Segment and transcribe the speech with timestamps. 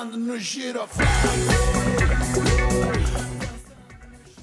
[0.00, 1.06] dançando no giroflão.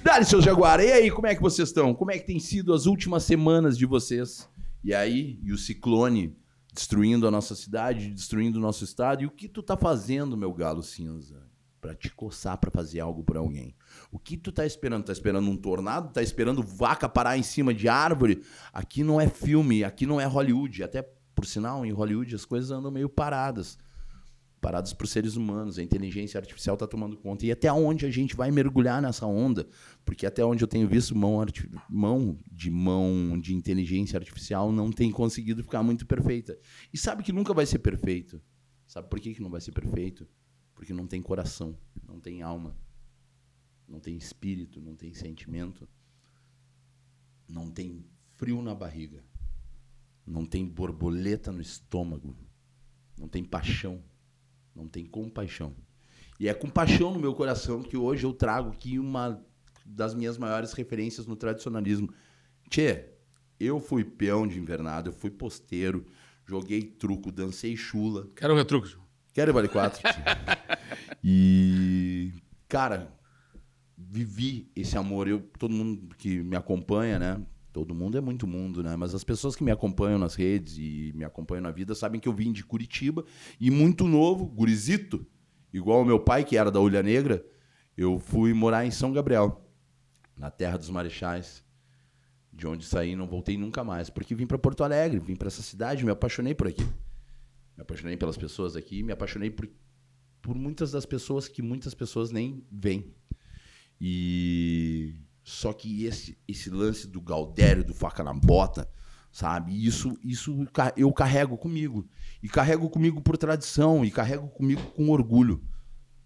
[0.03, 0.79] Dale, seus Jaguar.
[0.79, 1.93] E aí, como é que vocês estão?
[1.93, 4.47] Como é que tem sido as últimas semanas de vocês?
[4.83, 6.35] E aí, e o ciclone
[6.73, 9.23] destruindo a nossa cidade, destruindo o nosso estado.
[9.23, 11.47] E o que tu tá fazendo, meu galo cinza?
[11.81, 13.75] Pra te coçar pra fazer algo por alguém.
[14.11, 15.05] O que tu tá esperando?
[15.05, 16.13] Tá esperando um tornado?
[16.13, 18.43] Tá esperando vaca parar em cima de árvore?
[18.71, 20.83] Aqui não é filme, aqui não é Hollywood.
[20.83, 21.01] Até,
[21.33, 23.77] por sinal, em Hollywood as coisas andam meio paradas
[24.61, 25.77] paradas por seres humanos.
[25.77, 27.45] A inteligência artificial está tomando conta.
[27.45, 29.67] E até onde a gente vai mergulhar nessa onda?
[30.05, 31.43] Porque até onde eu tenho visto, mão,
[31.89, 36.57] mão de mão de inteligência artificial não tem conseguido ficar muito perfeita.
[36.93, 38.41] E sabe que nunca vai ser perfeito.
[38.85, 40.27] Sabe por que, que não vai ser perfeito?
[40.73, 41.77] Porque não tem coração,
[42.07, 42.77] não tem alma,
[43.87, 45.87] não tem espírito, não tem sentimento,
[47.47, 48.05] não tem
[48.35, 49.23] frio na barriga,
[50.25, 52.37] não tem borboleta no estômago,
[53.17, 54.03] não tem paixão,
[54.77, 55.75] não tem compaixão.
[56.39, 59.43] E é com paixão no meu coração que hoje eu trago aqui uma
[59.83, 62.13] das minhas maiores referências no tradicionalismo.
[62.69, 63.05] Tchê,
[63.59, 66.05] eu fui peão de invernada, eu fui posteiro,
[66.45, 68.29] joguei truco, dancei chula.
[68.35, 68.87] Quero um retruco.
[69.33, 70.01] Quero vale 4.
[71.23, 72.31] e,
[72.67, 73.11] cara,
[73.97, 75.27] vivi esse amor.
[75.27, 77.41] Eu, todo mundo que me acompanha, né?
[77.77, 78.95] Todo mundo é muito mundo, né?
[78.95, 82.27] Mas as pessoas que me acompanham nas redes e me acompanham na vida sabem que
[82.27, 83.23] eu vim de Curitiba
[83.59, 85.23] e muito novo, gurizito,
[85.71, 87.45] igual o meu pai, que era da Ulha Negra,
[87.95, 89.63] eu fui morar em São Gabriel,
[90.35, 91.63] na terra dos marechais,
[92.51, 95.61] de onde saí não voltei nunca mais, porque vim para Porto Alegre, vim para essa
[95.61, 96.83] cidade, me apaixonei por aqui.
[97.75, 99.69] Me apaixonei pelas pessoas aqui, me apaixonei por,
[100.41, 103.13] por muitas das pessoas que muitas pessoas nem veem.
[104.01, 105.13] E
[105.47, 108.85] só que esse esse lance do Galdério, do faca na bota,
[109.31, 109.71] sabe?
[109.85, 110.67] Isso isso
[110.97, 112.05] eu carrego comigo
[112.43, 115.63] e carrego comigo por tradição e carrego comigo com orgulho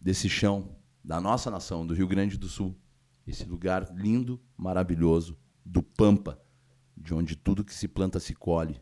[0.01, 2.75] desse chão da nossa nação, do Rio Grande do Sul.
[3.27, 6.41] Esse lugar lindo, maravilhoso do Pampa,
[6.97, 8.81] de onde tudo que se planta se colhe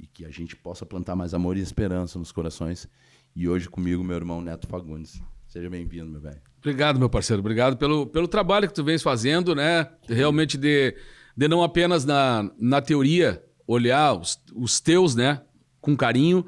[0.00, 2.88] e que a gente possa plantar mais amor e esperança nos corações.
[3.36, 5.22] E hoje comigo, meu irmão Neto Fagundes.
[5.46, 6.55] Seja bem-vindo, meu velho.
[6.66, 7.38] Obrigado, meu parceiro.
[7.38, 9.86] Obrigado pelo, pelo trabalho que tu vens fazendo, né?
[10.08, 10.96] Realmente de,
[11.36, 15.42] de não apenas na, na teoria olhar os, os teus, né?
[15.80, 16.44] Com carinho,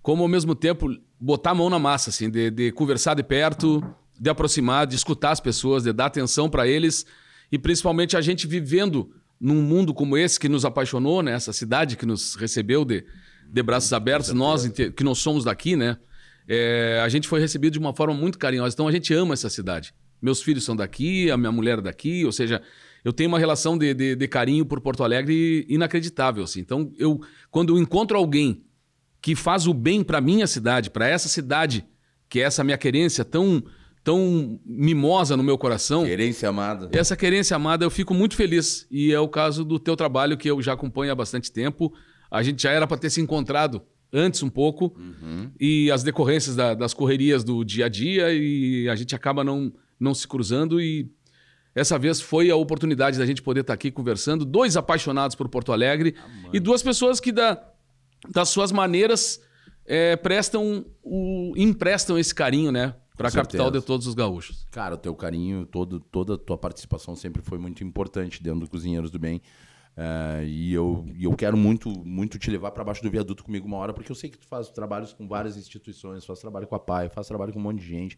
[0.00, 0.88] como ao mesmo tempo
[1.20, 3.84] botar a mão na massa, assim, de, de conversar de perto,
[4.18, 7.04] de aproximar, de escutar as pessoas, de dar atenção para eles
[7.52, 11.32] e principalmente a gente vivendo num mundo como esse que nos apaixonou, né?
[11.32, 13.04] Essa cidade que nos recebeu de,
[13.46, 15.98] de braços abertos, nós que nós somos daqui, né?
[16.48, 18.72] É, a gente foi recebido de uma forma muito carinhosa.
[18.74, 19.92] Então a gente ama essa cidade.
[20.20, 22.60] Meus filhos são daqui, a minha mulher é daqui, ou seja,
[23.04, 26.42] eu tenho uma relação de, de- de carinho por Porto Alegre inacreditável.
[26.44, 26.60] Assim.
[26.60, 27.20] Então, eu,
[27.50, 28.64] quando eu encontro alguém
[29.20, 31.84] que faz o bem para minha cidade, para essa cidade,
[32.28, 33.62] que é essa minha querência tão,
[34.02, 36.88] tão mimosa no meu coração, Querência amada.
[36.92, 38.86] essa querência amada, eu fico muito feliz.
[38.90, 41.92] E é o caso do teu trabalho, que eu já acompanho há bastante tempo.
[42.30, 43.82] A gente já era para ter se encontrado
[44.12, 44.94] antes um pouco.
[45.60, 49.72] E as decorrências da- das correrias do dia a dia, e a gente acaba não,
[49.98, 50.80] não se cruzando.
[50.80, 51.10] E
[51.74, 54.44] essa vez foi a oportunidade da gente poder estar aqui conversando.
[54.44, 56.14] Dois apaixonados por Porto Alegre
[56.52, 57.62] e duas pessoas que, da,
[58.32, 59.40] das suas maneiras,
[59.86, 62.94] eh, prestam o, emprestam esse carinho, né?
[63.16, 64.64] Para a capital de todos os gaúchos.
[64.70, 68.68] Cara, o teu carinho, todo, toda a tua participação sempre foi muito importante dentro do
[68.70, 69.42] Cozinheiros do Bem.
[70.00, 73.66] Eh, e eu, e eu quero muito, muito te levar para baixo do viaduto comigo
[73.66, 76.76] uma hora, porque eu sei que tu faz trabalhos com várias instituições, faz trabalho com
[76.76, 78.16] a PAI, faz trabalho com um monte de gente,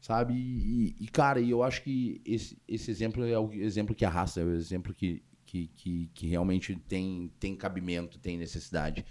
[0.00, 0.32] sabe?
[0.32, 4.44] E, e, cara, eu acho que esse, esse exemplo é o exemplo que arrasta, é
[4.44, 9.04] o exemplo que, que, que, que realmente tem, tem cabimento, tem necessidade.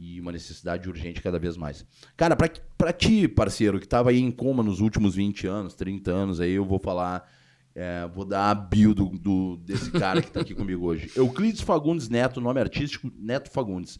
[0.00, 1.86] E uma necessidade urgente cada vez mais.
[2.16, 6.40] Cara, pra ti, parceiro, que tava aí em coma nos últimos 20 anos, 30 anos,
[6.40, 7.30] aí eu vou falar.
[7.74, 11.10] É, vou dar a bio do, do- desse cara que tá aqui comigo hoje.
[11.16, 13.98] Euclides Fagundes Neto, nome artístico Neto Fagundes.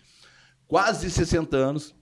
[0.67, 1.95] Quase 60 anos.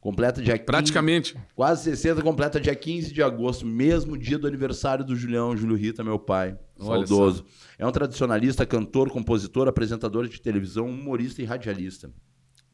[0.00, 1.36] Completa dia 15, Praticamente.
[1.54, 6.04] Quase 60, completa dia 15 de agosto, mesmo dia do aniversário do Julião, Júlio Rita,
[6.04, 6.56] meu pai.
[6.78, 7.44] Olha saudoso.
[7.76, 12.12] É um tradicionalista, cantor, compositor, apresentador de televisão, humorista e radialista.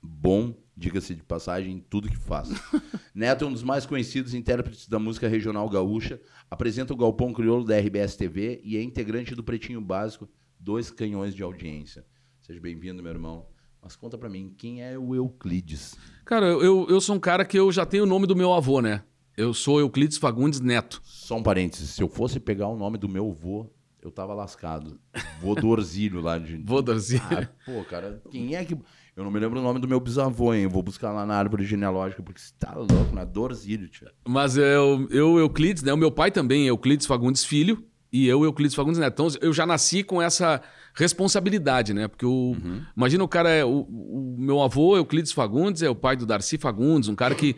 [0.02, 2.48] Bom, diga-se de passagem, em tudo que faz.
[3.14, 6.20] Neto é um dos mais conhecidos intérpretes da música regional gaúcha,
[6.50, 10.28] apresenta o Galpão Crioulo da RBS TV e é integrante do Pretinho Básico,
[10.58, 12.04] dois canhões de audiência.
[12.40, 13.46] Seja bem-vindo, meu irmão.
[13.80, 15.96] Mas conta pra mim, quem é o Euclides?
[16.24, 18.80] Cara, eu, eu sou um cara que eu já tenho o nome do meu avô,
[18.80, 19.02] né?
[19.36, 21.00] Eu sou Euclides Fagundes Neto.
[21.04, 23.70] Só um parênteses, se eu fosse pegar o nome do meu avô,
[24.02, 25.00] eu tava lascado.
[25.40, 26.56] Vô do Orzílio lá de.
[26.66, 27.24] Vô do Orzílio.
[27.30, 28.76] Ah, pô, cara, quem é que.
[29.14, 30.62] Eu não me lembro o nome do meu bisavô, hein?
[30.62, 34.10] Eu vou buscar lá na árvore genealógica, porque você tá louco, na Dorzílio, tia.
[34.26, 35.92] Mas eu, eu, Euclides, né?
[35.92, 39.12] O meu pai também, Euclides Fagundes Filho, e eu, Euclides Fagundes Neto.
[39.12, 40.62] Então eu já nasci com essa
[40.94, 42.08] responsabilidade, né?
[42.08, 42.56] Porque o,
[42.96, 46.56] imagina o cara, é, o, o meu avô, Euclides Fagundes, é o pai do Darcy
[46.56, 47.54] Fagundes, um cara que,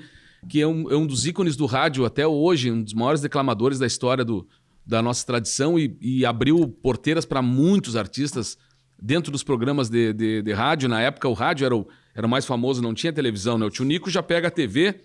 [0.49, 3.79] que é, um, é um dos ícones do rádio até hoje, um dos maiores declamadores
[3.79, 4.45] da história do,
[4.85, 8.59] da nossa tradição e, e abriu porteiras para muitos artistas
[9.01, 10.89] dentro dos programas de, de, de, rádio.
[10.89, 13.67] Na época, o rádio era o, era o mais famoso, não tinha televisão, né?
[13.67, 15.01] O tio Nico já pega a TV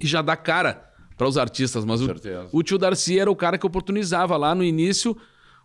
[0.00, 2.06] e já dá cara para os artistas, mas o,
[2.52, 5.16] o, tio Darcy era o cara que oportunizava lá no início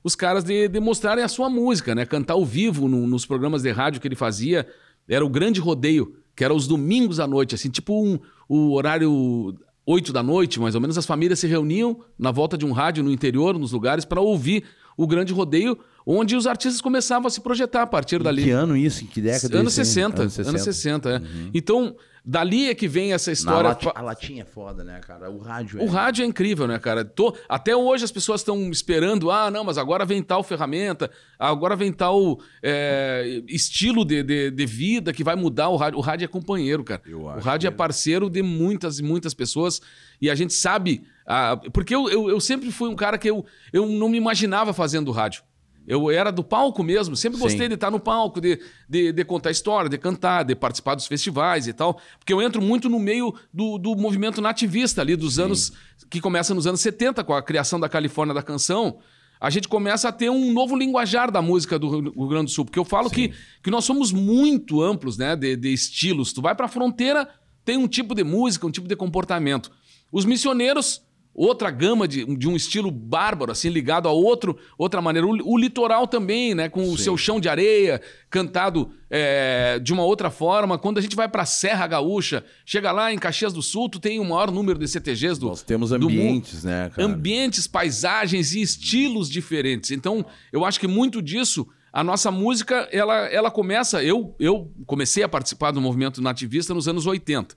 [0.03, 2.05] os caras de, de mostrarem a sua música, né?
[2.05, 4.67] Cantar ao vivo no, nos programas de rádio que ele fazia.
[5.07, 9.55] Era o grande rodeio, que era os domingos à noite, assim, tipo um, o horário
[9.85, 13.03] 8 da noite, mais ou menos, as famílias se reuniam na volta de um rádio
[13.03, 14.63] no interior, nos lugares, para ouvir
[14.97, 18.43] o grande rodeio, onde os artistas começavam a se projetar a partir dali.
[18.43, 19.03] Em que ano isso?
[19.03, 19.59] Em que década?
[19.59, 20.21] Anos 60.
[20.21, 21.17] Anos 60, anos 60 é.
[21.17, 21.51] Uhum.
[21.53, 21.95] Então,
[22.27, 23.69] Dali é que vem essa história.
[23.69, 23.87] Lati...
[23.93, 25.29] A latinha é foda, né, cara?
[25.29, 25.83] O rádio é.
[25.83, 27.05] O rádio é incrível, né, cara?
[27.05, 27.35] Tô...
[27.47, 31.93] Até hoje as pessoas estão esperando, ah, não, mas agora vem tal ferramenta, agora vem
[31.93, 35.99] tal é, estilo de, de, de, vida que vai mudar o rádio.
[35.99, 37.03] O rádio é companheiro, cara.
[37.07, 39.79] o rádio é parceiro de muitas e muitas pessoas
[40.19, 41.03] e a gente sabe.
[41.27, 44.73] Ah, porque eu, eu, eu sempre fui um cara que eu, eu não me imaginava
[44.73, 45.43] fazendo rádio.
[45.87, 47.69] Eu era do palco mesmo, sempre gostei Sim.
[47.69, 48.59] de estar no palco, de,
[48.89, 51.99] de, de, contar história, de cantar, de participar dos festivais e tal.
[52.17, 55.43] Porque eu entro muito no meio do, do movimento nativista ali, dos Sim.
[55.43, 55.73] anos.
[56.09, 58.97] que começa nos anos 70, com a criação da Califórnia da canção.
[59.39, 62.65] A gente começa a ter um novo linguajar da música do Rio Grande do Sul.
[62.65, 66.33] Porque eu falo que, que nós somos muito amplos né, de, de estilos.
[66.33, 67.29] Tu vai para a fronteira,
[67.63, 69.71] tem um tipo de música, um tipo de comportamento.
[70.11, 71.04] Os missioneiros
[71.35, 75.27] outra gama de, de um estilo bárbaro, assim, ligado a outro, outra maneira.
[75.27, 76.69] O, o litoral também, né?
[76.69, 76.93] Com Sim.
[76.93, 80.77] o seu chão de areia, cantado é, de uma outra forma.
[80.77, 83.99] Quando a gente vai para a Serra Gaúcha, chega lá em Caxias do Sul, tu
[83.99, 87.05] tem o maior número de CTGs do Nós temos ambientes, né, cara?
[87.05, 89.91] Ambientes, paisagens e estilos diferentes.
[89.91, 94.03] Então, eu acho que muito disso a nossa música, ela, ela começa.
[94.03, 97.55] Eu, eu comecei a participar do movimento nativista nos anos 80.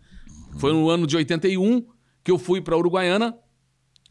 [0.58, 1.84] Foi no ano de 81
[2.22, 3.34] que eu fui para Uruguaiana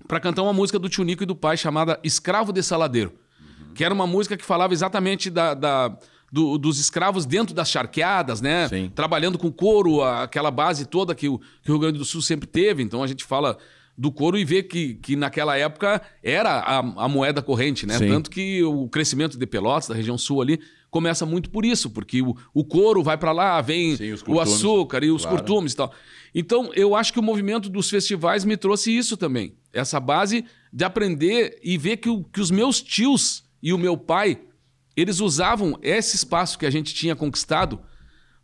[0.08, 3.74] para cantar uma música do Tio Nico e do pai chamada Escravo de Saladeiro, uhum.
[3.74, 5.98] que era uma música que falava exatamente da, da
[6.32, 8.68] do, dos escravos dentro das charqueadas, né?
[8.68, 8.92] Sim.
[8.94, 12.48] Trabalhando com couro, aquela base toda que o, que o Rio Grande do Sul sempre
[12.48, 12.84] teve.
[12.84, 13.58] Então a gente fala
[13.98, 17.98] do couro e vê que, que naquela época era a, a moeda corrente, né?
[17.98, 18.10] Sim.
[18.10, 20.60] Tanto que o crescimento de Pelotas, da região sul ali,
[20.90, 25.04] começa muito por isso, porque o, o couro vai para lá, vem Sim, o açúcar
[25.04, 25.38] e os claro.
[25.38, 25.94] curtumes e tal.
[26.34, 29.56] Então, eu acho que o movimento dos festivais me trouxe isso também.
[29.74, 33.98] Essa base de aprender e ver que, o, que os meus tios e o meu
[33.98, 34.40] pai,
[34.96, 37.80] eles usavam esse espaço que a gente tinha conquistado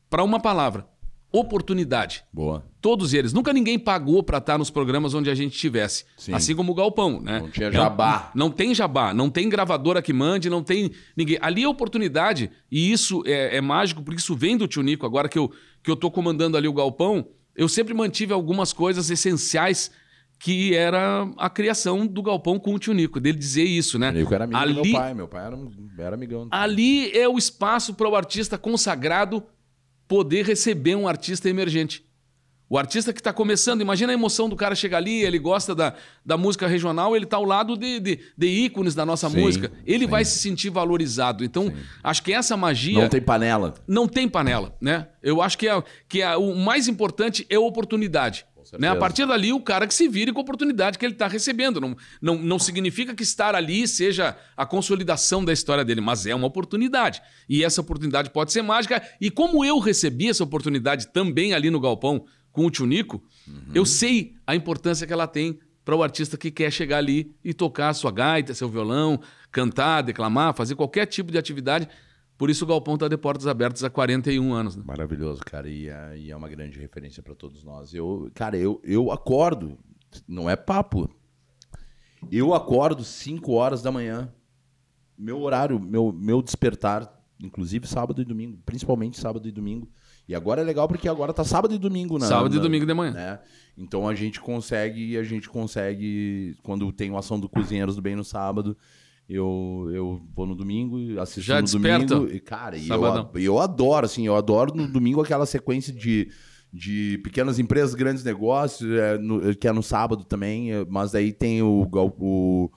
[0.10, 0.88] para uma palavra:
[1.34, 2.24] oportunidade.
[2.32, 2.64] Boa.
[2.80, 3.34] Todos eles.
[3.34, 6.06] Nunca ninguém pagou para estar nos programas onde a gente estivesse.
[6.16, 6.32] Sim.
[6.32, 7.40] Assim como o Galpão, né?
[7.40, 8.32] Não tinha jabá.
[8.36, 11.40] Não, não, tem jabá, não tem gravadora que mande, não tem ninguém.
[11.42, 15.08] Ali é oportunidade, e isso é, é mágico, porque isso vem do Tio Nico.
[15.08, 15.52] Agora que eu,
[15.82, 19.90] que eu tô comandando ali o Galpão, eu sempre mantive algumas coisas essenciais
[20.38, 24.14] que era a criação do Galpão com o Tio Nico, dele dizer isso, né?
[24.14, 25.58] Eu era amigo ali, do meu pai, meu pai era,
[25.98, 26.48] era amigão.
[26.52, 29.42] Ali é o espaço para o artista consagrado
[30.14, 32.06] poder receber um artista emergente.
[32.70, 35.96] O artista que está começando, imagina a emoção do cara chegar ali, ele gosta da,
[36.24, 39.72] da música regional, ele está ao lado de, de, de, ícones da nossa sim, música.
[39.88, 40.12] Ele sim.
[40.12, 41.44] vai se sentir valorizado.
[41.44, 41.76] Então, sim.
[42.04, 43.02] acho que essa magia.
[43.02, 43.74] Não tem panela.
[43.88, 45.08] Não tem panela, né?
[45.24, 48.46] Eu acho que, é, que é, o mais importante é a oportunidade.
[48.80, 48.90] Né?
[48.90, 51.80] A partir dali, o cara que se vire com a oportunidade que ele está recebendo.
[51.80, 56.34] Não, não, não significa que estar ali seja a consolidação da história dele, mas é
[56.34, 57.22] uma oportunidade.
[57.48, 59.02] E essa oportunidade pode ser mágica.
[59.20, 63.72] E como eu recebi essa oportunidade também ali no Galpão, com o Tio Nico, uhum.
[63.74, 67.54] eu sei a importância que ela tem para o artista que quer chegar ali e
[67.54, 69.20] tocar sua gaita, seu violão,
[69.52, 71.88] cantar, declamar, fazer qualquer tipo de atividade.
[72.44, 74.76] Por isso o Galpão está de portas abertas há 41 anos.
[74.76, 74.84] Né?
[74.86, 75.70] Maravilhoso, cara.
[75.70, 77.94] E é, e é uma grande referência para todos nós.
[77.94, 79.78] Eu, cara, eu, eu acordo,
[80.28, 81.10] não é papo.
[82.30, 84.30] Eu acordo 5 horas da manhã.
[85.18, 89.90] Meu horário, meu, meu despertar, inclusive sábado e domingo, principalmente sábado e domingo,
[90.28, 92.28] e agora é legal porque agora tá sábado e domingo, né?
[92.28, 93.14] Sábado e domingo de manhã.
[93.14, 93.40] Né?
[93.78, 98.18] Então a gente consegue, a gente consegue, quando tem o ação do Cozinheiros do Bem
[98.18, 98.76] no sábado,
[99.28, 102.06] eu, eu vou no domingo, assisto Já no desperta.
[102.16, 102.34] domingo.
[102.34, 106.30] E, cara, e eu, eu adoro, assim, eu adoro no domingo aquela sequência de,
[106.72, 111.32] de pequenas empresas, grandes negócios, é, no, que é no sábado também, é, mas aí
[111.32, 112.72] tem o, o,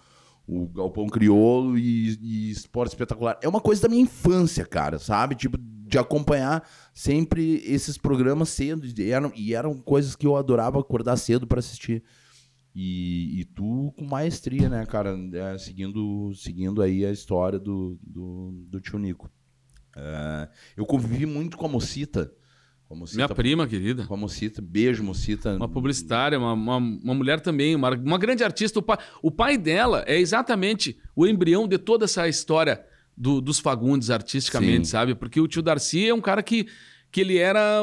[0.47, 3.39] o Galpão Criolo e, e Esporte Espetacular.
[3.43, 5.35] É uma coisa da minha infância, cara, sabe?
[5.35, 8.87] Tipo, de acompanhar sempre esses programas cedo.
[8.87, 12.03] E eram, e eram coisas que eu adorava acordar cedo para assistir.
[12.79, 15.19] E, e, tu com maestria, né, cara?
[15.33, 19.31] É, seguindo, seguindo aí a história do, do, do tio Nico.
[19.97, 22.31] É, eu convivi muito com a Mocita.
[22.87, 24.05] Com a Mocita Minha prima querida.
[24.05, 24.61] Com a Mocita.
[24.61, 25.57] Beijo, Mocita.
[25.57, 28.79] Uma publicitária, uma, uma, uma mulher também, uma, uma grande artista.
[28.79, 32.85] O pai, o pai dela é exatamente o embrião de toda essa história
[33.17, 34.91] do, dos Fagundes artisticamente, Sim.
[34.91, 35.15] sabe?
[35.15, 36.67] Porque o tio Darcy é um cara que,
[37.17, 37.81] que ele era.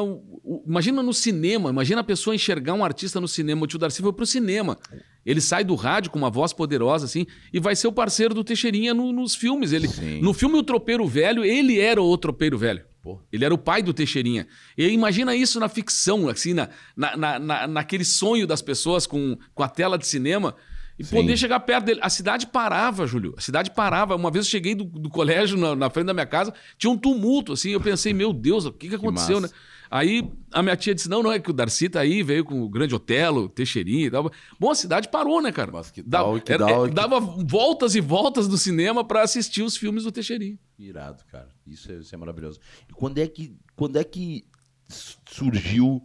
[0.64, 3.64] Imagina no cinema, imagina a pessoa enxergar um artista no cinema.
[3.64, 4.78] O tio Darcy foi pro cinema.
[5.26, 8.44] Ele sai do rádio com uma voz poderosa, assim, e vai ser o parceiro do
[8.44, 9.72] Teixeirinha no- nos filmes.
[9.72, 10.20] Ele, Sim.
[10.20, 12.84] no filme O Tropeiro Velho, ele era o Tropeiro Velho.
[13.02, 13.20] Pô.
[13.32, 14.46] Ele era o pai do Teixeirinha.
[14.78, 19.62] E imagina isso na ficção, assim, na, na, na- naquele sonho das pessoas com, com
[19.64, 20.54] a tela de cinema.
[20.98, 21.16] E Sim.
[21.16, 22.00] poder chegar perto dele.
[22.02, 23.34] A cidade parava, Júlio.
[23.36, 24.14] A cidade parava.
[24.14, 26.96] Uma vez eu cheguei do, do colégio na, na frente da minha casa, tinha um
[26.96, 27.70] tumulto, assim.
[27.70, 29.48] Eu pensei, meu Deus, o que, que aconteceu, né?
[29.48, 29.54] massa.
[29.90, 32.62] Aí a minha tia disse: não, não, é que o Darcy tá aí, veio com
[32.62, 34.30] o Grande Otelo, Teixeirinha e tal.
[34.58, 35.70] Bom, a cidade parou, né, cara?
[35.72, 39.22] Mas que Da- tal, que era- é, que- Dava voltas e voltas do cinema pra
[39.22, 40.58] assistir os filmes do Teixeirinha.
[40.78, 41.48] Irado, cara.
[41.66, 42.58] Isso é, isso é maravilhoso.
[42.88, 44.44] E quando é que, quando é que
[44.88, 46.02] surgiu.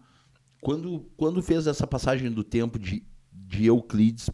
[0.62, 4.30] Quando, quando fez essa passagem do tempo de, de Euclides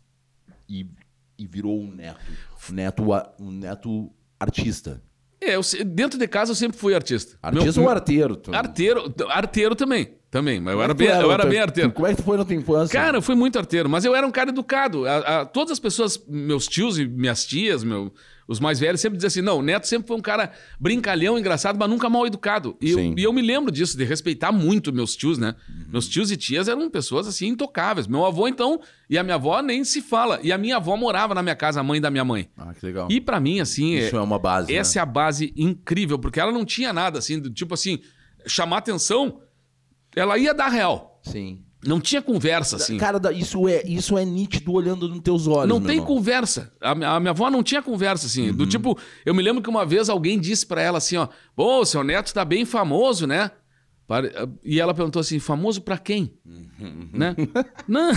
[0.67, 0.87] e,
[1.37, 2.19] e virou um neto?
[2.69, 3.03] Um neto,
[3.39, 5.01] um neto artista.
[5.41, 7.37] É, eu dentro de casa eu sempre fui artista.
[7.41, 8.35] Artista Meu- ou arteiro?
[8.35, 10.15] Tu- Arteiro, arteiro também.
[10.35, 11.91] Também, mas eu é era que bem, tu eu era bem arteiro.
[11.93, 12.91] Como é que tu foi na tua infância?
[12.99, 15.07] Cara, eu fui muito arteiro, mas eu era um cara educado.
[15.07, 18.11] A- a- todas as pessoas, meus tios e minhas tias, meu,
[18.45, 21.77] os mais velhos, sempre diziam assim: não, o Neto sempre foi um cara brincalhão, engraçado,
[21.79, 22.75] mas nunca mal educado.
[22.81, 25.55] E eu, e eu me lembro disso, de respeitar muito meus tios, né?
[25.89, 28.05] Meus tios e tias eram pessoas assim intocáveis.
[28.05, 30.41] Meu avô, então, e a minha avó nem se fala.
[30.43, 32.49] E a minha avó morava na minha casa, a mãe da minha mãe.
[32.57, 33.07] Ah, que legal.
[33.09, 34.75] E pra mim, assim, Isso é uma base.
[34.75, 37.99] essa é a base incrível, porque ela não tinha nada assim, do tipo assim,
[38.45, 39.39] chamar atenção,
[40.15, 41.19] ela ia dar real.
[41.23, 41.61] Sim.
[41.85, 42.97] Não tinha conversa, assim.
[42.97, 45.69] Cara, isso é, isso é nítido olhando nos teus olhos.
[45.69, 46.07] não tem irmão.
[46.07, 46.73] conversa.
[46.81, 48.49] A, minha- a minha avó não tinha conversa, assim.
[48.49, 48.55] Uhum.
[48.55, 51.85] Do tipo, eu me lembro que uma vez alguém disse pra ela assim, ó, pô,
[51.85, 53.51] seu neto tá bem famoso, né?
[54.07, 54.31] Pare-
[54.63, 56.31] E ela perguntou assim, famoso pra quem?
[57.11, 57.35] Né?
[57.87, 58.11] Não,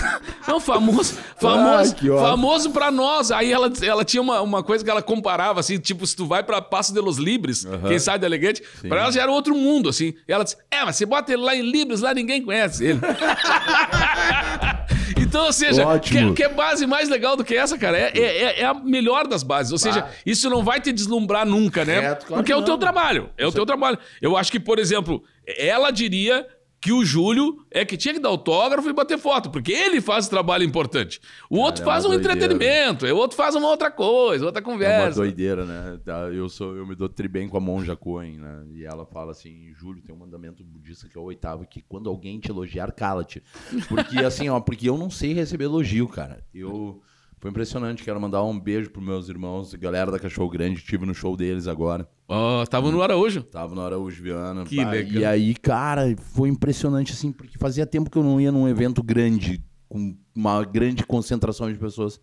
[0.47, 3.31] não, famoso, famoso, Ah, famoso pra nós.
[3.31, 6.43] Aí ela, ela tinha uma, uma coisa que ela comparava, assim, tipo, se tu vai
[6.43, 9.87] pra Passo de los Libres, quem sai do Elegante, pra ela já era outro mundo,
[9.89, 10.13] assim.
[10.27, 12.99] E ela disse, é, mas você bota ele lá em Libres, lá ninguém conhece ele.
[15.29, 16.33] Então, ou seja, Ótimo.
[16.33, 17.97] que, que base mais legal do que essa, cara?
[17.97, 19.71] É, é- é a melhor das bases.
[19.71, 22.01] Ou seja, isso não vai te deslumbrar nunca, né?
[22.01, 23.29] Certo, claro Porque que é o teu trabalho.
[23.37, 23.97] É o teu trabalho.
[24.21, 26.45] Eu acho que, por exemplo, ela diria
[26.81, 30.23] que o Júlio é que tinha que dar autógrafo e bater foto, porque ele faz
[30.25, 31.19] esse trabalho importante.
[31.49, 32.33] O outro é faz um doideira.
[32.35, 35.19] entretenimento, o outro faz uma outra coisa, outra É uma conversa.
[35.19, 35.99] doideira, né?
[36.05, 38.63] Tá, Eu, sou, eu me dou tri bem com a monja Coen, né?
[38.71, 42.09] E ela fala assim, Júlio, tem um mandamento budista que é o oitavo, que quando
[42.09, 43.43] alguém te elogiar, cala-te.
[43.87, 46.43] Porque assim, ó, porque eu não sei receber elogio, cara.
[46.53, 47.01] Eu...
[47.39, 51.13] Foi impressionante, quero mandar um beijo pros meus irmãos, galera da Cachorro Grande, estive no
[51.13, 52.05] show deles agora.
[52.27, 53.41] Ó, tava no Araújo.
[53.43, 54.65] Tava na Araújo Viana.
[54.65, 55.21] Que pá, legal.
[55.21, 59.01] E aí, cara, foi impressionante, assim, porque fazia tempo que eu não ia num evento
[59.01, 62.19] grande, com uma grande concentração de pessoas.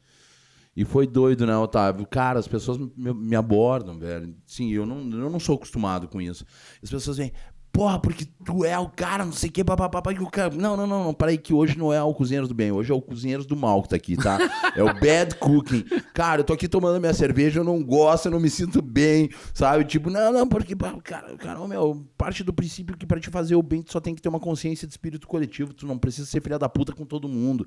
[0.77, 2.07] E foi doido, né, Otávio?
[2.07, 4.37] Cara, as pessoas me, me abordam, velho.
[4.45, 6.45] Sim, eu não, eu não sou acostumado com isso.
[6.83, 7.33] As pessoas vêm,
[7.77, 10.49] porra, porque tu é o cara, não sei o que, papapá, e o cara...
[10.55, 12.95] Não, não, não, não, peraí, que hoje não é o Cozinheiros do Bem, hoje é
[12.95, 14.39] o Cozinheiros do Mal que tá aqui, tá?
[14.75, 15.85] É o Bad Cooking.
[16.15, 19.29] Cara, eu tô aqui tomando minha cerveja, eu não gosto, eu não me sinto bem,
[19.53, 19.85] sabe?
[19.85, 23.63] Tipo, não, não, porque, cara, cara, meu, parte do princípio que pra te fazer o
[23.63, 26.41] bem, tu só tem que ter uma consciência de espírito coletivo, tu não precisa ser
[26.41, 27.67] filha da puta com todo mundo.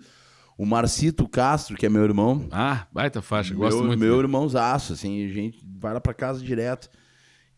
[0.57, 3.99] O Marcito Castro, que é meu irmão, Ah, baita faixa, gosto meu, muito.
[3.99, 6.89] meu irmãozaço, assim, a gente vai lá pra casa direto.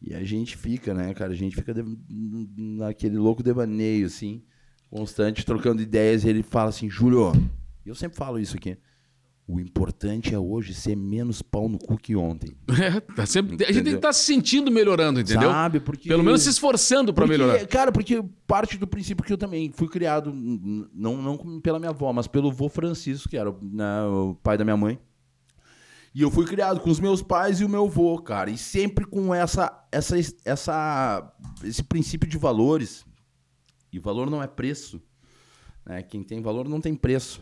[0.01, 1.31] E a gente fica, né, cara?
[1.31, 1.83] A gente fica de-
[2.57, 4.41] naquele louco devaneio, assim,
[4.89, 6.23] constante, trocando ideias.
[6.23, 7.31] E ele fala assim, Júlio,
[7.85, 8.77] eu sempre falo isso aqui.
[9.47, 12.55] O importante é hoje ser menos pau no cu que ontem.
[12.81, 15.49] É, tá sempre- a gente tem que estar se sentindo melhorando, entendeu?
[15.51, 15.79] Sabe?
[15.79, 16.07] Porque.
[16.07, 17.67] Pelo menos se esforçando pra porque, melhorar.
[17.67, 22.11] Cara, porque parte do princípio que eu também fui criado, não, não pela minha avó,
[22.13, 24.97] mas pelo vô Francisco, que era né, o pai da minha mãe.
[26.13, 28.49] E eu fui criado com os meus pais e o meu vô, cara.
[28.49, 33.05] E sempre com essa, essa, essa, esse princípio de valores.
[33.91, 35.01] E valor não é preço.
[35.85, 36.03] Né?
[36.03, 37.41] Quem tem valor não tem preço.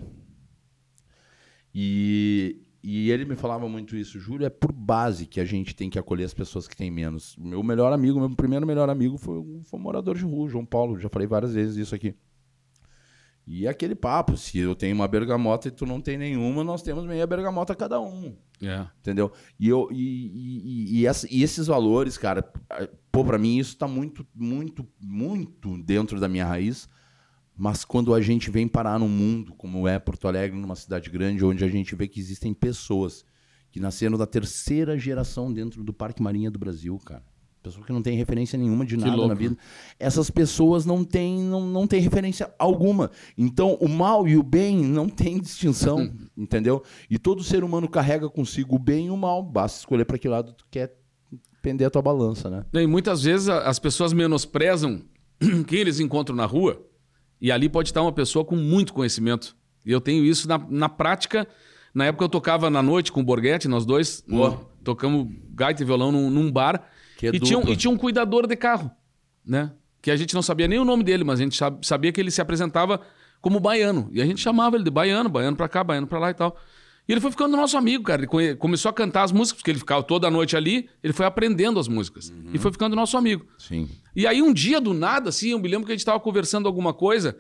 [1.73, 5.89] E, e ele me falava muito isso, Júlio, é por base que a gente tem
[5.89, 7.35] que acolher as pessoas que têm menos.
[7.38, 10.99] Meu melhor amigo, meu primeiro melhor amigo foi, foi um morador de rua, João Paulo,
[10.99, 12.15] já falei várias vezes isso aqui.
[13.51, 17.03] E aquele papo, se eu tenho uma bergamota e tu não tem nenhuma, nós temos
[17.03, 18.38] meia bergamota cada um.
[18.62, 18.86] É.
[19.00, 19.32] Entendeu?
[19.60, 22.44] E, eu, e, e, e, e esses valores, cara,
[23.12, 26.88] pô, pra mim isso tá muito, muito, muito dentro da minha raiz.
[27.58, 31.44] Mas quando a gente vem parar num mundo como é Porto Alegre, numa cidade grande,
[31.44, 33.25] onde a gente vê que existem pessoas
[33.72, 37.25] que nasceram da terceira geração dentro do Parque Marinha do Brasil, cara.
[37.61, 39.57] Pessoa que não tem referência nenhuma de nada na vida.
[39.99, 43.11] Essas pessoas não têm, não, não têm referência alguma.
[43.37, 46.81] Então, o mal e o bem não têm distinção, entendeu?
[47.09, 49.43] E todo ser humano carrega consigo o bem e o mal.
[49.43, 50.95] Basta escolher para que lado tu quer
[51.61, 52.65] pender a tua balança, né?
[52.73, 55.01] E muitas vezes as pessoas menosprezam
[55.67, 56.81] quem eles encontram na rua,
[57.41, 59.55] e ali pode estar uma pessoa com muito conhecimento.
[59.85, 61.47] E eu tenho isso na, na prática.
[61.93, 64.51] Na época eu tocava na noite com o Borghetti, nós dois, Pô.
[64.83, 66.87] tocamos gaita e violão num, num bar,
[67.27, 68.89] é e, tinha, um- e tinha um cuidador de carro,
[69.45, 69.71] né?
[70.01, 72.19] Que a gente não sabia nem o nome dele, mas a gente sab- sabia que
[72.21, 73.01] ele se apresentava
[73.41, 74.09] como baiano.
[74.13, 76.57] E a gente chamava ele de baiano, baiano pra cá, baiano pra lá e tal.
[77.07, 78.21] E ele foi ficando nosso amigo, cara.
[78.31, 81.25] Ele começou a cantar as músicas, porque ele ficava toda a noite ali, ele foi
[81.25, 82.29] aprendendo as músicas.
[82.29, 82.51] Uhum.
[82.53, 83.45] E foi ficando nosso amigo.
[83.57, 83.89] Sim.
[84.15, 86.67] E aí, um dia do nada, assim, eu me lembro que a gente tava conversando
[86.67, 87.35] alguma coisa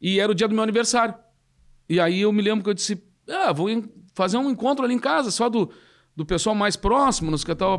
[0.00, 1.14] e era o dia do meu aniversário.
[1.88, 3.68] E aí eu me lembro que eu disse: Ah, vou
[4.14, 5.70] fazer um encontro ali em casa, só do,
[6.14, 7.78] do pessoal mais próximo, nos que tava.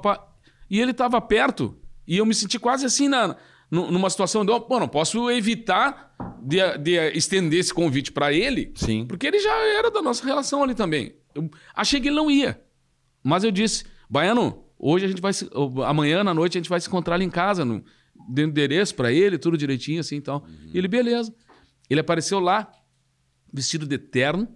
[0.68, 3.36] Pá." E ele tava perto e eu me senti quase assim na,
[3.70, 8.72] nu- numa situação de: Pô, não posso evitar de, de estender esse convite para ele,
[8.76, 9.06] Sim.
[9.08, 11.16] porque ele já era da nossa relação ali também.
[11.34, 12.62] Eu achei que ele não ia.
[13.24, 15.50] Mas eu disse, Baiano, hoje a gente vai se,
[15.88, 17.84] amanhã na noite a gente vai se encontrar ali em casa, no
[18.30, 20.46] deu endereço pra ele, tudo direitinho assim e tal.
[20.74, 21.34] E ele, beleza.
[21.90, 22.72] Ele apareceu lá,
[23.52, 24.48] vestido de terno,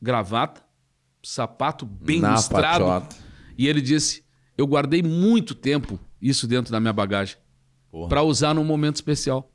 [0.00, 0.62] gravata,
[1.22, 2.84] sapato bem Na lustrado.
[2.84, 3.16] patota.
[3.56, 4.21] E ele disse:
[4.56, 7.36] Eu guardei muito tempo isso dentro da minha bagagem
[7.90, 8.08] Porra.
[8.08, 9.48] pra usar num momento especial.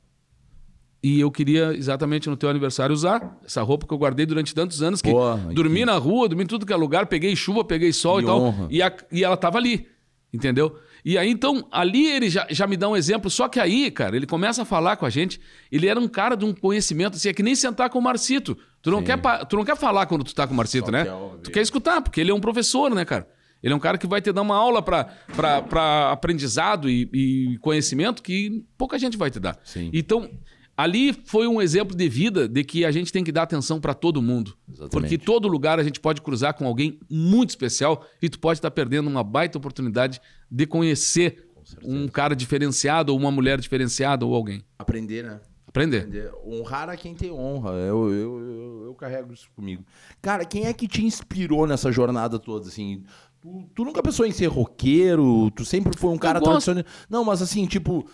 [1.02, 4.82] E eu queria exatamente no teu aniversário usar essa roupa que eu guardei durante tantos
[4.82, 7.92] anos que Porra, dormi na rua, dormi em tudo que é lugar, peguei chuva, peguei
[7.92, 8.40] sol Que e tal.
[8.42, 8.66] honra.
[8.68, 9.86] E, a- e ela tava ali,
[10.34, 10.76] entendeu?
[11.04, 13.30] E aí, então, ali ele já, já me dá um exemplo.
[13.30, 15.40] Só que aí, cara, ele começa a falar com a gente.
[15.70, 18.58] Ele era um cara de um conhecimento, assim, é que nem sentar com o Marcito.
[18.82, 19.04] Tu não, Sim.
[19.04, 21.04] quer, tu não quer falar quando tu tá com o Marcito, Só né?
[21.04, 21.42] quer ouvir.
[21.42, 23.28] Tu quer escutar, porque ele é um professor, né, cara?
[23.62, 28.22] Ele é um cara que vai te dar uma aula para aprendizado e, e conhecimento
[28.22, 29.58] que pouca gente vai te dar.
[29.64, 29.90] Sim.
[29.92, 30.30] Então,
[30.76, 33.94] ali foi um exemplo de vida de que a gente tem que dar atenção para
[33.94, 34.56] todo mundo.
[34.68, 34.90] Exatamente.
[34.92, 38.70] Porque todo lugar a gente pode cruzar com alguém muito especial e tu pode estar
[38.70, 41.48] perdendo uma baita oportunidade de conhecer
[41.82, 44.62] um cara diferenciado ou uma mulher diferenciada ou alguém.
[44.78, 45.40] Aprender, né?
[45.66, 45.98] Aprender.
[45.98, 46.32] Aprender.
[46.46, 47.72] Honrar a quem tem honra.
[47.72, 49.84] Eu, eu, eu, eu carrego isso comigo.
[50.22, 53.02] Cara, quem é que te inspirou nessa jornada toda, assim?
[53.40, 55.50] Tu, tu nunca pensou em ser roqueiro?
[55.52, 56.84] Tu sempre foi um cara tradicional?
[57.08, 58.08] Não, mas assim, tipo...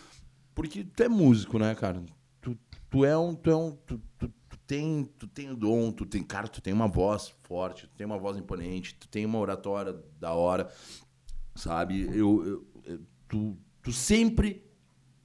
[0.54, 2.02] Porque tu é músico, né, cara?
[2.40, 2.56] Tu,
[2.90, 3.34] tu é um...
[3.34, 6.22] Tu, é um tu, tu, tu tem, tu tem o dom, tu tem...
[6.22, 9.96] Cara, tu tem uma voz forte, tu tem uma voz imponente, tu tem uma oratória
[10.20, 10.70] da hora,
[11.54, 12.02] sabe?
[12.02, 14.64] Eu, eu- eu- tu, tu sempre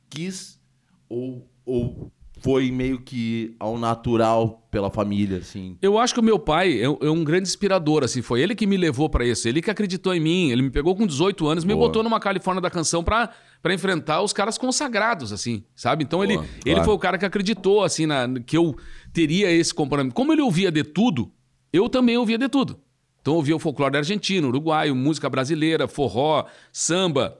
[0.09, 0.59] quis
[1.07, 5.78] ou, ou foi meio que ao natural pela família, assim?
[5.82, 8.21] Eu acho que o meu pai é, é um grande inspirador, assim.
[8.21, 9.47] Foi ele que me levou pra isso.
[9.47, 10.52] Ele que acreditou em mim.
[10.52, 11.88] Ele me pegou com 18 anos, me Boa.
[11.88, 13.30] botou numa Califórnia da canção pra,
[13.62, 16.04] pra enfrentar os caras consagrados, assim, sabe?
[16.04, 16.86] Então ele, Boa, ele claro.
[16.86, 18.75] foi o cara que acreditou, assim, na, que eu
[19.12, 20.13] teria esse comportamento.
[20.13, 21.32] Como ele ouvia de tudo,
[21.73, 22.80] eu também ouvia de tudo.
[23.21, 27.38] Então eu ouvia o folclore argentino, uruguaio, música brasileira, forró, samba.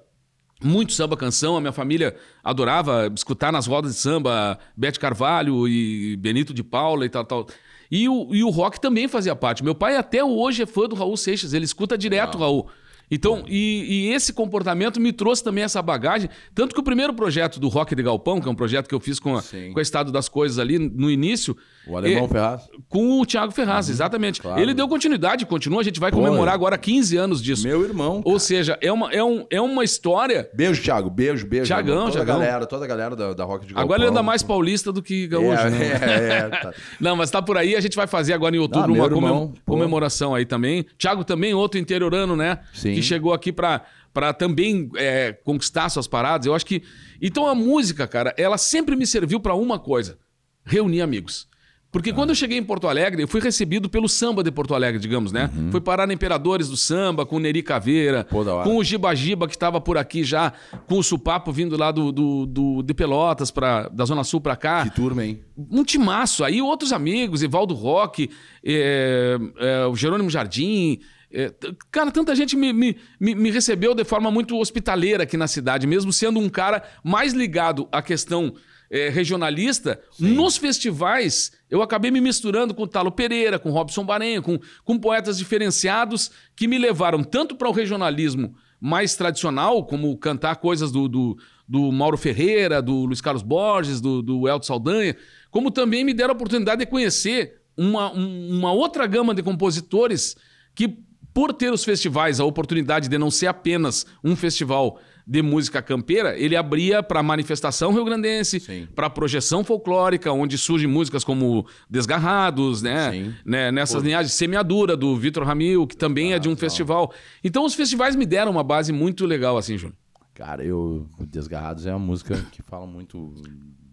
[0.62, 6.18] Muito samba canção, a minha família adorava escutar nas rodas de samba Bete Carvalho e
[6.18, 7.48] Benito de Paula e tal, tal.
[7.90, 9.64] E o, e o rock também fazia parte.
[9.64, 12.68] Meu pai até hoje é fã do Raul Seixas, ele escuta direto o Raul.
[13.12, 16.30] Então, e, e esse comportamento me trouxe também essa bagagem.
[16.54, 19.00] Tanto que o primeiro projeto do Rock de Galpão, que é um projeto que eu
[19.00, 22.62] fiz com, a, com o Estado das Coisas ali no início, O alemão É, Ferraz?
[22.88, 24.42] com o Thiago Ferraz, exatamente.
[24.42, 24.62] claro.
[24.62, 26.56] Ele deu continuidade, continua, a gente vai Pô, comemorar é.
[26.56, 27.64] agora 15 anos disso.
[27.68, 28.22] Meu irmão.
[28.24, 31.10] Ou seja, é uma, é, um, é uma história Beijo, Thiago.
[31.10, 31.66] Beijo, beijo.
[31.66, 32.36] Thiagão, toda Thiagão.
[32.36, 33.84] a galera, toda a galera da, da Rock de Galpão.
[33.84, 35.86] Agora ele anda mais paulista do que gaúcho, é, né?
[35.86, 36.74] é, é, tá.
[37.02, 39.24] Não, mas tá por aí, a gente vai fazer agora em outubro Ah, uma comem-
[39.30, 39.74] irmão, pô.
[39.74, 40.86] comemoração aí também.
[40.98, 42.60] Thiago também, outro interiorano, né?
[42.74, 42.99] Sim.
[43.00, 43.82] Que chegou aqui pra,
[44.14, 46.46] pra também é, conquistar suas paradas.
[46.48, 46.84] Eu acho que.
[47.22, 50.18] Então a música, cara, ela sempre me serviu pra uma coisa:
[50.66, 51.48] reunir amigos.
[51.92, 55.00] Porque quando eu cheguei em Porto Alegre, eu fui recebido pelo samba de Porto Alegre,
[55.02, 55.50] digamos, né?
[55.72, 58.62] Fui parar na Imperadores do Samba, com o Neri Caveira, Uhum.
[58.64, 60.54] Com o Giba Giba, que estava por aqui já,
[60.86, 64.56] com o Supapo vindo lá do, do, do- de Pelotas, pra, da Zona Sul pra
[64.56, 65.42] cá Que turma, hein?
[65.58, 66.44] um timaço.
[66.44, 68.30] Aí outros amigos, Evaldo Roque,
[68.64, 71.00] é, é, o Jerônimo Jardim.
[71.32, 71.54] É,
[71.92, 76.12] cara, tanta gente me, me, me, recebeu de forma muito hospitaleira aqui na cidade, mesmo
[76.12, 78.54] sendo um cara mais ligado à questão
[78.90, 80.34] é, regionalista, Sim.
[80.34, 84.60] nos festivais eu acabei me misturando com o Talo Pereira, com o Robson Barenha, com,
[84.84, 90.92] com poetas diferenciados que me levaram tanto para o regionalismo mais tradicional, como cantar coisas
[90.92, 91.38] do, do,
[91.68, 95.16] do Mauro Ferreira, do Luiz Carlos Borges, do, do Elton Saldanha,
[95.52, 100.36] como também me deram a oportunidade de conhecer uma, um- uma outra gama de compositores
[100.74, 100.98] que,
[101.34, 106.36] por ter os festivais, a oportunidade de não ser apenas um festival de música campeira,
[106.36, 113.36] ele abria para manifestação rio-grandense, para projeção folclórica, onde surgem músicas como Desgarrados, né?
[113.46, 113.72] Né?
[113.72, 114.08] Nessas Pô.
[114.08, 116.60] linhagens, Semeadura, do Vitor Ramil, que também é de um legal.
[116.62, 117.14] festival.
[117.44, 119.96] Então, os festivais me deram uma base muito legal, assim, Júnior.
[120.34, 121.06] Cara, eu.
[121.28, 123.36] Desgarrados é uma música que fala muito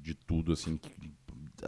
[0.03, 0.79] de tudo, assim.
[0.79, 0.91] que-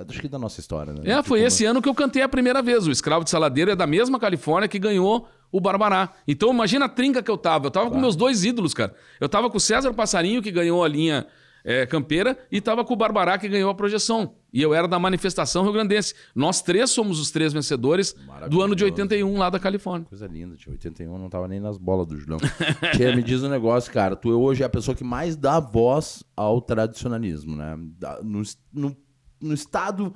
[0.08, 1.00] acho que da nossa história, né?
[1.10, 2.86] É, foi esse ano que eu cantei a primeira vez.
[2.86, 6.12] O Escravo de Saladeiro é da mesma Califórnia que ganhou o Barbará.
[6.26, 7.66] Então imagina a trinca que eu tava.
[7.66, 8.02] Eu tava com Claro.
[8.02, 8.94] meus dois ídolos, cara.
[9.20, 11.26] Eu tava com o César Passarinho, que ganhou a linha
[11.64, 14.34] é, campeira, e tava com o Barbará, que ganhou a projeção.
[14.52, 16.14] E eu era da manifestação rio-grandense.
[16.34, 18.12] Nós três somos os três vencedores
[18.48, 18.84] do ano de Maravilhoso.
[18.84, 20.06] 81 lá da Califórnia.
[20.08, 22.38] Coisa linda, tinha 81, não tava nem nas bolas do Julião.
[22.96, 24.16] Tia, me diz um negócio, cara.
[24.16, 27.76] Tu hoje é a pessoa que mais dá voz ao tradicionalismo, né?
[28.22, 28.96] No, no,
[29.42, 30.14] no estado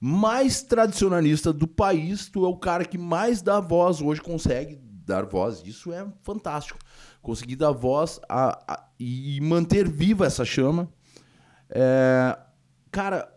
[0.00, 5.26] mais tradicionalista do país, tu é o cara que mais dá voz, hoje consegue dar
[5.26, 5.62] voz.
[5.64, 6.78] Isso é fantástico.
[7.20, 10.88] Conseguir dar voz a- a- e manter viva essa chama.
[11.68, 12.38] É,
[12.90, 13.30] cara,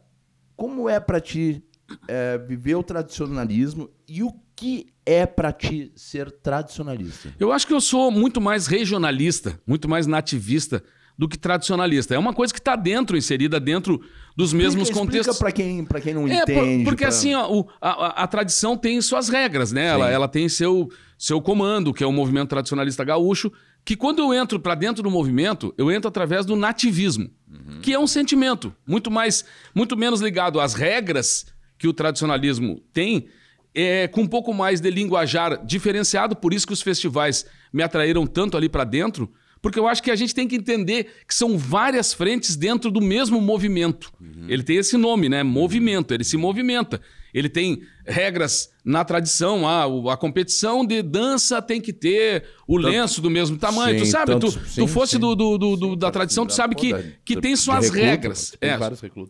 [0.56, 1.64] como é pra ti
[2.08, 7.34] é, viver o tradicionalismo e o que é pra ti ser tradicionalista?
[7.40, 10.82] Eu acho que eu sou muito mais regionalista, muito mais nativista
[11.18, 12.16] do que tradicionalista.
[12.16, 14.02] É uma coisa que está dentro, inserida dentro
[14.36, 15.36] dos mesmos Explica- contextos.
[15.36, 16.84] Explica pra quem, pra quem não É, por- entende.
[16.86, 19.86] porque pra- assim, ó, o- a, a- tradição tem suas regras, né?
[19.88, 23.52] Ela, ela tem seu, seu comando, que é o movimento tradicionalista gaúcho,
[23.86, 27.80] que quando eu entro para dentro do movimento, eu entro através do nativismo, Uhum.
[27.82, 29.46] que é um sentimento muito mais,
[29.76, 31.46] muito menos ligado às regras
[31.78, 33.28] que o tradicionalismo tem,
[33.76, 38.26] é, com um pouco mais de linguajar diferenciado, por isso que os festivais me atraíram
[38.26, 39.30] tanto ali para dentro,
[39.64, 43.00] porque eu acho que a gente tem que entender que são várias frentes dentro do
[43.02, 44.12] mesmo movimento.
[44.48, 45.42] Ele tem esse nome, né?
[45.42, 47.00] Movimento, ele se movimenta.
[47.34, 53.22] Ele tem regras na tradição, ah, a competição de dança tem que ter o lenço
[53.22, 53.98] do mesmo tamanho.
[54.00, 55.20] tu Sim, sabe, tu, tantos- tu sim, fosse sim.
[55.20, 56.94] do, do- do- da tradição, tu sabe que,
[57.26, 58.54] que tem suas recruta, regras.
[58.60, 58.78] tem É,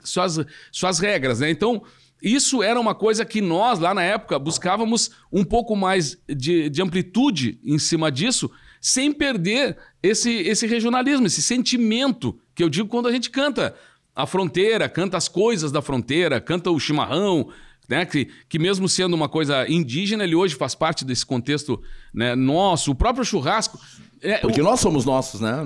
[0.04, 0.40] suas,
[0.72, 1.50] suas regras, né?
[1.52, 1.84] Então,
[2.22, 6.82] isso era uma coisa que nós, lá na época, buscávamos um pouco mais de, de
[6.82, 8.50] amplitude em cima disso,
[8.86, 13.74] sem perder esse, esse regionalismo, esse sentimento que eu digo quando a gente canta
[14.14, 17.48] a fronteira, canta as coisas da fronteira, canta o chimarrão.
[17.90, 21.82] Né, que, que mesmo sendo uma coisa indígena, ele hoje faz parte desse contexto
[22.14, 23.78] né, nosso, o próprio churrasco.
[24.22, 25.62] É, Porque o- nós somos nossos, né?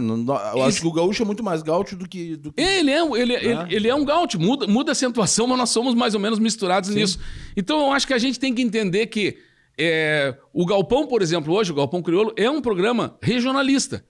[0.56, 0.82] Eu acho Isso.
[0.82, 2.36] que o gaúcho é muito mais gaúcho do que.
[2.36, 2.60] Do que...
[2.60, 3.67] Ele é, um- ele, ele, Né?
[3.69, 6.89] ele é um gaúcho, muda, muda a acentuação, mas nós somos mais ou menos misturados
[6.89, 7.19] nisso.
[7.56, 9.38] Então eu acho que a gente tem que entender que
[9.77, 14.03] é, o Galpão, por exemplo, hoje, o Galpão Crioulo, é um programa regionalista.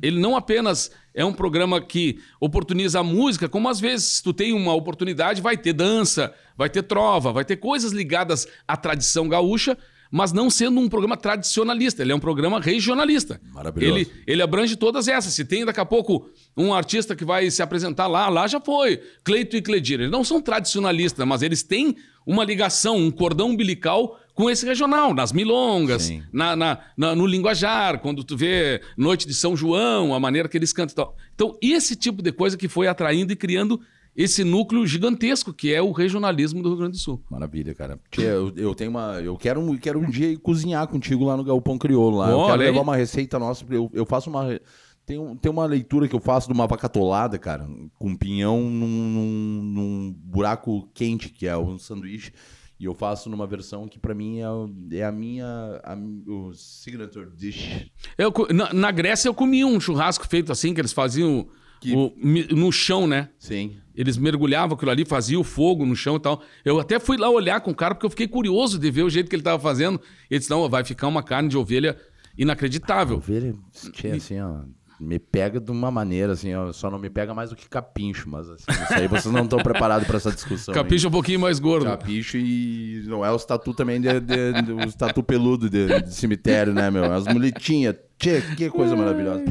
[0.00, 4.52] Ele não apenas é um programa que oportuniza a música, como às vezes tu tem
[4.52, 9.76] uma oportunidade, vai ter dança, vai ter trova, vai ter coisas ligadas à tradição gaúcha,
[10.08, 13.40] mas não sendo um programa tradicionalista, ele é um programa regionalista.
[13.52, 13.98] Maravilhoso.
[13.98, 15.34] Ele, ele abrange todas essas.
[15.34, 19.02] Se tem daqui a pouco um artista que vai se apresentar lá, lá já foi.
[19.24, 19.98] Cleito e Cledir.
[19.98, 25.12] Eles não são tradicionalistas, mas eles têm uma ligação, um cordão umbilical com esse regional,
[25.14, 30.20] nas milongas, na, na- na- no linguajar, quando tu vê Noite de São João, a
[30.20, 31.16] maneira que eles cantam e tal.
[31.34, 33.80] Então, esse tipo de coisa que foi atraindo e criando
[34.14, 37.22] esse núcleo gigantesco que é o regionalismo do Rio Grande do Sul.
[37.30, 37.98] Maravilha, cara.
[38.10, 39.20] Tia, eu, eu tenho uma.
[39.22, 42.18] Eu quero, um- quero um dia ir cozinhar contigo lá no Galpão Crioulo.
[42.18, 42.30] Lá.
[42.30, 42.68] Eu Olha quero aí.
[42.68, 43.64] levar uma receita nossa.
[43.64, 44.58] porque Eu, eu faço uma.
[45.04, 47.66] Tem, um- tem uma leitura que eu faço de uma vaca atolada, cara,
[47.98, 52.32] com pinhão num, num- num buraco quente, que é um sanduíche.
[52.78, 55.46] E eu faço numa versão que pra mim é, é a minha.
[55.82, 55.96] A,
[56.30, 57.86] o signature dish.
[58.18, 61.48] Eu na, na Grécia eu comi um churrasco feito assim, que eles faziam
[61.80, 62.12] Que- o-
[62.54, 63.30] no chão, né?
[63.38, 63.76] Sim.
[63.94, 66.42] Eles mergulhavam aquilo ali, faziam fogo no chão e tal.
[66.66, 69.08] Eu até fui lá olhar com o cara, porque eu fiquei curioso de ver o
[69.10, 69.98] jeito que ele estava fazendo.
[70.30, 71.98] Ele disse, não, vai ficar uma carne de ovelha
[72.36, 73.16] inacreditável.
[73.16, 73.54] Ovelha,
[73.92, 74.60] tia, assim, ó.
[74.98, 76.72] Me pega de uma maneira, assim, ó.
[76.72, 79.58] Só não me pega mais do que capincho, mas assim, isso aí vocês não estão
[79.58, 80.72] preparados pra essa discussão.
[80.72, 80.80] aí.
[80.80, 81.84] Capricha um pouquinho mais gordo.
[81.84, 86.14] Capicho e não é os tatu também, de, de- de- os tatu peludo de, de
[86.14, 87.12] cemitério, né, meu?
[87.12, 87.94] As muletinhas.
[88.18, 89.44] Tchê, que coisa maravilhosa.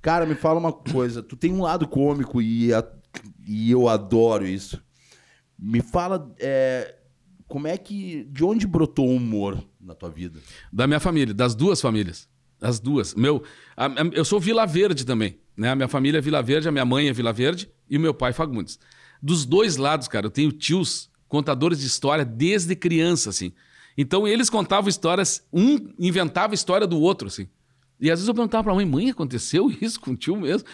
[0.00, 1.22] Cara, me fala uma coisa.
[1.22, 2.86] Tu tem um lado cômico e, a-
[3.46, 4.80] e eu adoro isso.
[5.58, 6.94] Me fala é,
[7.48, 8.24] como é que...
[8.30, 10.38] De onde brotou o humor na tua vida?
[10.72, 12.28] Da minha família, das duas famílias.
[12.62, 13.14] As duas.
[13.14, 13.42] Meu,
[13.76, 15.36] a- a- eu sou Vila Verde também.
[15.56, 15.68] Né?
[15.70, 18.14] A minha família é Vila Verde, a minha mãe é Vila Verde e o meu
[18.14, 18.78] pai Fagundes.
[19.24, 20.26] dos dois lados, cara.
[20.26, 23.52] Eu tenho tios contadores de história desde criança, assim.
[23.96, 27.46] Então eles contavam histórias, um inventava a história do outro, assim.
[28.00, 30.66] E às vezes eu perguntava pra mãe, mãe, aconteceu isso com o tio mesmo?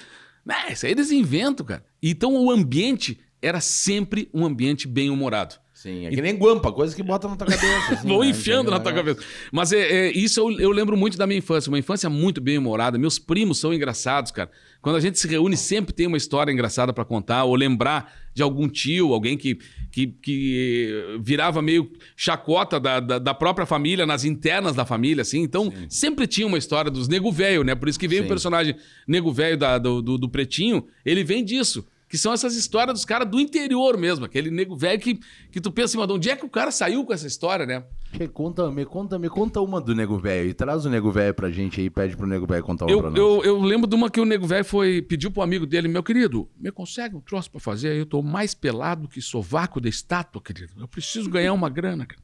[0.46, 1.84] Né, isso aí eles inventam, cara.
[2.02, 5.56] Então o ambiente era sempre um ambiente bem humorado.
[5.78, 7.94] Sim, é que nem guampa, coisa que bota na tua cabeça.
[7.94, 8.30] Assim, Vou né?
[8.30, 9.20] enfiando na tua cabeça.
[9.52, 11.70] Mas é, é, isso eu, eu lembro muito da minha infância.
[11.70, 12.98] Uma infância muito bem humorada.
[12.98, 14.50] Meus primos são engraçados, cara.
[14.82, 18.42] Quando a gente se reúne, sempre tem uma história engraçada pra contar, ou lembrar de
[18.42, 19.56] algum tio, alguém que,
[19.92, 25.42] que, que virava meio chacota da, da, da própria família, nas internas da família, assim.
[25.42, 27.76] Então, sempre tinha uma história dos nego velho, né?
[27.76, 28.26] Por isso que veio Sim.
[28.26, 28.74] o personagem
[29.06, 31.86] nego velho do, do, do Pretinho, ele vem disso.
[32.08, 34.24] Que são essas histórias dos caras do interior mesmo.
[34.24, 35.20] Aquele nego velho que,
[35.52, 37.84] que tu pensa mas de onde é que o cara saiu com essa história, né?
[38.18, 40.48] Me conta, me conta, me conta uma do Nego Velho.
[40.48, 43.08] E traz o Nego Velho pra gente aí, pede pro Nego Velho contar uma pra
[43.08, 43.18] Eu, nós.
[43.18, 46.02] eu, eu lembro de uma que o nego velho foi pediu pro amigo dele, meu
[46.02, 47.94] querido, me consegue um troço pra fazer?
[47.94, 50.72] Eu tô mais pelado que sovaco de estátua, querido.
[50.78, 52.22] Eu preciso ganhar uma grana, cara.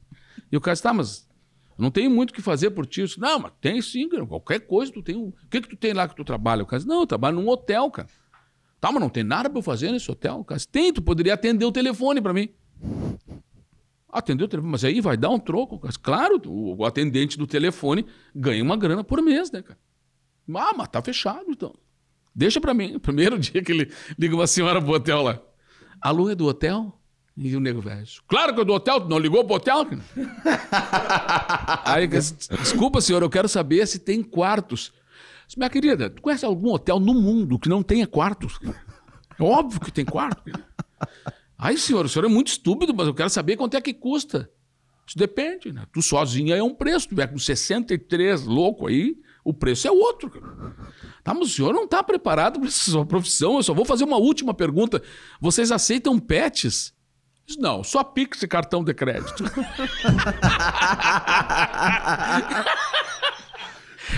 [0.50, 1.28] E o cara disse, tá, mas
[1.76, 3.00] não tenho muito o que fazer por ti.
[3.00, 4.24] Eu disse, não, mas tem sim, cara.
[4.24, 5.14] qualquer coisa tu tem.
[5.16, 6.62] um- O que que tu tem lá que tu trabalha?
[6.62, 8.08] O cara disse, não, eu trabalho num hotel, cara.
[8.84, 10.44] Tá, mas não tem nada pra eu fazer nesse hotel.
[10.44, 12.50] Cara tem, tu poderia atender o telefone pra mim.
[14.12, 15.78] Atender o telefone, mas aí vai dar um troco.
[15.78, 15.94] cara.
[16.02, 18.04] Claro, o, atendente do telefone
[18.36, 19.78] ganha uma grana por mês, né, cara?
[20.54, 21.74] Ah, mas tá fechado, então.
[22.34, 22.98] Deixa pra mim.
[23.00, 25.40] Primeiro dia que ele liga uma senhora pro hotel lá.
[25.98, 26.92] Alô, é do hotel?
[27.38, 28.06] E o nego velho.
[28.28, 29.86] Claro que é do hotel, tu não ligou pro hotel?
[31.86, 34.92] Aí, desculpa, senhor, eu quero saber se tem quartos.
[35.54, 38.58] Disse, Minha querida, tu conhece algum hotel no mundo que não tenha quartos?
[39.38, 40.42] É óbvio que tem quarto.
[41.56, 44.50] Aí, senhor, o senhor é muito estúpido, mas eu quero saber quanto é que custa.
[45.06, 45.84] Isso depende, né?
[45.92, 47.00] Tu sozinho aí é um preço.
[47.00, 50.30] Se tiver com 63 louco aí, o preço é outro.
[51.22, 53.56] Tá, mas o senhor não está preparado para essa sua profissão.
[53.56, 55.02] Eu só vou fazer uma última pergunta.
[55.40, 56.94] Vocês aceitam pets?
[57.58, 59.44] Não, só Pix e cartão de crédito.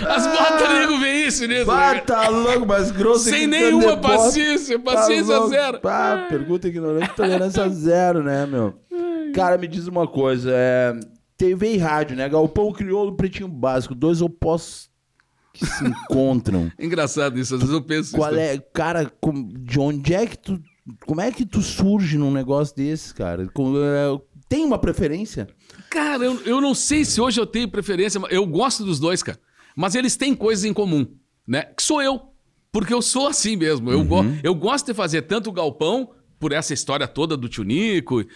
[0.05, 1.69] As botas nego vê isso nisso.
[1.71, 2.01] Ah, né?
[2.01, 3.29] tá louco, mas grosso.
[3.29, 5.79] Sem nenhuma paciência, paciência Tá zero.
[5.83, 8.75] Ah, pergunta ignorante, tolerância zero, né, meu?
[9.33, 10.51] Cara, me diz uma coisa.
[10.53, 10.93] É...
[11.37, 12.27] TV e rádio, né?
[12.27, 13.93] Galpão crioulo, pretinho básico.
[13.93, 14.89] Dois opostos
[15.53, 16.71] que se encontram.
[16.79, 18.39] Engraçado isso, às vezes eu penso Qual isso.
[18.39, 20.59] é, cara, com- de onde é que tu.
[21.05, 23.47] Como é que tu surge num negócio desse, cara?
[23.53, 25.47] Com- é, tem uma preferência?
[25.89, 29.21] Cara, eu, eu não sei se hoje eu tenho preferência, mas eu gosto dos dois,
[29.21, 29.37] cara.
[29.77, 31.05] Mas eles têm coisas em comum,
[31.47, 31.61] né?
[31.61, 32.19] Que sou eu.
[32.71, 33.91] Porque eu sou assim mesmo.
[33.91, 36.09] Eu, go eu gosto de fazer tanto o galpão,
[36.39, 38.27] por essa história toda do Tio Nico, e,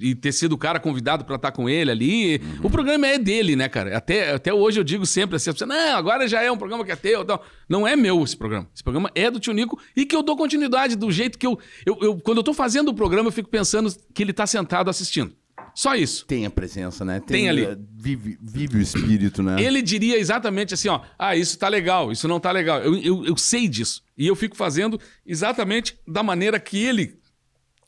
[0.00, 2.40] e- e ter sido o cara convidado pra estar com ele ali.
[2.62, 3.96] O programa é dele, né, cara?
[3.96, 6.92] Até, até hoje eu digo sempre assim, você, não, agora já é um programa que
[6.92, 7.24] é teu.
[7.24, 7.44] Tal.
[7.68, 8.68] Não é meu esse programa.
[8.72, 11.58] Esse programa é do Tio Nico e que eu dou continuidade do jeito que eu,
[11.84, 14.88] eu, eu- Quando eu tô fazendo o programa, eu fico pensando que ele tá sentado
[14.88, 15.32] assistindo.
[15.76, 16.24] Só isso.
[16.24, 17.20] Tem a presença, né?
[17.20, 17.64] Tem ali.
[17.64, 19.62] eh, Vive, vive o espírito, né?
[19.62, 22.80] Ele diria exatamente assim, ó, ah, isso tá legal, isso não tá legal.
[22.80, 24.02] Eu, eu, eu sei disso.
[24.16, 27.18] E eu fico fazendo exatamente da maneira que ele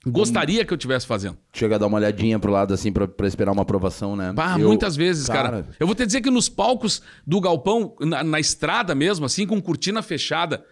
[0.06, 1.38] gostaria que eu estivesse fazendo.
[1.52, 4.32] Chega a dar uma olhadinha pro lado assim pra, pra esperar uma aprovação, né?
[4.34, 5.50] Bah, Eu- muitas vezes, cara.
[5.50, 5.68] cara.
[5.80, 9.60] Eu vou te dizer que nos palcos do galpão, na, na estrada mesmo, assim, com
[9.62, 10.64] cortina fechada,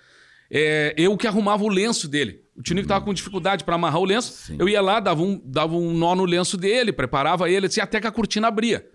[0.51, 2.45] é, eu que arrumava o lenço dele.
[2.57, 4.33] O Tinico tava com dificuldade para amarrar o lenço.
[4.33, 4.57] Sim.
[4.59, 8.01] Eu ia lá, dava um, dava um nó no lenço dele, preparava ele, assim, até
[8.01, 8.89] que a cortina abria.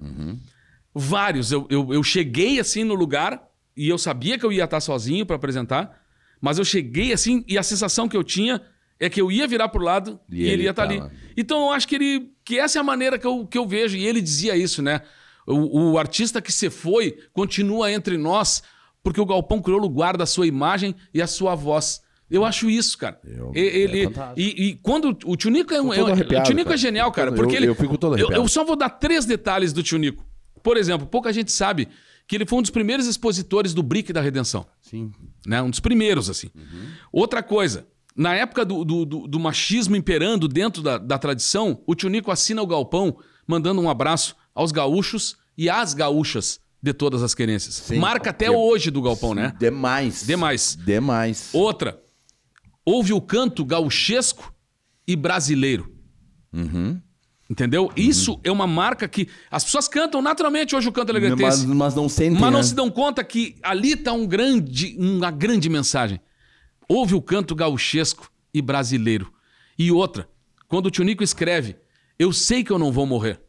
[0.93, 1.51] Vários.
[1.51, 3.41] Eu, eu, eu cheguei assim no lugar
[3.77, 6.01] e eu sabia que eu ia estar sozinho para apresentar,
[6.41, 8.61] mas eu cheguei assim e a sensação que eu tinha
[8.99, 10.97] é que eu ia virar pro lado E e, ele ele ia estar ali.
[10.99, 11.11] tava.
[11.37, 13.95] Então eu acho que ele que essa é a maneira que eu, que eu vejo
[13.95, 15.01] e ele dizia isso, né?
[15.47, 18.61] O, o artista que se foi continua entre nós
[19.03, 22.01] porque o Galpão Crioulo guarda a sua imagem e a sua voz.
[22.31, 23.19] Eu acho isso, cara.
[23.25, 26.05] Eu- E- ele, é e, e quando o Tio Nico é um, é o
[26.43, 26.73] Tio Nico cara.
[26.75, 28.41] é genial, cara, Eu- porque ele eu fico todo eu, arrepiado.
[28.43, 30.25] eu só vou dar três detalhes do Tio Nico.
[30.63, 31.87] Por exemplo, pouca gente sabe
[32.27, 35.11] que ele foi um dos primeiros expositores do Brick da Redenção Sim.
[35.45, 35.61] né?
[35.61, 36.49] Um dos primeiros, assim.
[37.11, 41.93] Outra coisa, na época do, do, do- do machismo imperando dentro da, da tradição, o
[41.95, 47.21] Tio Nico assina o galpão mandando um abraço aos gaúchos e às gaúchas de todas
[47.21, 47.75] as querências.
[47.75, 49.53] Sim, Marca até hoje do galpão, né?
[49.59, 50.23] Demais.
[50.25, 50.77] Demais.
[50.83, 51.49] Demais.
[51.53, 52.00] Outra,
[52.85, 54.53] houve o canto gauchesco
[55.07, 55.91] e brasileiro.
[56.53, 56.99] Uhum.
[57.49, 57.91] Entendeu?
[57.97, 61.67] Isso é uma marca que as pessoas cantam naturalmente hoje o canto Mas, elegantese.
[61.67, 62.63] mas não sentem, Mas não né?
[62.63, 66.19] se dão conta que ali está um grande, uma grande mensagem.
[66.87, 69.33] Houve o canto gauchesco e brasileiro.
[69.77, 70.29] E outra,
[70.67, 71.75] quando o Tio Nico escreve,
[72.17, 73.41] eu sei que eu não vou morrer,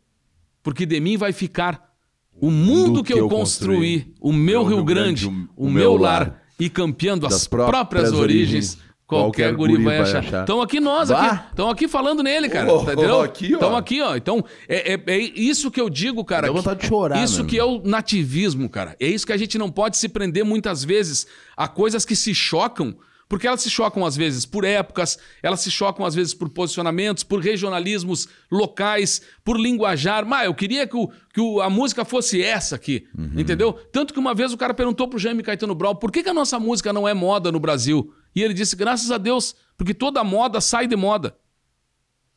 [0.64, 1.92] porque de mim vai ficar
[2.40, 7.46] o mundo que, eu construí, o meu Rio Grande, o, meu lar, e campeando as
[7.46, 8.78] próprias, próprias origens, origens.
[9.06, 10.22] Qualquer, guri, vai, achar.
[10.24, 11.26] Estão aqui nós, Vá.
[11.32, 11.48] aqui.
[11.50, 12.72] Estão aqui falando nele, cara.
[12.72, 13.20] Oh, tá entendeu?
[13.20, 13.54] aqui, ó.
[13.56, 14.16] Estão aqui, ó.
[14.16, 16.46] Então, é, é- é isso que eu digo, cara.
[16.46, 18.96] Dá que- vontade de chorar, Isso que é o nativismo, cara.
[18.98, 22.34] É isso que a gente não pode se prender muitas vezes a coisas que se
[22.34, 22.96] chocam,
[23.28, 27.22] porque elas se chocam às vezes por épocas, elas se chocam às vezes por posicionamentos,
[27.22, 30.24] por regionalismos locais, por linguajar.
[30.24, 33.32] Mas eu queria que, o- que o- a música fosse essa aqui, Uhum.
[33.36, 33.72] entendeu?
[33.92, 36.34] Tanto que uma vez o cara perguntou pro Jaime Caetano Brown por que, que a
[36.34, 38.12] nossa música não é moda no Brasil?
[38.34, 41.36] E ele disse, graças a Deus, porque toda moda sai de moda.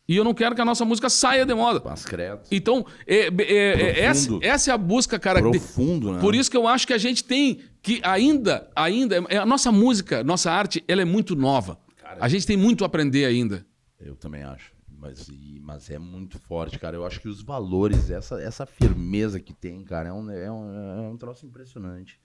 [0.08, 1.82] E eu não quero que a nossa música saia de moda.
[1.90, 2.48] As credas.
[2.52, 4.46] Então, é- é- é- essa, Profundo.
[4.46, 5.40] essa é a busca, cara.
[5.42, 6.20] Profundo, né?
[6.20, 9.72] por isso que eu acho que a gente tem que ainda, ainda, é- a nossa
[9.72, 11.80] música, nossa arte, ela é muito nova.
[12.20, 13.66] A gente tem muito a aprender ainda.
[14.00, 14.72] Eu também acho.
[14.88, 15.30] Mas,
[15.62, 16.96] mas é muito forte, cara.
[16.96, 21.00] Eu acho que os valores, essa, essa firmeza que tem, cara, é um, é um,
[21.06, 22.20] é um troço impressionante.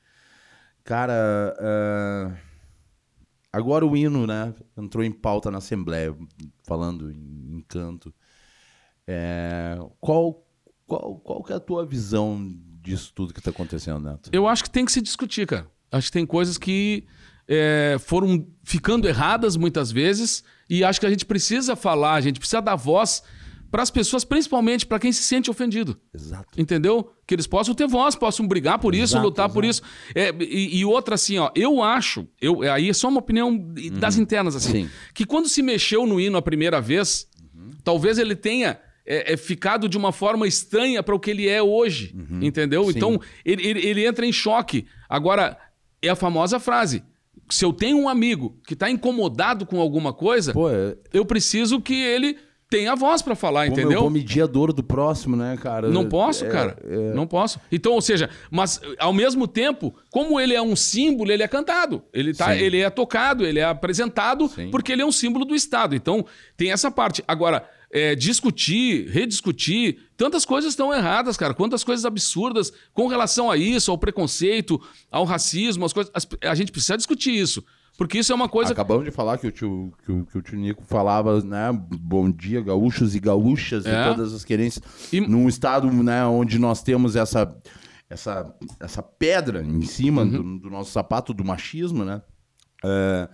[0.85, 2.33] Cara, ah,
[3.53, 4.55] agora o hino, né?
[4.77, 6.17] Entrou em pauta na Assembleia,
[6.65, 8.13] falando em, canto.
[9.07, 10.45] É, qual,
[10.87, 14.31] qual, qual que é a tua visão disso tudo que tá acontecendo, Neto?
[14.33, 15.67] Eu acho que tem que se discutir, cara.
[15.93, 17.05] Acho que tem coisas que
[17.47, 22.39] é, foram ficando erradas muitas vezes e acho que a gente precisa falar, a gente
[22.39, 23.23] precisa dar voz
[23.71, 25.99] para as pessoas, principalmente para quem se sente ofendido.
[26.13, 26.61] Exato.
[26.61, 27.13] Entendeu?
[27.27, 29.83] Que eles possam ter voz, possam brigar por isso, Exato, lutar por isso.
[30.15, 33.57] É, e, e outra, assim, ó, eu acho, eu, aí é só uma opinião
[33.93, 34.91] das internas, assim, Sim.
[35.15, 37.29] que quando se mexeu no hino a primeira vez,
[37.85, 41.63] talvez ele tenha é, é, ficado de uma forma estranha para o que ele é
[41.63, 42.85] hoje, entendeu?
[42.85, 42.91] Sim.
[42.97, 44.87] Então, ele, ele, ele entra em choque.
[45.09, 45.57] Agora,
[46.03, 47.05] é a famosa frase.
[47.49, 51.81] Se eu tenho um amigo que está incomodado com alguma coisa, Pô, é, eu preciso
[51.81, 52.37] que ele
[52.71, 53.99] tenha voz para falar, como entendeu?
[53.99, 55.89] eu vou medir a dor do próximo, né, cara?
[55.89, 56.77] Não posso, É, cara.
[56.89, 57.13] é.
[57.13, 57.61] Não posso.
[57.71, 62.03] Então, ou seja, mas ao mesmo tempo, como ele é um símbolo, ele é cantado.
[62.15, 62.61] Ele, tá, Sim.
[62.61, 64.71] ele é tocado, ele é apresentado, Sim.
[64.71, 65.95] porque ele é um símbolo do Estado.
[65.97, 66.25] Então,
[66.57, 67.25] tem essa parte.
[67.27, 71.53] Agora, é, discutir, rediscutir, tantas coisas estão erradas, cara.
[71.55, 74.81] Quantas coisas absurdas com relação a isso, ao preconceito,
[75.11, 76.13] ao racismo, as coisas.
[76.15, 77.65] as- a gente precisa discutir isso.
[78.01, 78.73] Porque isso é uma coisa.
[78.73, 81.69] Acabamos de falar que o tio, que o, que o tio Nico falava, né?
[82.01, 83.91] Bom dia, gaúchos e gaúchas É.
[83.91, 84.83] e todas as querências.
[85.13, 87.55] E- Num estado né, onde nós temos essa,
[88.09, 90.31] essa, essa pedra em cima Uhum.
[90.31, 92.23] do, do nosso sapato do machismo, né?
[92.83, 93.29] É,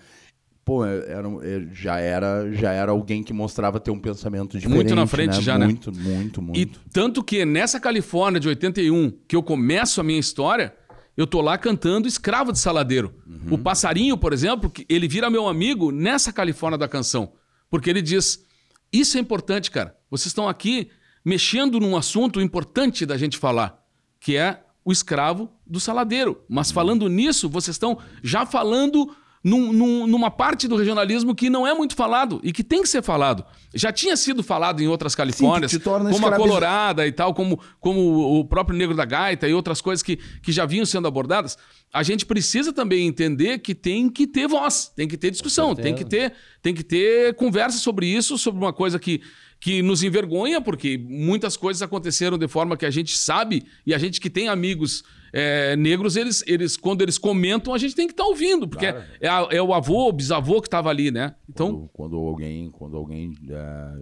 [0.65, 4.93] pô, era, é, já, era, já era alguém que mostrava ter um pensamento diferente.
[4.95, 5.43] na frente né?
[5.43, 5.67] já, né?
[5.67, 6.59] Muito, muito, muito.
[6.59, 10.75] E tanto que nessa Califórnia de 81, que eu começo a minha história,
[11.17, 13.15] eu tô lá cantando Escravo de Saladeiro.
[13.51, 17.33] O Passarinho, por exemplo, ele vira meu amigo nessa Califórnia da canção.
[17.71, 18.45] Porque ele diz:
[18.93, 19.97] Isso é importante, cara.
[20.11, 20.91] Vocês estão aqui
[21.25, 23.83] mexendo num assunto importante da gente falar,
[24.21, 26.41] que é o escravo do saladeiro.
[26.49, 31.67] Mas falando nisso, vocês estão já falando num- num- numa parte do regionalismo que não
[31.67, 33.45] é muito falado e que tem que ser falado.
[33.75, 37.61] Já tinha sido falado em outras Califórnias, torna como a escraviz- Colorada e tal, como,
[37.81, 41.57] como o próprio Negro da Gaita e outras coisas que, que já vinham sendo abordadas.
[41.93, 45.95] A gente precisa também entender que tem que ter voz, tem que ter discussão, tem
[45.95, 49.21] que ter, tem que ter conversa sobre isso, sobre uma coisa que,
[49.59, 53.99] que nos envergonha, porque muitas coisas aconteceram de forma que a gente sabe e a
[53.99, 58.13] gente que tem amigos é, negros, eles, eles, quando eles comentam, a gente tem que
[58.13, 59.07] estar ouvindo, porque Claro.
[59.21, 61.35] é, a- é o avô, o bisavô que estava ali, né?
[61.49, 63.93] Então, quando, quando alguém, quando alguém, é,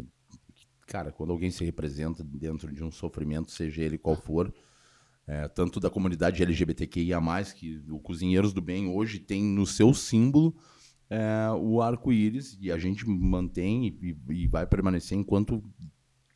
[0.87, 4.53] cara, quando alguém se representa dentro de um sofrimento, seja ele qual for,
[5.27, 7.21] é, tanto da comunidade LGBTQIA+,
[7.57, 10.55] que o Cozinheiros do Bem hoje tem no seu símbolo
[11.11, 15.62] é, o arco-íris e a gente mantém e, e vai permanecer enquanto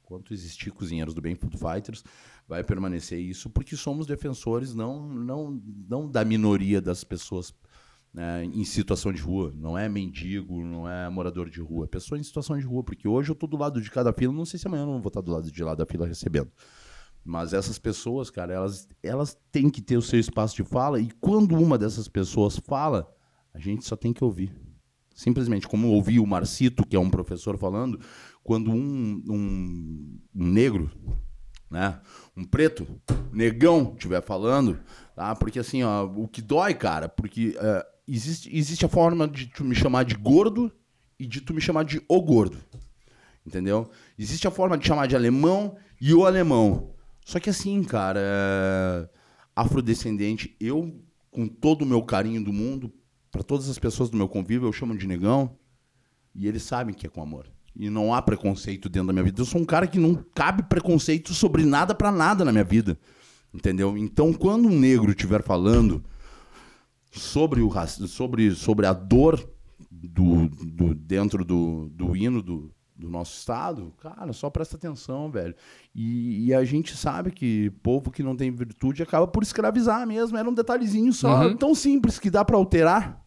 [0.02, 2.02] enquanto existir Cozinheiros do Bem Food Fighters,
[2.48, 7.52] vai permanecer isso porque somos defensores não não não da minoria das pessoas
[8.12, 9.52] né, em situação de rua.
[9.54, 11.84] Não é mendigo, não é morador de rua.
[11.84, 12.82] É pessoa em situação de rua.
[12.82, 15.00] Porque hoje eu tô do lado de cada fila, não sei se amanhã eu não
[15.00, 16.50] vou estar do lado de lá da fila recebendo.
[17.24, 21.00] Mas essas pessoas, cara, elas, elas têm que ter o seu espaço de fala.
[21.00, 23.12] E quando uma dessas pessoas fala,
[23.52, 24.52] a gente só tem que ouvir.
[25.14, 27.98] Simplesmente, como ouvi o Marcito, que é um professor, falando,
[28.44, 30.90] quando um, um, um negro,
[31.70, 32.00] né,
[32.36, 32.86] um preto,
[33.32, 34.78] negão, estiver falando,
[35.14, 35.34] tá?
[35.34, 39.64] Porque assim, ó, o que dói, cara, porque é, existe, existe a forma de tu
[39.64, 40.72] me chamar de gordo
[41.18, 42.58] e de tu me chamar de o gordo.
[43.44, 43.90] Entendeu?
[44.18, 46.94] Existe a forma de chamar de alemão e o alemão.
[47.24, 49.08] Só que assim, cara, é,
[49.54, 52.92] afrodescendente, eu, com todo o meu carinho do mundo,
[53.30, 55.56] para todas as pessoas do meu convívio, eu chamo de negão.
[56.34, 57.46] E eles sabem que é com amor.
[57.74, 59.40] E não há preconceito dentro da minha vida.
[59.40, 62.98] Eu sou um cara que não cabe preconceito sobre nada pra nada na minha vida.
[63.52, 63.96] Entendeu?
[63.96, 66.04] Então, quando um negro estiver falando
[67.10, 67.70] sobre, o
[68.06, 69.48] sobre, sobre a dor
[69.90, 75.54] do, do- dentro do, do hino do, do nosso estado, cara, só presta atenção, velho.
[75.94, 80.36] E, e a gente sabe que povo que não tem virtude acaba por escravizar mesmo.
[80.36, 81.56] Era um detalhezinho só, Uhum.
[81.56, 83.24] tão simples que dá pra alterar.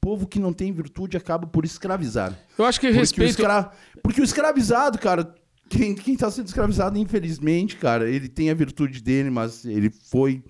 [0.00, 2.38] Povo que não tem virtude acaba por escravizar.
[2.56, 3.30] Eu acho que Porque, o, respeito.
[3.30, 3.70] escra...
[4.02, 5.34] Porque o escravizado, cara,
[5.68, 10.42] quem, quem tá sendo escravizado, infelizmente, cara, ele tem a virtude dele, mas ele foi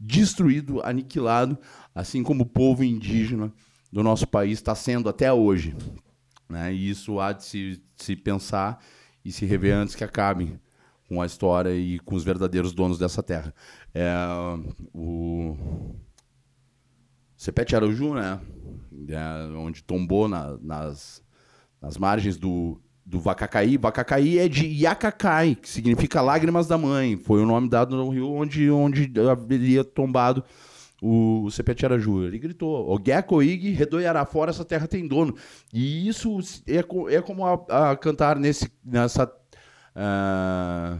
[0.00, 1.56] destruído, aniquilado,
[1.94, 3.52] assim como o povo indígena
[3.92, 5.74] do nosso país está sendo até hoje.
[6.48, 6.72] Né?
[6.72, 8.82] E isso há de se, se pensar
[9.24, 10.58] e se rever antes que acabe
[11.08, 13.54] com a história e com os verdadeiros donos dessa terra.
[13.94, 14.12] É,
[14.92, 15.56] o
[17.36, 18.40] Cepete Arauju, né?
[19.08, 21.22] É, onde tombou na- nas,
[21.80, 23.76] nas margens do, do Vacacaí.
[23.76, 27.16] Vacacaí é de Iacacai, que significa lágrimas da mãe.
[27.16, 30.42] Foi o nome dado no rio onde, onde haveria tombado
[31.08, 32.24] o, o Cepete Araju.
[32.24, 35.34] Ele gritou: Ogecoig, Redoiará fora, essa terra tem dono.
[35.72, 39.30] E isso é, co- é como a, a cantar nesse, nessa.
[39.94, 40.98] ah,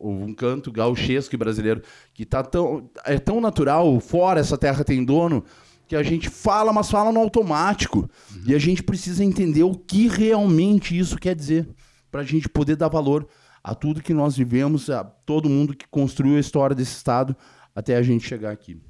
[0.00, 1.82] um canto gauchesco e brasileiro
[2.12, 5.44] que tá tão, é tão natural, fora essa terra tem dono,
[5.88, 8.08] que a gente fala, mas fala no automático.
[8.46, 11.68] E a gente precisa entender o que realmente isso quer dizer,
[12.10, 13.26] para a gente poder dar valor
[13.64, 17.34] a tudo que nós vivemos, a todo mundo que construiu a história desse estado
[17.74, 18.80] até a gente chegar aqui.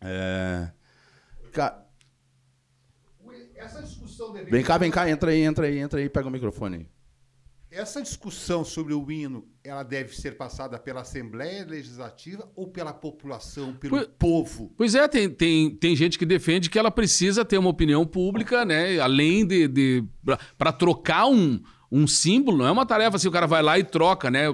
[0.00, 0.70] É...
[1.52, 1.80] ca-
[3.56, 6.30] Essa discussão deveria- Vem cá, vem cá, entra aí, entra aí, entra aí, pega o
[6.30, 6.86] microfone aí.
[7.70, 13.74] Essa discussão sobre o hino, ela deve ser passada pela Assembleia Legislativa ou pela população,
[13.74, 14.72] pelo Pois- povo?
[14.76, 18.64] Pois é, tem, tem, tem gente que defende que ela precisa ter uma opinião pública,
[18.64, 19.00] né?
[19.00, 19.66] Além de.
[19.66, 20.04] de
[20.56, 21.60] para trocar um,
[21.96, 24.46] um símbolo, não é uma tarefa assim, o cara vai lá e troca, né?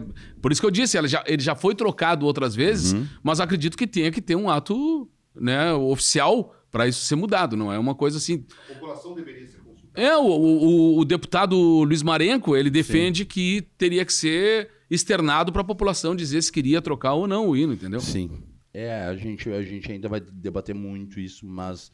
[0.43, 3.79] Por isso que eu disse, ela já, ele já foi trocado outras vezes, mas acredito
[3.79, 7.57] que tenha que ter um ato né, oficial para isso ser mudado.
[7.57, 8.45] Não é uma coisa assim.
[8.71, 10.01] A população deveria ser consultada.
[10.01, 15.63] É, o, o, o deputado Luiz Marenco, ele defende que teria que ser externado para
[15.63, 18.01] a população dizer se queria trocar ou não o hino, entendeu?
[18.01, 18.31] Sim.
[18.75, 21.91] É, a gente, a gente ainda vai debater muito isso, mas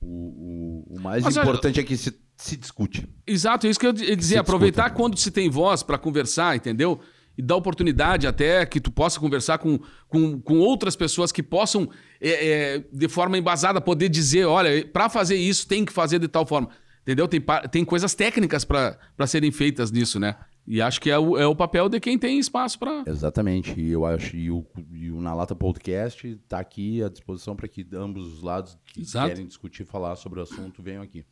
[0.00, 3.08] o, o, o mais Mas olha- importante é que se, se discute.
[3.26, 4.38] Exato, é isso que eu ia dizer.
[4.38, 5.02] Aproveitar discuta.
[5.02, 7.00] quando se tem voz para conversar, entendeu?
[7.36, 9.78] E dar oportunidade até que tu possa conversar com,
[10.08, 11.88] com, com outras pessoas que possam,
[12.20, 16.28] é, é, de forma embasada, poder dizer: olha, para fazer isso tem que fazer de
[16.28, 16.68] tal forma.
[17.02, 17.26] Entendeu?
[17.26, 20.36] Tem, tem coisas técnicas para serem feitas nisso, né?
[20.66, 23.02] E acho que é o, é o papel de quem tem espaço para.
[23.06, 23.80] Exatamente.
[23.80, 27.66] E eu acho e o, e o Na Lata Podcast está aqui à disposição para
[27.66, 29.28] que ambos os lados que Exato.
[29.28, 31.24] querem discutir, falar sobre o assunto, venham aqui.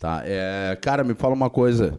[0.00, 0.22] Tá.
[0.24, 1.98] É, cara, me fala uma coisa.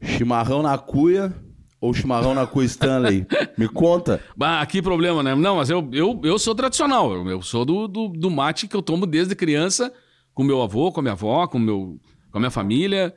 [0.00, 1.30] Chimarrão na cuia
[1.78, 3.26] ou chimarrão na cuia Stanley?
[3.56, 4.18] Me conta.
[4.34, 5.34] Bah, que problema, né?
[5.34, 7.12] Não, mas eu, eu, eu sou tradicional.
[7.12, 9.92] Eu, eu sou do, do, do mate que eu tomo desde criança,
[10.32, 13.14] com meu avô, com a minha avó, com, meu, com a minha família.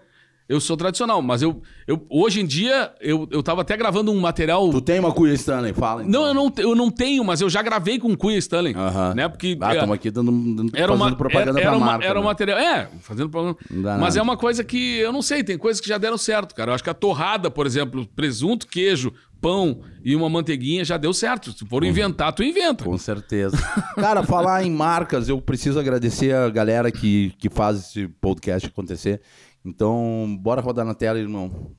[0.49, 4.19] Eu sou tradicional, mas eu, eu hoje em dia, eu, eu tava até gravando um
[4.19, 4.67] material.
[4.71, 5.73] Tu tem uma cuia Stanley?
[5.73, 6.03] Fala.
[6.03, 6.21] então.
[6.23, 8.73] Não, eu não, eu não tenho, mas eu já gravei com Cuia Stanley.
[8.73, 9.13] Aham.
[9.13, 9.29] Né?
[9.29, 9.55] Porque.
[9.61, 12.05] Ah, é, estamos aqui dando, dando era fazendo uma, propaganda era, era pra uma, marca.
[12.07, 12.27] Era um né?
[12.27, 12.57] material.
[12.57, 14.19] É, fazendo dá Mas nada.
[14.19, 16.71] é uma coisa que eu não sei, tem coisas que já deram certo, cara.
[16.71, 21.13] Eu acho que a torrada, por exemplo, presunto, queijo, pão e uma manteiguinha já deu
[21.13, 21.51] certo.
[21.51, 22.83] Se for inventar, tu inventa.
[22.83, 23.55] Com certeza.
[23.95, 29.21] Cara, falar em marcas, eu preciso agradecer a galera que, que faz esse podcast acontecer.
[29.63, 31.75] Então, bora rodar na tela, irmão.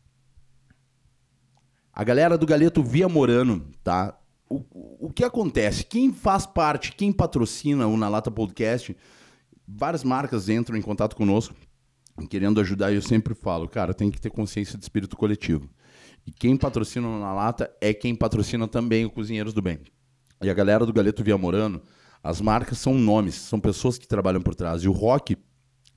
[1.92, 4.18] A galera do Galeto Via Morano, tá?
[4.48, 5.84] O, o- que acontece?
[5.84, 8.96] Quem faz parte, quem patrocina o Na Lata Podcast,
[9.66, 11.54] várias marcas entram em contato conosco
[12.28, 15.70] querendo ajudar e eu sempre falo, cara, tem que ter consciência de espírito coletivo.
[16.26, 19.78] E quem patrocina o Na Lata é quem patrocina também o Cozinheiros do Bem.
[20.42, 21.80] E a galera do Galeto Via Morano,
[22.22, 24.82] as marcas são nomes, são pessoas que trabalham por trás.
[24.82, 25.34] E o Rock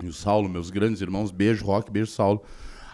[0.04, 2.44] e o Saulo, meus grandes irmãos, beijo Rock, beijo Saulo.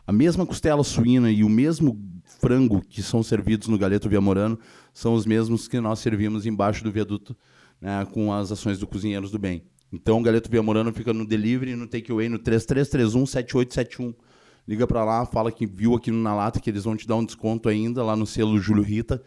[0.06, 2.00] A mesma costela suína e o mesmo
[2.40, 4.60] frango que são servidos no Galeto Via Morano
[4.94, 7.36] são os mesmos que nós servimos embaixo do viaduto
[7.82, 9.64] né, com as ações do Cozinheiros do Bem.
[9.92, 14.16] Então o Galeto Via Morano fica no delivery no takeaway no 3331-7871.
[14.68, 17.16] Liga pra lá, fala que viu aqui no Na Lata que eles vão te dar
[17.16, 19.22] um desconto ainda lá no selo Júlio Rita.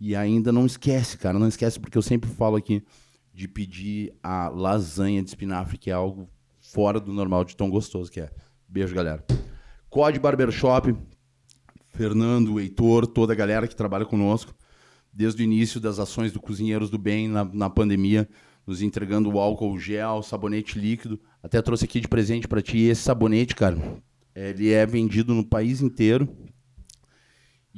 [0.00, 2.82] E ainda não esquece, cara, não esquece porque eu sempre falo aqui
[3.32, 6.28] de pedir a lasanha de espinafre, que é algo
[6.72, 8.30] fora do normal de tão gostoso que é.
[8.68, 9.24] Beijo, galera.
[9.88, 10.94] Code Barbershop,
[11.88, 14.54] Fernando, Heitor, toda a galera que trabalha conosco,
[15.12, 18.28] desde o início das ações do Cozinheiros do Bem na, na pandemia,
[18.66, 21.18] nos entregando o álcool gel, sabonete líquido.
[21.42, 23.78] Até trouxe aqui de presente pra ti esse sabonete, cara.
[24.34, 26.28] Ele é vendido no país inteiro.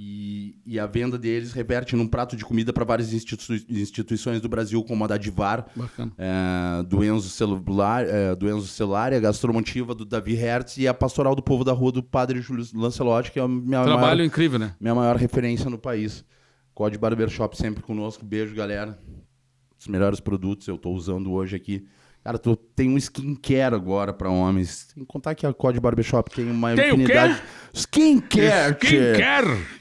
[0.02, 4.48] E, e a venda deles reverte num prato de comida para várias institui- instituições do
[4.48, 5.70] Brasil, como a da Divar,
[6.16, 10.94] é, do Enzo Celular, é, do Enzo Celular, a Gastromotiva do Davi Hertz e a
[10.94, 14.20] Pastoral do Povo da Rua do Padre Júlio Lancelotti, que é a minha Trabalho maior,
[14.20, 14.74] incrível, né?
[14.80, 16.24] minha maior referência no país.
[16.72, 18.24] Code Barbershop sempre conosco.
[18.24, 18.98] Beijo, galera.
[19.78, 21.84] Os melhores produtos eu tô usando hoje aqui.
[22.22, 24.88] Cara, tô, tem um skincare agora pra homens.
[24.94, 27.02] Sem contar que a Code Barbershop tem uma Tem o quê?
[27.02, 27.42] infinidade.
[27.72, 28.76] Skincare.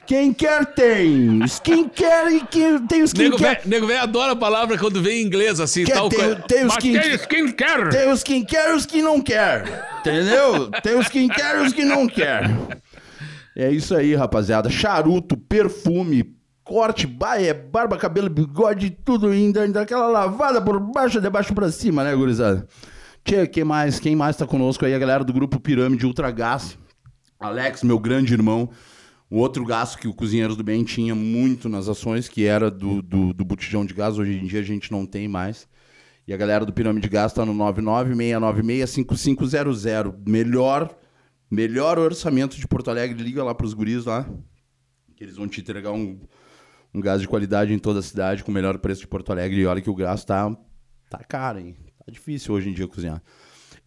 [0.06, 0.64] Quem quer?
[0.74, 1.44] Tem.
[1.44, 3.60] Skincare e que tem o skincare.
[3.68, 6.36] nego velho adora a palavra quando vem em inglês, assim, Quer tal ter- coisa.
[6.48, 7.90] tem os Mas tem skincare.
[7.90, 9.88] Tem os que quer e os que não quer.
[10.00, 10.70] Entendeu?
[10.82, 12.44] Tem os que quer e os que não quer.
[13.54, 14.70] É isso aí, rapaziada.
[14.70, 16.24] Charuto, perfume,
[16.70, 21.68] corte, baia, barba, cabelo, bigode, tudo ainda, ainda aquela lavada por baixo, de baixo pra
[21.68, 22.64] cima, né, gurizada?
[23.24, 23.98] Tchê, quem mais?
[23.98, 24.94] Quem mais tá conosco aí?
[24.94, 26.78] A galera do grupo Pirâmide Ultra Gás.
[27.40, 28.70] Alex, meu grande irmão.
[29.28, 33.02] O outro gasto que o Cozinheiros do Bem tinha muito nas ações, que era do,
[33.02, 34.16] do, do botijão de gás.
[34.16, 35.66] Hoje em dia a gente não tem mais.
[36.24, 40.14] E a galera do Pirâmide Gás tá no 996965500.
[40.24, 40.96] Melhor,
[41.50, 43.20] melhor orçamento de Porto Alegre.
[43.20, 44.24] Liga lá pros guris lá.
[45.16, 46.16] Que eles vão te entregar um,
[46.94, 49.60] um gás de qualidade em toda a cidade com o melhor preço de Porto Alegre.
[49.60, 50.54] E olha que o gás tá,
[51.08, 51.76] tá caro, hein?
[51.98, 53.22] Tá difícil hoje em dia cozinhar.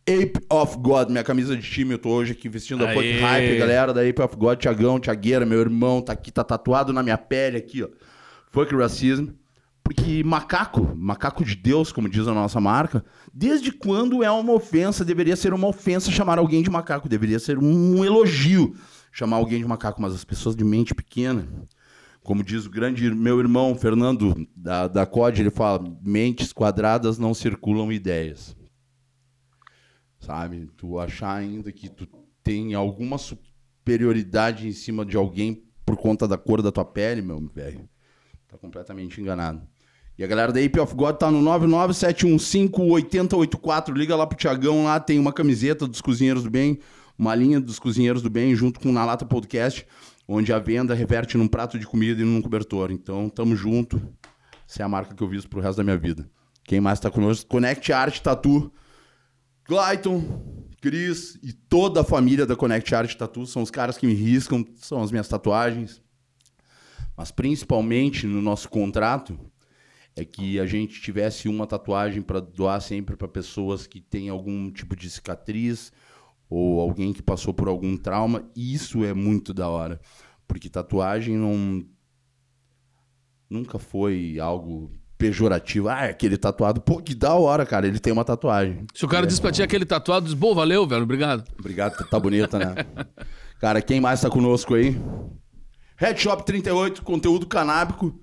[0.06, 2.94] Ape of God, minha camisa de time, eu tô hoje aqui vestindo a.
[2.94, 6.92] Fuck Hype, galera da Ape of God, Tiagão, Tiagueira, meu irmão, tá aqui, tá tatuado
[6.92, 7.90] na minha pele aqui, ó.
[8.52, 9.30] Fuck Racism.
[9.82, 15.04] Porque macaco, macaco de Deus, como diz a nossa marca, desde quando é uma ofensa,
[15.04, 18.74] deveria ser uma ofensa chamar alguém de macaco, deveria ser um elogio
[19.12, 21.48] chamar alguém de macaco, mas as pessoas de mente pequena,
[22.24, 27.34] como diz o grande meu irmão Fernando da, da COD, ele fala: mentes quadradas não
[27.34, 28.56] circulam ideias.
[30.20, 30.70] Sabe?
[30.78, 32.08] Tu achar ainda que tu
[32.42, 37.46] tem alguma superioridade em cima de alguém por conta da cor da tua pele, meu
[37.54, 37.90] velho,
[38.48, 39.68] tá completamente enganado.
[40.18, 43.94] E a galera da Ape of God tá no 997158084.
[43.94, 46.80] Liga lá pro Tiagão lá, tem uma camiseta dos Cozinheiros do Bem,
[47.18, 49.86] uma linha dos Cozinheiros do Bem, junto com o Na Lata Podcast,
[50.34, 52.92] onde a venda reverte num prato de comida e num cobertor.
[52.92, 54.02] Então, tamo junto.
[54.68, 56.30] Essa é a marca que eu visto pro resto da minha vida.
[56.64, 57.50] Quem mais tá conosco?
[57.50, 58.72] Connect Art Tattoo.
[59.66, 64.14] Clayton, Cris e toda a família da Connect Art Tattoo são os caras que me
[64.14, 66.02] riscam, são as minhas tatuagens.
[67.16, 69.40] Mas principalmente no nosso contrato
[70.16, 74.72] é que a gente tivesse uma tatuagem para doar sempre para pessoas que têm algum
[74.72, 75.92] tipo de cicatriz
[76.50, 78.44] ou alguém que passou por algum trauma.
[78.56, 80.02] Isso é muito da hora,
[80.54, 81.84] porque tatuagem não
[83.50, 85.90] nunca foi algo pejorativo.
[85.90, 88.86] Ah, é aquele tatuado, pô, que da hora, cara, ele tem uma tatuagem.
[88.94, 91.44] Se o cara diz pra ti aquele tatuado, diz, bom, valeu, velho, obrigado.
[91.60, 92.76] Obrigado, tá- bonita, né?
[93.60, 94.96] Cara, quem mais tá conosco aí?
[95.96, 98.20] Red Shop 38, conteúdo canábico.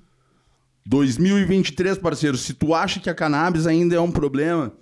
[0.87, 2.37] 2023, parceiro.
[2.37, 4.73] Se tu acha que a cannabis ainda é um problema,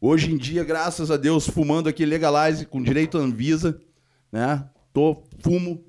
[0.00, 3.80] hoje em dia, graças a Deus, fumando aqui legalize com direito à Anvisa,
[4.32, 4.68] né?
[4.92, 5.87] Tô fumo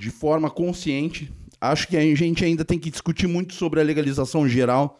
[0.00, 1.30] de forma consciente.
[1.60, 4.98] Acho que a gente ainda tem que discutir muito sobre a legalização geral,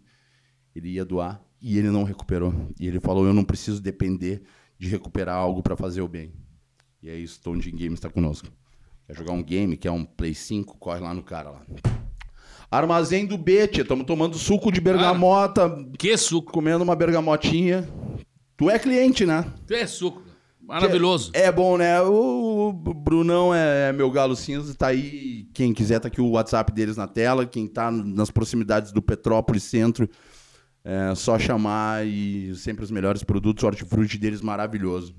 [0.74, 1.40] ele ia doar.
[1.60, 2.54] E ele não recuperou.
[2.78, 4.42] E ele falou: Eu não preciso depender
[4.78, 6.32] de recuperar algo para fazer o bem.
[7.02, 8.48] E é isso, Tondin Games está conosco.
[9.06, 11.62] Quer jogar um game, quer um Play 5, corre lá no cara lá.
[12.70, 16.52] Armazém do Bete, estamos tomando suco de bergamota, Que suco.
[16.52, 17.88] comendo uma bergamotinha.
[18.56, 19.46] Tu é cliente, né?
[19.66, 20.22] Que suco.
[20.68, 21.30] Maravilhoso.
[21.32, 21.98] É bom, né?
[22.02, 25.48] O Brunão é meu galo cinza, tá aí.
[25.54, 27.46] Quem quiser, tá aqui o WhatsApp deles na tela.
[27.46, 30.06] Quem tá nas proximidades do Petrópolis Centro,
[30.84, 33.64] é só chamar e sempre os melhores produtos.
[33.64, 35.14] Hortifruti deles maravilhoso.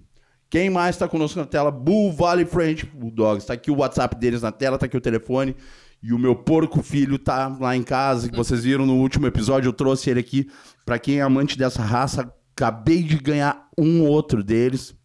[0.52, 1.72] Quem mais tá conosco na tela?
[1.72, 3.48] Bull Valley French Bulldogs.
[3.48, 5.56] Tá aqui o WhatsApp deles na tela, tá aqui o telefone.
[6.02, 9.70] E o meu porco filho tá lá em casa, que vocês viram no último episódio,
[9.70, 10.48] eu trouxe ele aqui.
[10.86, 14.96] Pra quem é amante dessa raça, acabei de ganhar um outro deles.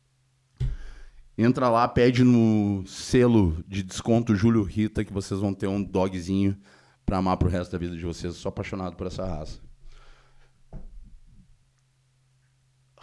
[1.36, 6.56] Entra lá, pede no selo de desconto Júlio Rita que vocês vão ter um dogzinho
[7.04, 8.34] pra amar pro resto da vida de vocês.
[8.34, 9.58] Eu sou apaixonado por essa raça.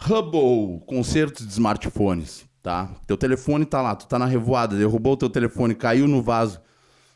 [0.00, 2.90] Hubble, concertos de smartphones, tá?
[3.06, 6.60] Teu telefone tá lá, tu tá na revoada, derrubou o teu telefone, caiu no vaso.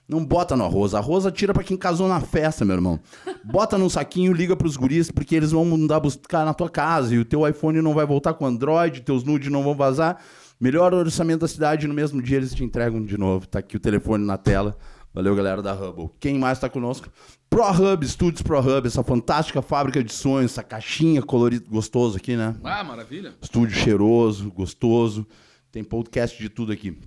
[0.09, 0.95] Não bota no arroz.
[0.95, 3.01] Arroz atira pra quem casou na festa, meu irmão.
[3.43, 7.19] Bota num saquinho, liga pros guris, porque eles vão mandar buscar na tua casa e
[7.19, 10.23] o teu iPhone não vai voltar com Android, teus nudes não vão vazar.
[10.59, 13.47] Melhor orçamento da cidade, no mesmo dia eles te entregam de novo.
[13.47, 14.77] Tá aqui o telefone na tela.
[15.13, 16.11] Valeu, galera da Hubble.
[16.21, 17.09] Quem mais tá conosco?
[17.49, 22.55] ProHub, Estúdios ProHub, essa fantástica fábrica de sonhos, essa caixinha colorida, gostoso aqui, né?
[22.63, 23.35] Ah, maravilha.
[23.41, 25.27] Estúdio cheiroso, gostoso.
[25.73, 26.99] Tem podcast de tudo aqui.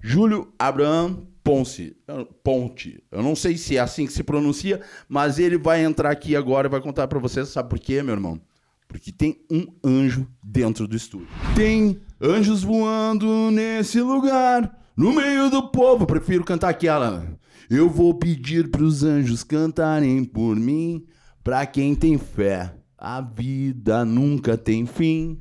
[0.00, 1.96] Júlio Abraham Ponce.
[2.42, 3.02] Ponte.
[3.10, 6.68] Eu não sei se é assim que se pronuncia, mas ele vai entrar aqui agora
[6.68, 7.48] e vai contar para vocês.
[7.48, 8.40] Sabe por quê, meu irmão?
[8.86, 11.28] Porque tem um anjo dentro do estúdio.
[11.56, 16.02] Tem anjos voando nesse lugar, no meio do povo.
[16.02, 17.26] Eu prefiro cantar aquela.
[17.70, 21.04] Eu vou pedir pros anjos cantarem por mim.
[21.42, 25.38] Pra quem tem fé, a vida nunca tem fim.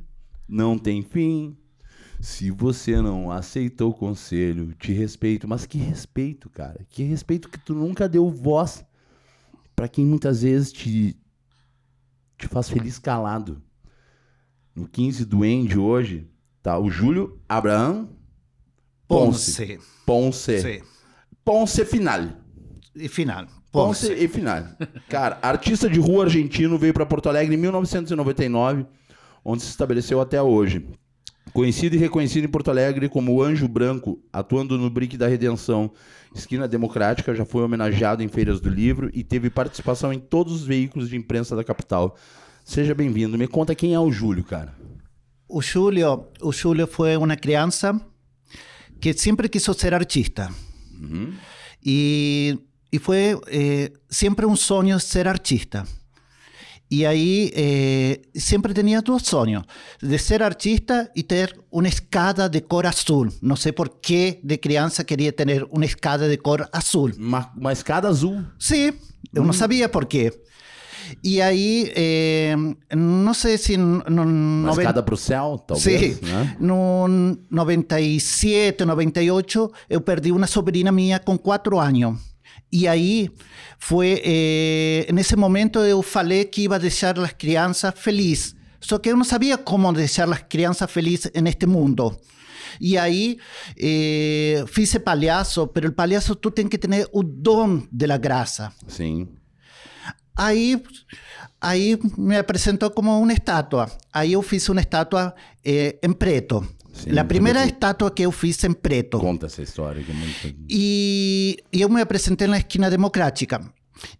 [0.51, 1.55] Não tem fim.
[2.19, 5.47] Se você não aceitou o conselho, te respeito.
[5.47, 6.85] Mas que respeito, cara.
[6.89, 8.83] Que respeito que tu nunca deu voz
[9.73, 11.17] para quem muitas vezes te,
[12.37, 13.63] te faz feliz calado.
[14.75, 16.29] No 15 do End hoje,
[16.61, 18.09] tá o Júlio Abraham
[19.07, 19.79] Ponce.
[20.05, 20.83] Ponce.
[21.45, 22.29] Ponce Final.
[22.93, 23.47] Y final.
[23.71, 24.23] Ponce Ponce.
[24.23, 24.65] e Final.
[25.07, 28.85] Cara, artista de rua argentino, veio para Porto Alegre em 1999,
[29.43, 30.85] onde se estabeleceu até hoje.
[31.53, 35.91] Conhecido e reconhecido em Porto Alegre como o Anjo Branco, atuando no Brick da Redenção,
[36.33, 40.63] esquina democrática, já foi homenageado em feiras do livro e teve participação em todos os
[40.63, 42.15] veículos de imprensa da capital.
[42.63, 43.37] Seja bem-vindo.
[43.37, 44.73] Me conta quem é o Júlio, cara.
[45.47, 47.99] O Julio, o Julio fue una crianza
[49.01, 50.49] que siempre quiso ser artista.
[51.83, 52.59] Y,
[52.91, 55.85] y fue eh, siempre un sueño ser artista.
[56.91, 59.63] Y ahí eh, siempre tenía dos sueños,
[60.01, 63.31] de ser artista y tener una escada de cor azul.
[63.39, 67.15] No sé por qué de crianza quería tener una escada de cor azul.
[67.17, 68.45] Uma escada azul.
[68.57, 68.91] Sí,
[69.31, 70.33] yo no sabía por qué.
[71.21, 72.55] Y ahí, eh,
[72.95, 73.77] no sé si...
[73.77, 75.83] No, noven- escada pro céu, talvez.
[75.83, 76.57] Sí, Né?
[76.59, 77.07] no
[77.49, 82.19] 97, 98, eu perdi una sobrina mía con cuatro años.
[82.71, 83.29] Y ahí
[83.77, 88.55] fue, eh, en ese momento eu falei que iba a dejar las crianças feliz.
[88.79, 92.19] Só que eu não sabia cómo dejar las crianças feliz en este mundo.
[92.79, 93.37] Y ahí
[93.75, 98.73] eh, fiz palhaço, pero el palhaço tú tienes que tener o dom de la graça.
[98.87, 99.27] Sim.
[100.33, 100.81] Aí,
[101.59, 103.91] aí me apresentou como uma estátua.
[104.13, 106.65] Aí eu fiz uma estátua eh, em preto.
[106.93, 109.19] Sim, a primeira estátua que eu fiz em preto.
[109.19, 110.55] Conta essa história que é muito.
[110.69, 113.61] E, e eu me apresentei na esquina democrática.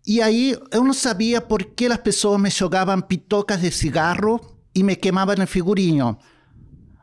[0.06, 4.40] E aí eu não sabia por que as pessoas me jogavam pitocas de cigarro
[4.74, 6.18] e me queimavam no figurinho.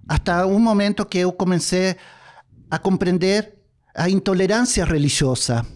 [0.09, 1.97] Hasta um momento que eu comecei
[2.71, 3.55] a compreender
[3.95, 5.67] a intolerância religiosa.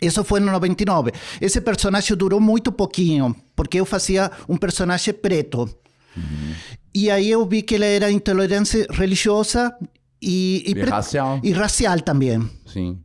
[0.00, 1.12] Isso foi no 99.
[1.40, 5.68] Esse personagem durou muito pouquinho, porque eu fazia um personagem preto.
[6.94, 9.74] E aí eu vi que era intolerância religiosa
[10.20, 11.40] e, E pre- racial.
[11.42, 12.40] e racial também.
[12.66, 12.98] Sim.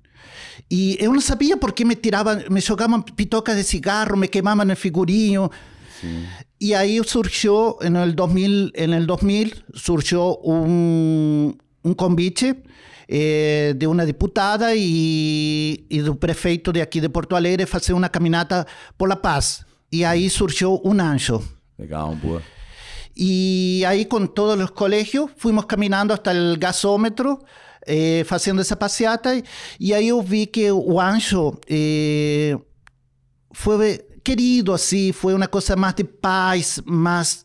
[0.70, 4.66] E eu não sabia por que me tiravam, me jogavam pitocas de cigarro, me queimavam
[4.66, 5.50] no figurinho.
[6.60, 12.62] Y ahí surgió, en el 2000, en el 2000 surgió un, un convite
[13.08, 18.10] eh, de una diputada y, y del prefeito de aquí de Porto Alegre hacer una
[18.10, 19.66] caminata por la paz.
[19.90, 21.42] Y ahí surgió un ancho.
[21.78, 22.42] Legal, boa.
[23.20, 27.44] Y ahí con todos los colegios fuimos caminando hasta el gasómetro,
[27.88, 29.36] eh, haciendo esa paseata.
[29.36, 29.44] Y,
[29.80, 32.56] y ahí yo vi que o ancho eh,
[33.52, 37.44] fue querido así, fue una cosa más de paz, más...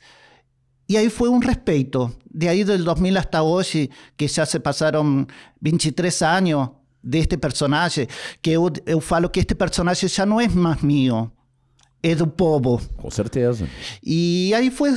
[0.87, 2.13] Y ahí fue un respeto.
[2.29, 5.27] De ahí del 2000 hasta hoy, que ya se pasaron
[5.61, 6.69] 23 años
[7.01, 8.09] de este personaje,
[8.43, 11.33] que eu, eu falo que este personaje ya no es más mío,
[12.03, 12.81] es do povo.
[12.97, 13.67] Com certeza.
[14.03, 14.91] Y ahí fue,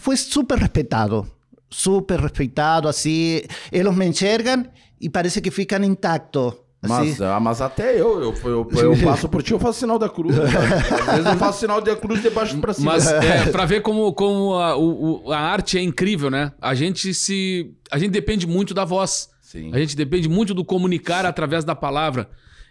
[0.00, 1.26] fue súper respetado,
[1.68, 3.42] súper respetado, así.
[3.70, 6.54] Ellos me enxergan y parece que fican intactos.
[6.82, 7.24] Mas, Assim.
[7.24, 10.36] ah, mas até eu, eu, eu, eu passo por ti, eu faço sinal da cruz.
[10.38, 10.76] cara.
[10.76, 12.92] Às vezes eu faço sinal da cruz de baixo pra cima.
[12.92, 16.52] Mas é, pra ver como, como a, o- a arte é incrível, né?
[16.60, 17.74] A gente se.
[17.90, 19.30] A gente depende muito da voz.
[19.40, 19.70] Sim.
[19.74, 22.28] A gente depende muito do comunicar através da palavra.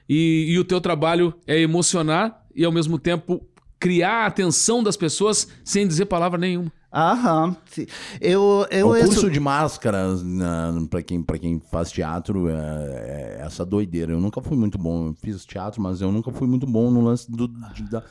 [0.07, 3.41] E, e o teu trabalho é emocionar e, ao mesmo tempo,
[3.79, 6.71] criar a atenção das pessoas sem dizer palavra nenhuma.
[6.93, 7.55] Aham.
[8.21, 12.53] Eu, eu, o curso sou- de máscaras, na, pra, quem, pra quem faz teatro, é,
[12.53, 14.13] é essa doideira.
[14.13, 15.07] Eu nunca fui muito bom.
[15.07, 18.01] Eu fiz teatro, mas eu nunca fui muito bom no lance do, de- da,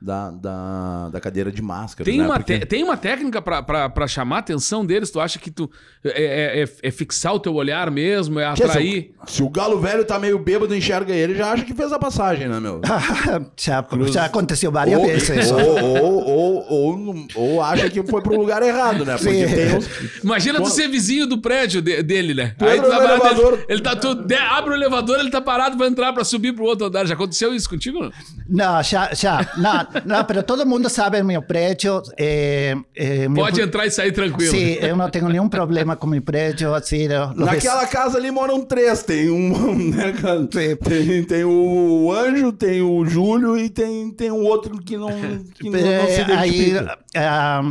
[0.00, 2.04] da, da, da cadeira de máscaras.
[2.10, 2.26] Tem, né?
[2.26, 5.10] uma, Porque- te- tem uma técnica pra chamar a atenção deles?
[5.10, 5.70] Tu acha que tu
[6.04, 8.38] é, é- é- é fixar o teu olhar mesmo?
[8.38, 9.02] É Tia, atrair?
[9.02, 11.92] Se, o- se o galo velho tá meio bêbado, enxerga ele, já acha que fez
[11.92, 12.80] a passagem, né, meu?
[13.58, 18.36] já, já aconteceu várias ou, vezes ou, ou, ou, ou, ou acha que foi pro
[18.38, 19.16] lugar errado, né?
[19.16, 19.54] Porque Sim.
[19.54, 19.88] tem uns,
[20.22, 22.54] Imagina tu ser vizinho do prédio de- dele, né?
[22.58, 23.52] Tu entra tu tá no parado, elevador.
[23.54, 24.24] Ele, ele tá tudo.
[24.24, 27.06] de- abre o elevador, ele tá parado pra entrar pra subir pro outro andar.
[27.06, 27.98] Já aconteceu isso contigo?
[28.00, 28.12] não?
[28.48, 29.50] Não, já, já.
[29.56, 32.02] Não, não, pero todo mundo sabe meu prédio.
[32.18, 34.50] É, é, meu Pode pr- entrar e sair tranquilo.
[34.50, 36.74] Sim, eu não tenho nenhum problema com meu prédio.
[36.74, 39.02] Assim, eu- Naquela casa ali moram três.
[39.02, 40.46] Tem um, né, cara?
[40.46, 45.08] Tem, tem o Anjo, tem o Júlio e tem, tem um outro que não,
[45.54, 46.98] que não, não se É, aí identifica.
[47.16, 47.62] a,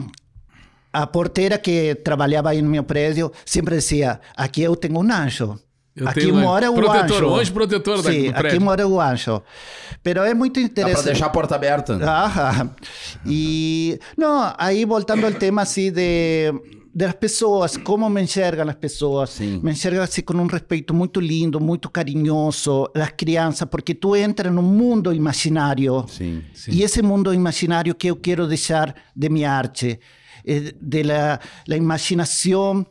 [0.94, 5.60] a porteira que trabalhava aí no meu prédio sempre dizia: aqui eu tenho um anjo.
[5.98, 7.36] Eu aqui tenho mora o protetor, anjo.
[7.40, 9.42] anjo protetor da- Sim, do aqui mora o anjo.
[10.04, 10.94] Pero é muito Dá interessante.
[10.96, 11.94] pra deixar a porta aberta.
[12.08, 12.70] Ajá.
[13.26, 16.54] Y no, ahí voltando al tema así de,
[16.94, 19.32] las pessoas, como me enxergam as pessoas.
[19.32, 19.60] Sim.
[19.64, 24.50] Me enxergam assim com um respeito muito lindo, muito carinhoso, as crianças, porque tu entra
[24.52, 26.06] num mundo imaginário.
[26.08, 26.44] Sim.
[26.70, 30.00] E esse mundo imaginário que eu quero deixar de minha arte,
[30.46, 32.86] eh, de la, la imaginação,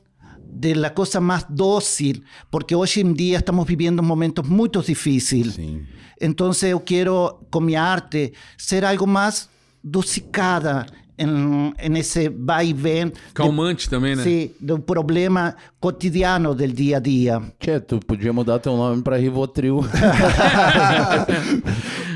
[0.59, 5.55] de la cosa más dócil, porque hoje em dia estamos viviendo momentos muito difíceis.
[5.55, 5.87] Sim.
[6.19, 9.49] Entonces yo quiero con mi arte ser algo más
[9.83, 10.87] dosicada
[11.19, 14.23] en, en ese va y ven de- Calmante também, né?
[14.23, 17.41] sí, del problema cotidiano del día a día.
[17.59, 19.81] Tchê, tu podia mudar teu nome pra Rivotril.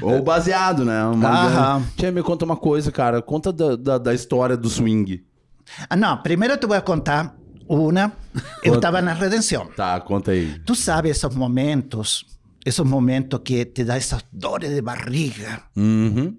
[0.03, 1.05] Ou baseado, né?
[1.05, 1.83] Uma-.
[1.97, 3.21] Tchê, me conta uma coisa, cara.
[3.23, 5.23] Conta da, da, da história do swing.
[5.89, 7.37] Ah, no, primero te voy a contar
[7.77, 8.13] una.
[8.65, 9.69] Yo estaba en la redención.
[9.77, 10.61] Tá, conta aí.
[10.65, 12.27] Tú sabes esos momentos,
[12.65, 16.37] esos momentos que te da esas dores de barriga Uhum.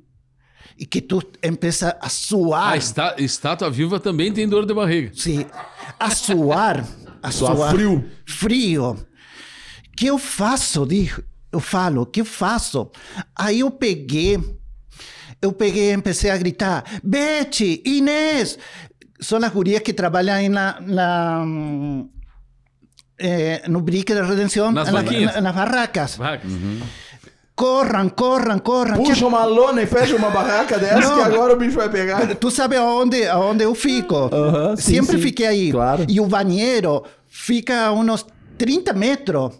[0.77, 2.73] y que tú empiezas a suar.
[2.73, 5.11] A está- estátua viva também tem dor de barriga.
[5.15, 5.45] Sim,
[5.99, 6.85] a suar.
[7.23, 8.03] A Suar suar, frio.
[8.25, 9.07] Frio.
[9.95, 10.85] que eu faço?
[10.87, 11.21] Digo,
[11.51, 12.89] eu falo, que eu faço?
[13.35, 14.39] Aí eu peguei,
[15.41, 18.57] eu peguei e comecei a gritar, Betty, Inês,
[19.21, 22.09] são as gurias que trabalham aí na, na, hum,
[23.19, 25.35] eh, no Brique da Redenção, Nas na- barraquinhas.
[25.35, 26.17] na- nas barracas.
[27.55, 28.97] Corram, corram, corram.
[29.03, 31.15] Puxa uma lona e fecha uma barraca dessa Não.
[31.15, 32.35] que agora o bicho vai pegar.
[32.35, 34.15] Tu sabe aonde, aonde eu fico?
[34.33, 35.21] Aham, sim, Sempre sim.
[35.21, 35.71] fiquei aí.
[35.71, 36.05] Claro.
[36.09, 38.25] E o banheiro fica a uns
[38.57, 39.51] 30 metros.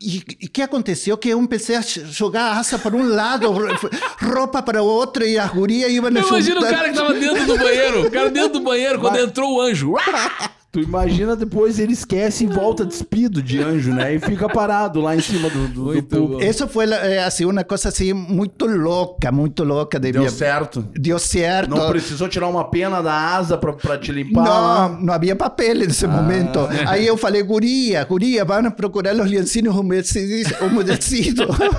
[0.00, 1.18] E o que aconteceu?
[1.18, 3.50] Que eu comecei a jogar asa para um lado,
[4.22, 7.46] roupa para o outro, e as gurias iam Eu imagino o cara que tava dentro
[7.46, 8.06] do banheiro.
[8.06, 9.94] O cara dentro do banheiro, quando entrou o anjo.
[10.78, 14.14] Tu imagina depois ele esquece e volta despido de anjo, né?
[14.14, 16.42] E fica parado lá em cima do, do, do.
[16.42, 19.98] Isso foi eh, assim, uma coisa assim, muito louca, muito louca.
[19.98, 20.86] De Deu minha- certo.
[20.94, 21.70] Deu certo.
[21.70, 24.44] Não precisou tirar uma pena da asa pra, pra te limpar.
[24.44, 26.60] Não, não havia papel nesse momento.
[26.86, 30.52] Aí eu falei, guria, guria, vão procurar os lencinhos umedecidos.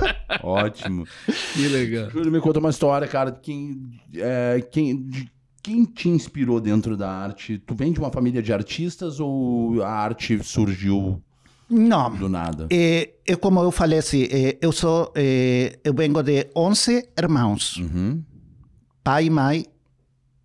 [0.43, 1.05] Ótimo.
[1.53, 2.09] Que legal.
[2.09, 3.31] Júlio, me conta uma história, cara.
[3.31, 3.77] Quem,
[4.15, 5.31] é, quem, de-
[5.61, 7.57] quem te inspirou dentro da arte?
[7.65, 11.21] Tu vem de uma família de artistas ou a arte surgiu
[11.69, 12.15] não.
[12.15, 12.67] do nada?
[12.71, 17.77] Eh, eu, como eu falei assim, eh, eu sou, eh, eu vengo de 11 irmãos,
[17.77, 18.23] Uhum.
[19.03, 19.65] pai, mãe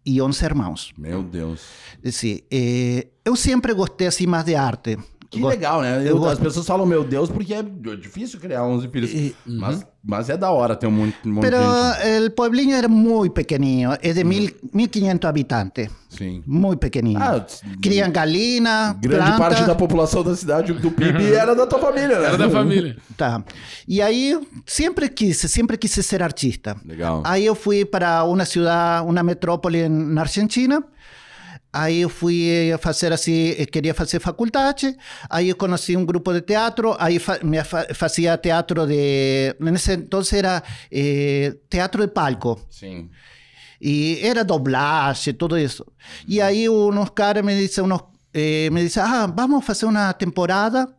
[0.05, 0.93] e 11 irmãos.
[0.99, 1.63] Meu Deus.
[2.05, 4.99] Assim, eh, eu sempre gostei assim mais de arte.
[5.35, 6.03] Que Gosto- legal, né?
[6.09, 7.63] eu As pessoas falam, meu Deus, porque é
[8.01, 9.11] difícil criar 11 filhos.
[9.13, 11.65] E- Mas, mas é da hora ter um monte, um monte Pero de
[11.99, 12.09] gente.
[12.17, 16.43] el pueblillo era muy pequeño, es de mil, 1500 habitantes, Sim.
[16.47, 17.19] muy pequeño.
[17.21, 21.67] Ah, tss, Crían galina, grande planta, parte da população da cidade, do PIB, era da
[21.67, 22.27] tua família, né?
[22.27, 22.97] Era da família.
[23.17, 23.43] tá.
[23.89, 26.77] E aí sempre quise, sempre quise ser artista.
[26.85, 27.23] Legal.
[27.25, 30.83] Aí eu fui para uma cidade, uma metrópole na Argentina.
[31.75, 34.97] Aí eu fui eh, fazer assim, eh, queria fazer faculdade.
[35.29, 36.95] Aí eu conheci um grupo de teatro.
[37.01, 39.57] Aí fa me fa fazia teatro de.
[39.59, 42.65] Nesse entonces era eh, teatro de palco.
[42.71, 43.11] Sim.
[43.81, 45.93] Y era doblaje, todo eso.
[46.29, 50.17] Y ahí unos caras me dicen, unos, eh, me dicen, ah, vamos a hacer una
[50.17, 50.97] temporada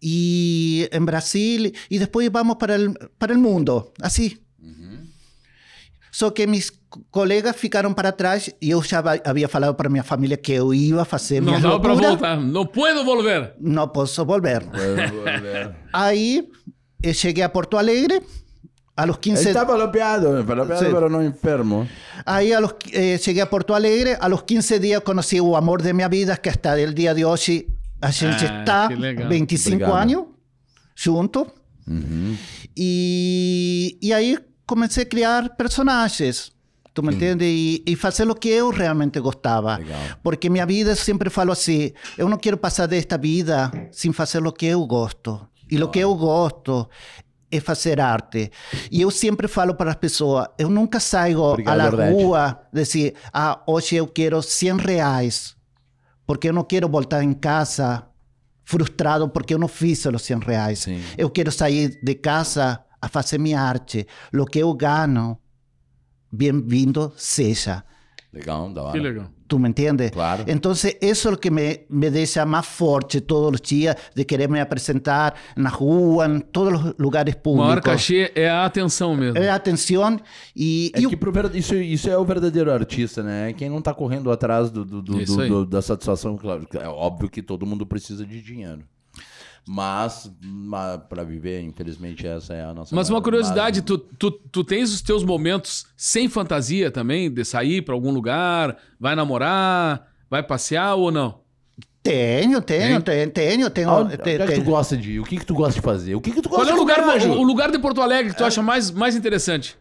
[0.00, 4.38] y en Brasil y después vamos para el, para el mundo, así.
[6.12, 10.36] Só que mis colegas ficaram para trás e eu já havia falado para minha família
[10.36, 12.08] que eu ia fazer Não minha dava pra loucura.
[12.10, 12.36] voltar.
[12.40, 13.54] Não puedo volver.
[13.60, 14.62] Não posso volver.
[14.74, 16.48] Ele Aí
[17.02, 18.22] eu cheguei a Porto Alegre,
[18.96, 20.84] a los 15 estava lopeado, lopeado, Sí.
[20.92, 21.88] pero no enfermo.
[22.26, 25.82] Aí a los, eh, cheguei a Porto Alegre, a los 15 dias conheci o amor
[25.82, 27.66] de minha vida, que hasta el dia de hoje
[28.00, 29.28] a gente Ah, está que legal.
[29.28, 29.96] 25 Obrigado.
[30.02, 30.24] anos
[30.94, 31.46] junto.
[32.76, 36.52] E, e aí comecei a criar personagens.
[36.94, 37.44] Tu me entende?
[37.44, 39.76] E, e fazer o que eu realmente gostava.
[39.76, 39.98] Legal.
[40.22, 44.52] Porque minha vida, sempre falo assim: eu não quero passar desta vida sem fazer o
[44.52, 45.48] que eu gosto.
[45.70, 46.86] E o que eu gosto
[47.50, 48.50] é fazer arte.
[48.90, 53.62] E eu sempre falo para as pessoas: eu nunca saio Obrigado, à rua dizer, ah,
[53.66, 55.56] hoje eu quero 100 reais.
[56.26, 58.06] Porque eu não quero voltar em casa
[58.64, 60.78] frustrado porque eu não fiz os 100 reais.
[60.80, 61.02] Sim.
[61.16, 64.06] Eu quero sair de casa a fazer minha arte.
[64.32, 65.38] O que eu ganho,
[66.32, 67.84] bem-vindo seja.
[68.32, 68.92] Legal, da hora.
[68.92, 69.28] Que legal.
[69.46, 70.10] ¿Tú me entiendes?
[70.12, 70.44] Claro.
[70.46, 74.64] Entonces, eso es lo que me, me deja más fuerte todos los días de quererme
[74.64, 77.92] presentar en la rua, en todos los lugares O maior públicos.
[77.92, 79.36] cachê é a atenção mesmo.
[79.38, 80.18] É atenção
[80.56, 83.50] e, É e que pro isso, isso é o verdadeiro artista, né?
[83.50, 86.66] É Quem não tá correndo atrás do, do- do- Isso do- da satisfação, claro.
[86.72, 88.80] É óbvio que todo mundo precisa de dinheiro.
[89.66, 92.94] Mas, ma- pra viver, infelizmente, essa é a nossa.
[92.94, 97.80] Mas uma curiosidade, tu, tu, tu tens os teus momentos sem fantasia também, de sair
[97.82, 101.40] pra algum lugar, vai namorar, vai passear ou não?
[102.02, 105.20] tenho, tenho, tenho, tenho, tenho, Onde, é que tu gosta de ir?
[105.20, 106.16] O que, que tu gosta de fazer?
[106.16, 108.00] O que, que tu Qual gosta é o de lugar, o, o lugar de Porto
[108.02, 109.78] Alegre que tu acha mais, mais interessante?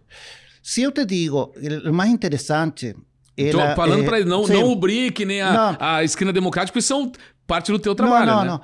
[0.61, 1.51] Se eu te digo,
[1.85, 2.95] o mais interessante...
[3.35, 5.77] Ela, falando é- pra ele, não, não o Brick, nem a, Não.
[5.79, 7.11] a esquina democrática, porque são
[7.47, 8.45] parte do teu trabalho, não, né?
[8.45, 8.61] não, não.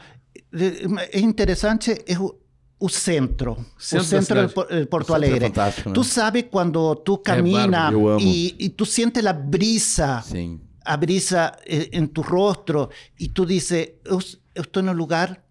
[1.11, 2.35] É interessante é o,
[2.79, 3.57] o centro.
[3.77, 5.49] Centro o centro de Porto é Alegre.
[5.49, 5.93] né?
[5.93, 8.19] Tu sabe quando tu camina amo.
[8.19, 10.61] e, e tu sente a brisa, Sim.
[10.85, 12.89] a brisa em tu rostro
[13.19, 14.19] e tu dizes, eu,
[14.55, 15.43] eu estou no lugar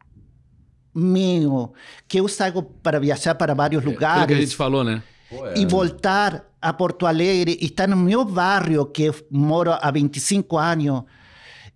[0.94, 1.74] meu,
[2.08, 5.02] que eu saio para viajar para vários lugares que a gente falou, né?
[5.28, 5.58] Pô, é.
[5.58, 10.56] e voltar a Porto Alegre e estar no meu bairro, que eu moro há 25
[10.56, 11.02] anos,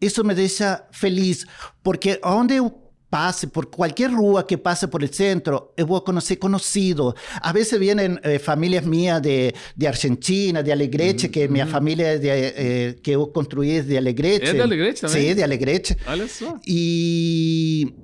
[0.00, 1.44] isso me deixa feliz,
[1.82, 6.36] porque onde eu passe, por qualquer rua que passe por el centro, eu vou conhecer
[6.36, 7.12] conhecido.
[7.42, 12.18] Às vezes vêm eh, famílias minhas de, de Argentina, de Alegrete, que minha família é
[12.18, 14.46] de, eh, que eu construí de Alegrete.
[14.50, 15.28] É de Alegrete também?
[15.28, 15.96] Sim, de Alegrete.
[16.06, 16.56] Olha só.
[16.66, 17.94] Y,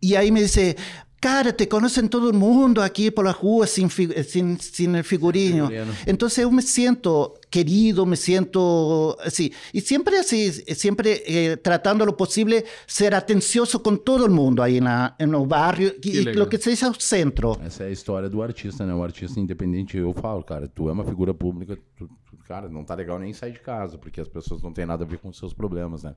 [0.00, 0.76] y ahí me dice,
[1.20, 5.04] cara, te conocen todo el mundo aquí por las ruas sin, fi- sin, sin el
[5.04, 5.68] figurino.
[5.68, 5.92] Figurino.
[6.06, 9.52] Entonces yo me siento querido, me siento así.
[9.72, 14.78] Y siempre así, siempre eh, tratando lo posible ser atencioso con todo el mundo ahí
[14.78, 17.58] en, la, en los barrios y, y lo que seja el centro.
[17.64, 18.94] Essa é a história do artista, né?
[18.94, 22.82] O artista independente, eu falo, cara, tu é uma figura pública, tu, tu- cara, não
[22.84, 25.28] tá legal nem sair de casa, porque as pessoas não têm nada a ver com
[25.28, 26.14] os seus problemas, né?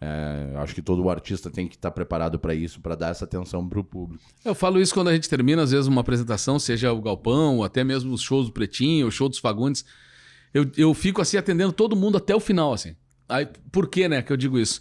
[0.00, 3.68] É, acho que todo artista tem que estar preparado para isso, para dar essa atenção
[3.68, 4.22] pro público.
[4.44, 7.64] Eu falo isso quando a gente termina, às vezes, uma apresentação, seja o Galpão, ou
[7.64, 9.84] até mesmo os shows do Pretinho, o show dos Fagundes.
[10.52, 12.94] Eu, eu fico assim atendendo todo mundo até o final, assim.
[13.28, 14.80] Aí, por que, né, que eu digo isso?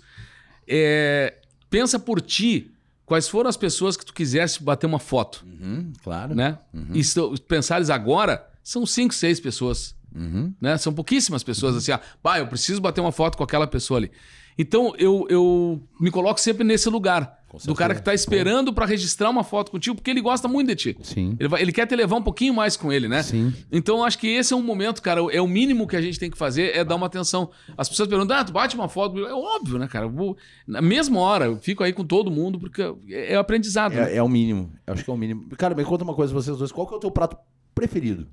[0.67, 1.35] É,
[1.69, 2.71] pensa por ti
[3.05, 6.35] quais foram as pessoas que tu quisesse bater uma foto, Uhum, claro.
[6.35, 6.57] né?
[6.93, 10.53] E se pensares agora, são cinco, seis pessoas, Uhum.
[10.59, 10.77] né?
[10.77, 14.11] São pouquíssimas pessoas assim, ah, pá, eu preciso bater uma foto com aquela pessoa ali.
[14.57, 17.36] Então eu, eu me coloco sempre nesse lugar.
[17.65, 20.75] Do cara que tá esperando pra registrar uma foto contigo, porque ele gosta muito de
[20.75, 20.97] ti.
[21.01, 21.35] Sim.
[21.39, 23.23] Ele, vai- ele quer te levar um pouquinho mais com ele, né?
[23.23, 23.53] Sim.
[23.71, 25.21] Então, acho que esse é um momento, cara.
[25.33, 27.49] É o mínimo que a gente tem que fazer é dar uma atenção.
[27.77, 29.25] As pessoas perguntam, ah, tu bate uma foto.
[29.25, 30.05] É óbvio, né, cara?
[30.05, 30.37] Eu vou...
[30.67, 33.93] Na mesma hora, eu fico aí com todo mundo, porque é, é aprendizado.
[33.93, 34.11] né?
[34.13, 34.71] É, é o mínimo.
[34.85, 35.47] Eu acho que é o mínimo.
[35.57, 36.71] Cara, me conta uma coisa, vocês dois.
[36.71, 37.37] Qual que é o teu prato
[37.73, 38.27] preferido?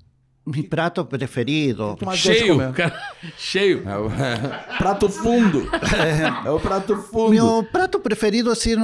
[0.46, 1.96] Mi prato preferido.
[2.16, 3.00] Cheio, cara.
[3.38, 3.82] Cheio.
[3.88, 4.10] É o
[4.76, 5.66] prato fundo.
[6.44, 7.30] É o prato fundo.
[7.30, 8.74] Meu prato preferido, assim,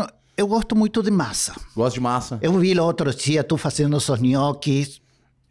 [0.40, 1.54] eu gosto muito de massa.
[1.76, 2.38] Gosto de massa.
[2.42, 5.00] Eu vi lá outro dia tu fazendo os gnocchis.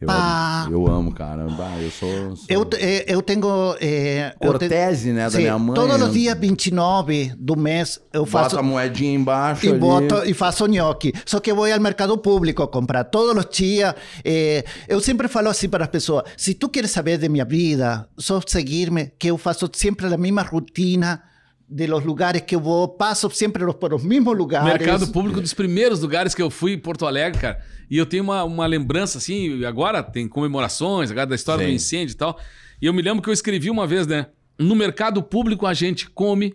[0.02, 0.66] Eu, Pá.
[0.72, 1.46] eu amo, cara.
[1.50, 2.34] Bah, eu sou.
[2.38, 2.46] sou...
[2.48, 3.76] Eu, eh, eu tenho...
[3.82, 5.76] eh, eu te- Cortese, né, da Sim, minha mãe.
[5.76, 8.56] Todos os dias 29 do mês eu faço...
[8.56, 9.66] Bota a moedinha embaixo.
[9.66, 9.78] E ali.
[9.78, 11.12] boto e faço gnocchi.
[11.26, 13.94] Só que eu vou ao mercado público comprar todos os dias.
[14.24, 18.08] eh, eu sempre falo assim para as pessoas: se tu queres saber de minha vida,
[18.18, 21.22] só seguir-me, que eu faço sempre a mesma rotina
[21.70, 24.68] de los lugares que eu vou, passo sempre los- por os mesmos lugares.
[24.68, 27.60] Mercado público dos primeiros lugares que eu fui em Porto Alegre, cara.
[27.90, 31.72] E eu tenho uma, uma lembrança, assim, agora tem comemorações, agora da história Sim.
[31.72, 32.40] do incêndio e tal.
[32.82, 34.28] E eu me lembro que eu escrevi uma vez, né?
[34.58, 36.54] No mercado público a gente come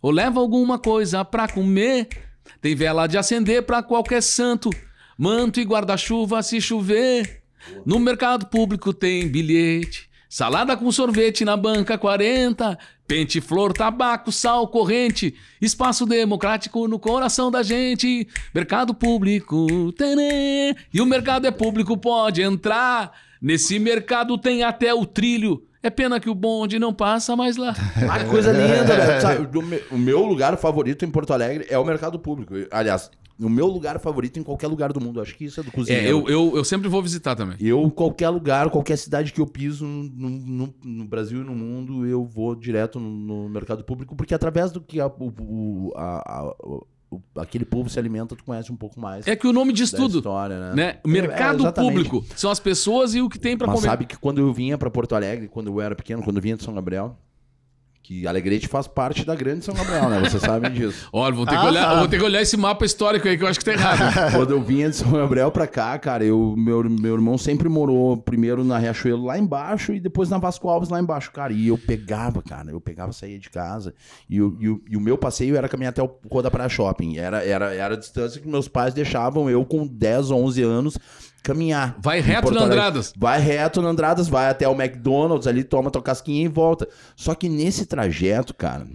[0.00, 2.08] ou leva alguma coisa pra comer.
[2.60, 4.70] Tem vela de acender pra qualquer santo,
[5.18, 7.42] manto e guarda-chuva se chover.
[7.84, 12.78] No mercado público tem bilhete, salada com sorvete na banca 40,
[13.12, 18.26] pente, flor, tabaco, sal, corrente, espaço democrático no coração da gente.
[18.54, 19.66] Mercado público,
[20.90, 23.12] e o mercado é público, pode entrar.
[23.40, 25.62] Nesse mercado tem até o trilho.
[25.82, 27.74] É pena que o bonde não passa mais lá.
[28.08, 29.20] Ah, coisa linda, né?
[29.20, 29.46] Sabe,
[29.90, 32.54] o meu lugar favorito em Porto Alegre é o mercado público.
[32.70, 33.10] Aliás,
[33.40, 35.20] o meu lugar favorito em qualquer lugar do mundo.
[35.20, 36.06] Acho que isso é do cozinheiro.
[36.06, 37.56] É, eu, eu, eu sempre vou visitar também.
[37.60, 42.06] Eu, qualquer lugar, qualquer cidade que eu piso no, no- no Brasil e no mundo,
[42.06, 46.22] eu vou direto no, no mercado público, porque através do que a- o, o- a-
[46.26, 49.90] a- aquele povo se alimenta, tu conhece um pouco mais É que o nome diz
[49.90, 50.18] tudo.
[50.18, 50.74] história, né?
[50.74, 50.98] Né?
[51.04, 53.88] O mercado É, público são as pessoas e o que tem pra Mas comer.
[53.88, 56.56] sabe que quando eu vinha pra Porto Alegre, quando eu era pequeno, quando eu vinha
[56.56, 57.18] de São Gabriel,
[58.02, 60.20] que Alegrete faz parte da grande São Gabriel, né?
[60.28, 61.08] Vocês sabem disso.
[61.12, 63.48] Olha, vou ter, que olhar, vou ter que olhar esse mapa histórico aí que eu
[63.48, 64.00] acho que tá errado.
[64.34, 68.16] Quando eu vinha de São Gabriel pra cá, cara, eu, meu, meu irmão sempre morou
[68.16, 71.52] primeiro na Riachuelo lá embaixo e depois na Vasco Alves lá embaixo, cara.
[71.52, 73.94] E eu pegava, cara, eu pegava, saía de casa
[74.28, 76.68] e, o- e o- e o meu passeio era caminhar até o Rua da Praia
[76.68, 77.18] Shopping.
[77.18, 80.98] Era, era, era a distância que meus pais deixavam eu com 10 ou 11 anos
[81.42, 81.96] caminhar.
[82.00, 82.62] Vai reto na.
[82.64, 83.12] Andradas.
[83.16, 86.88] Vai reto na Andradas, vai até o McDonald's ali, toma tua casquinha e volta.
[87.16, 88.86] Só que nesse trajeto, cara,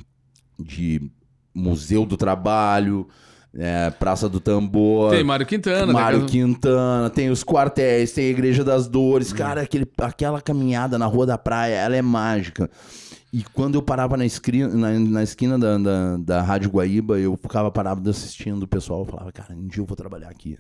[0.60, 1.12] de
[1.54, 3.08] Museu do Trabalho,
[3.56, 5.92] é, Praça do Tambor, Tem Mário Quintana.
[5.92, 9.32] Mário tem- Quintana, tem os quartéis, tem a Igreja das Dores.
[9.32, 9.36] Hum.
[9.36, 12.70] Cara, aquele, aquela caminhada na Rua da Praia, ela é mágica.
[13.34, 17.36] E quando eu parava na esquina, na, na esquina da, da, da Rádio Guaíba, eu
[17.36, 19.02] ficava parado assistindo o pessoal.
[19.02, 20.58] Eu falava, cara, um dia eu vou trabalhar aqui.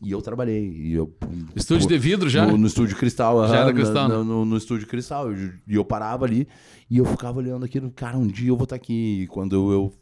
[0.00, 0.68] E eu trabalhei.
[0.70, 1.12] E eu,
[1.56, 2.46] Estúdio de vidro já?
[2.46, 4.24] No, no estúdio Cristal, Já era Cristal, no, né?
[4.24, 5.32] no, no estúdio Cristal.
[5.32, 6.46] E eu, eu parava ali
[6.88, 7.90] e eu ficava olhando aquilo.
[7.90, 9.22] Cara, um dia eu vou estar aqui.
[9.22, 9.92] E quando eu,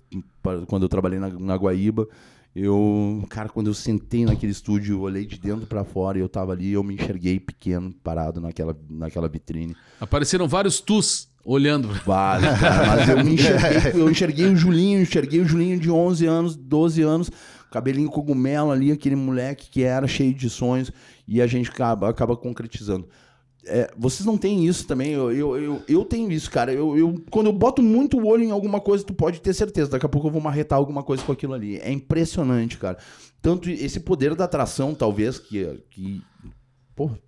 [0.66, 2.07] quando eu trabalhei na, na Guaíba,
[2.55, 6.28] eu, cara, quando eu sentei naquele estúdio, eu olhei de dentro pra fora e eu
[6.28, 9.76] tava ali, eu me enxerguei pequeno, parado naquela, naquela vitrine.
[10.01, 11.88] Apareceram vários tus olhando.
[12.59, 16.57] Cara, mas eu me enxerguei, eu enxerguei o Julinho, enxerguei o Julinho de 11 anos,
[16.57, 17.30] 12 anos,
[17.71, 20.93] cabelinho cogumelo ali, aquele moleque que era cheio de sonhos,
[21.27, 23.09] e a gente acaba, acaba concretizando.
[23.69, 26.73] É, vocês não têm isso também, eu, eu, eu, eu tenho isso, cara.
[26.73, 30.07] Eu, eu, quando eu boto muito olho em alguma coisa, tu pode ter certeza, daqui
[30.07, 31.79] a pouco eu vou marretar alguma coisa com aquilo ali.
[31.79, 32.97] É impressionante, cara.
[33.43, 35.81] Tanto esse poder da atração, talvez, que.
[35.91, 36.23] que
[36.95, 37.19] porra,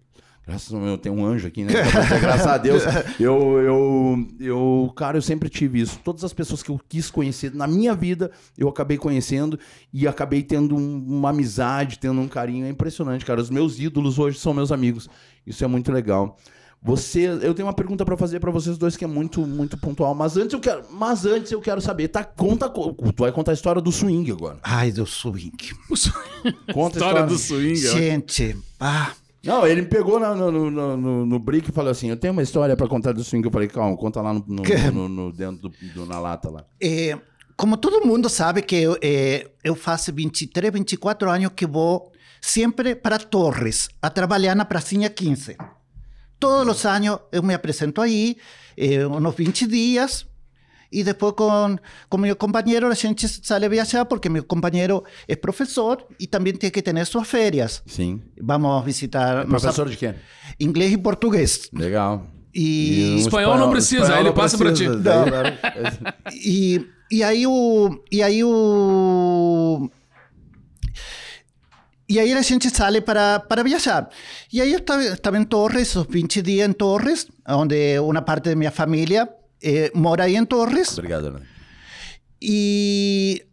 [0.48, 1.72] Graças a Deus, eu tenho um anjo aqui, né?
[2.22, 2.82] Graças a Deus.
[3.20, 5.98] Eu, eu, eu, cara, eu sempre tive isso.
[6.02, 9.58] Todas as pessoas que eu quis conhecer na minha vida, eu acabei conhecendo
[9.92, 12.64] e acabei tendo um- uma amizade, tendo um carinho.
[12.64, 13.40] É impressionante, cara.
[13.40, 15.08] Os meus ídolos hoje são meus amigos.
[15.46, 16.38] Isso é muito legal.
[16.80, 20.14] Você, eu tenho uma pergunta pra fazer pra vocês dois que é muito, muito pontual.
[20.14, 22.22] Mas antes eu quero, mas antes eu quero saber, tá?
[22.24, 24.58] Conta, co- tu vai contar a história do swing agora.
[24.62, 25.52] Ai, do swing.
[26.72, 27.86] Conta a História do swing.
[27.88, 27.92] ó.
[27.98, 29.10] Gente, ah,
[29.44, 32.32] Não, ele me pegou na- no, no, no, no, brick e falou assim: Eu tenho
[32.32, 33.46] uma história pra contar do swing.
[33.46, 36.64] Eu falei: Calma, conta lá no, no, no- dentro do, do- na lata lá.
[36.80, 37.16] eh,
[37.56, 42.94] como todo mundo sabe que eu, eh, eu faço 23, 24 anos que vou sempre
[42.94, 45.56] para Torres, a trabalhar na Pracinha 15.
[46.38, 48.36] Todos os anos eu me apresento aí,
[48.76, 50.24] eh, uns 20 dias,
[50.90, 51.76] e depois com,
[52.08, 56.54] com meu companheiro a gente sale a viajar, porque meu companheiro é professor e também
[56.54, 57.82] tem que ter suas férias.
[57.86, 58.20] Sim.
[58.40, 60.14] Vamos visitar nossa- Professor de quê?
[60.58, 61.68] inglês e português.
[61.72, 62.26] Legal.
[62.54, 64.84] E, um Espanhol não precisa, espanhol ele não passa pra ti.
[66.34, 68.02] E, e aí o.
[68.10, 69.90] E aí o.
[72.08, 74.08] E aí a gente sai para, para viajar.
[74.50, 78.48] E aí eu estava, estava em Torres, os 20 dias em Torres, onde uma parte
[78.48, 79.28] da minha família
[79.62, 80.92] eh, mora aí em Torres.
[80.92, 81.42] Obrigado, Ana.
[82.40, 83.44] E,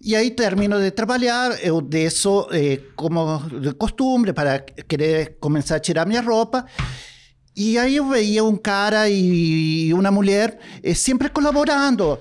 [0.00, 5.80] e aí termino de trabalhar, eu desço eh, como de costume para querer começar a
[5.80, 6.64] tirar minha roupa.
[7.56, 12.18] E aí eu veia um cara e uma mulher eh, sempre colaborando.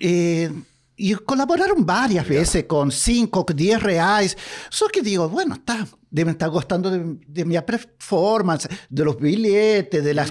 [0.00, 0.50] Eh,
[0.98, 4.36] e colaboraram várias vezes com 5, 10 reais.
[4.70, 10.02] Só que digo, bueno, tá, devem estar gostando de, de minha performance, de los bilhetes,
[10.02, 10.30] de las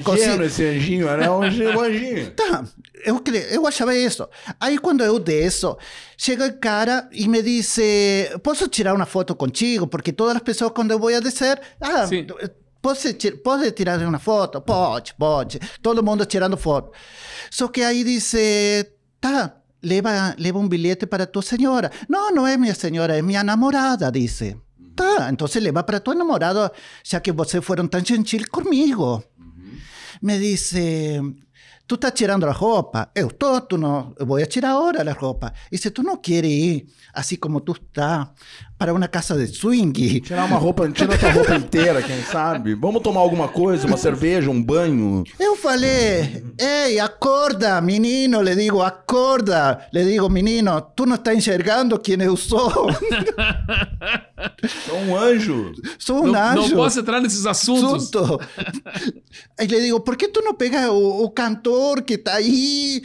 [3.03, 4.27] eu, cre- eu achava isso.
[4.59, 5.77] Aí quando eu desço,
[6.17, 9.85] chega o cara e me disse, posso tirar uma foto contigo?
[9.87, 12.25] Porque todas as pessoas quando eu vou a descer, ah, Sim.
[13.13, 14.61] ti- pode tirar uma foto?
[14.61, 15.59] Pode, pode.
[15.81, 16.91] Todo mundo tirando foto.
[17.51, 18.85] Só que aí disse,
[19.19, 21.91] tá, leva, leva um bilhete para tua senhora.
[22.07, 24.57] Não, não é minha senhora, é minha namorada, disse.
[24.95, 26.71] Tá, então leva para tua namorada,
[27.03, 29.23] já que vocês foram tão gentil comigo.
[30.21, 31.19] Me disse,
[31.87, 33.09] tu estás tirando a roupa?
[33.15, 35.51] Eu estou, tu não, eu vou a tirar agora a roupa.
[35.71, 38.31] E se tu não queres ir, assim como tu está,
[38.77, 42.75] para uma casa de swing, Tirar uma roupa, tira a tua roupa inteira, quem sabe?
[42.75, 45.23] Vamos tomar alguma coisa, uma cerveja, um banho.
[45.39, 49.87] eu falei, ei, acorda, menino, le digo, acorda.
[49.93, 52.71] Le digo, menino, tu não está enxergando quem eu sou.
[54.85, 55.71] Sou um anjo.
[55.97, 56.61] sou um Não, anjo.
[56.69, 58.09] não posso entrar nesses assuntos.
[58.13, 58.39] Assunto.
[59.57, 63.01] Aí le digo, por que tu não pega o, o cantor que tá aí,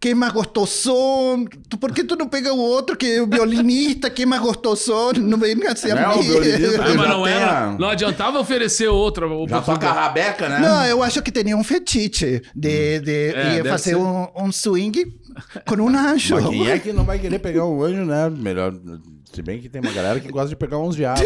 [0.00, 1.44] que é mais gostosão?
[1.68, 4.40] Tu- Por que tu não pega o outro que é o violinista, que é mais
[4.40, 5.12] gostosão?
[5.14, 6.22] Não vem assim Não é mim.
[6.22, 7.58] violinista, Ah, Já mas não era.
[7.66, 10.60] a- Não adiantava oferecer outra Já toca rabeca, né?
[10.60, 13.96] Não, eu acho que tinha um fetiche de, de É, fazer ser.
[13.96, 15.04] um, um swing
[15.66, 16.34] com um anjo.
[16.36, 18.30] Mas quem é que não vai querer pegar um anjo, né?
[18.30, 18.72] Melhor.
[19.32, 21.22] Se bem que tem uma galera que gosta de pegar uns diabos.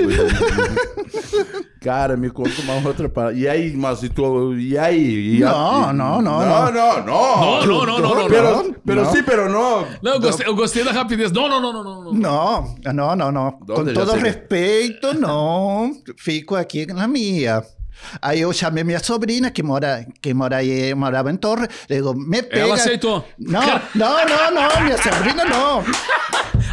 [1.81, 3.35] Cara, me conta uma outra parada.
[3.37, 4.55] E aí, mas e tu.
[4.57, 5.39] E aí?
[5.39, 6.73] E a- Não, e- não, não, Não, não.
[6.73, 7.07] não, não.
[7.07, 8.73] Não, não, não, não, não, Pero, não.
[8.85, 9.13] pero Não.
[9.13, 9.87] sim, pero não.
[10.03, 11.33] Não, eu gostei, eu gostei da rapidez.
[11.33, 12.13] Não, não, não, não, não.
[12.13, 12.75] não.
[12.93, 15.93] Não, não, não, Com todo respeito, não.
[16.19, 17.63] Fico aqui na minha.
[18.21, 21.69] Aí eu chamei minha sobrinha, que mora, que mora aí, morava em Torre.
[21.89, 22.63] Digo, me pega.
[22.63, 23.25] Ela aceitou.
[23.39, 23.61] Não,
[23.95, 25.85] não, não, não, minha sobrinha não.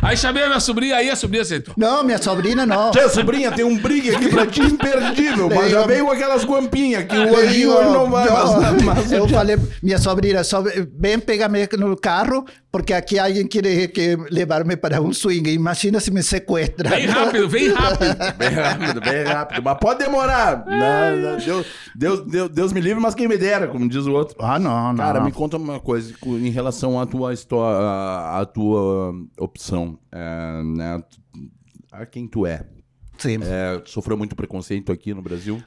[0.01, 1.73] Aí chamei a minha sobrinha, aí a sobrinha aceitou.
[1.77, 2.91] Não, minha sobrinha não.
[2.91, 7.15] Tia, sobrinha, tem um brigue aqui pra ti imperdível, mas já veio aquelas guampinhas que
[7.15, 10.63] o anjinho não vai, mas, mas eu falei, minha sobrinha, só
[10.97, 15.51] vem pegar-me no carro, porque aqui alguém quer que levar-me para um swing.
[15.51, 16.89] Imagina se me sequestra.
[16.89, 18.15] Vem rápido, vem rápido.
[18.37, 19.63] Bem rápido, bem rápido.
[19.63, 20.65] Mas pode demorar.
[20.67, 21.65] Não, não, Deus,
[21.95, 24.35] Deus, Deus, Deus me livre, mas quem me dera, como diz o outro.
[24.39, 24.95] Ah, não, não.
[24.97, 27.87] Cara, me conta uma coisa em relação à tua história,
[28.39, 31.03] à tua opção, é, né?
[31.91, 32.65] A quem tu é.
[33.17, 33.39] Sim.
[33.41, 35.61] É, sofreu muito preconceito aqui no Brasil?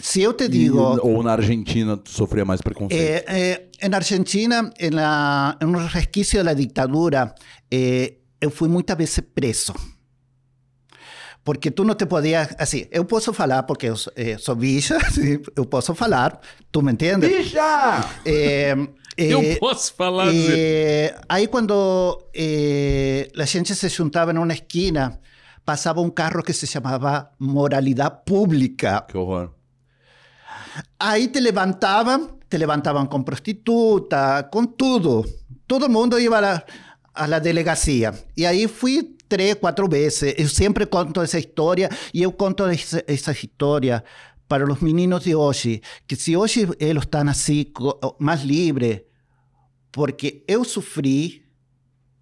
[0.00, 0.78] Se eu te E- digo...
[1.02, 3.02] ou na Argentina tu sofria mais preconceito?
[3.02, 7.34] Eh, eh, en Argentina, en, la, en un resquicio de la dictadura,
[7.70, 9.72] eh, eu fui muitas vezes preso.
[11.44, 12.48] Porque tu não te podias.
[12.58, 14.98] Assim, eu posso falar, porque eu sou, eh, sou bicha,
[15.56, 16.40] eu posso falar,
[16.72, 17.30] tu me entendes?
[17.30, 18.04] Bicha!
[18.24, 18.74] Eh,
[19.16, 20.26] eh, Eu posso falar.
[21.28, 22.18] aí quando
[23.38, 25.18] a gente se juntava em uma esquina,
[25.64, 29.04] passava um carro que se chamava Moralidade Pública.
[29.08, 29.50] Que horror.
[30.98, 35.24] Aí te levantavam, te levantavam com prostituta, com tudo.
[35.66, 36.64] Todo mundo ia a la,
[37.14, 38.14] a la delegacia.
[38.36, 40.34] E aí fui três, quatro vezes.
[40.38, 44.02] Eu sempre conto essa história e eu conto essa, essa história
[44.48, 49.00] para os meninos de hoje, que se hoje eles estão assim, co- mais livres,
[49.90, 51.42] porque eu sofri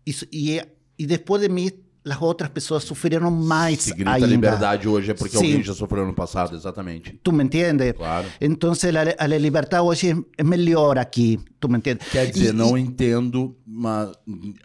[0.07, 0.59] e, su- e,
[0.99, 1.71] e depois de mim,
[2.07, 4.27] as outras pessoas sofreram mais Se grita ainda.
[4.27, 5.45] liberdade hoje é porque Sim.
[5.47, 7.19] alguém já sofreu no passado, exatamente.
[7.23, 7.95] Tu me entiendes?
[7.95, 8.29] Claro.
[8.41, 12.07] Entonces la, la libertad hoy es, es mejor aquí, ¿tú me entiendes?
[12.09, 14.11] Quer dizer, E- não entendo, mas.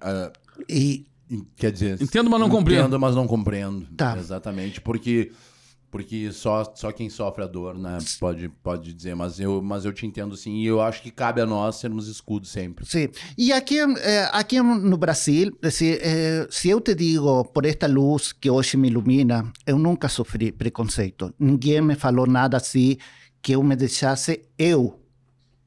[0.02, 0.32] ah,
[0.68, 1.06] E,
[1.56, 2.02] quer dizer.
[2.02, 2.82] Entendo, mas não compreendo.
[2.84, 3.86] Entendo, mas não compreendo.
[3.96, 4.18] Tá.
[4.18, 4.82] Exatamente.
[4.82, 5.32] Porque.
[5.92, 7.98] Porque só, só quem sofre a dor, né?
[8.20, 10.58] Pode, pode dizer, mas eu, mas eu te entendo sim.
[10.58, 12.86] E eu acho que cabe a nós sermos escudos sempre.
[12.86, 13.10] sí.
[13.38, 18.34] Y aquí, eh, aquí no Brasil, decir, eh, si eu te digo por esta luz
[18.34, 21.34] que hoje me ilumina, eu nunca sofri preconceito.
[21.40, 22.98] Ninguém me falou nada assim
[23.42, 25.00] que eu me deixasse eu,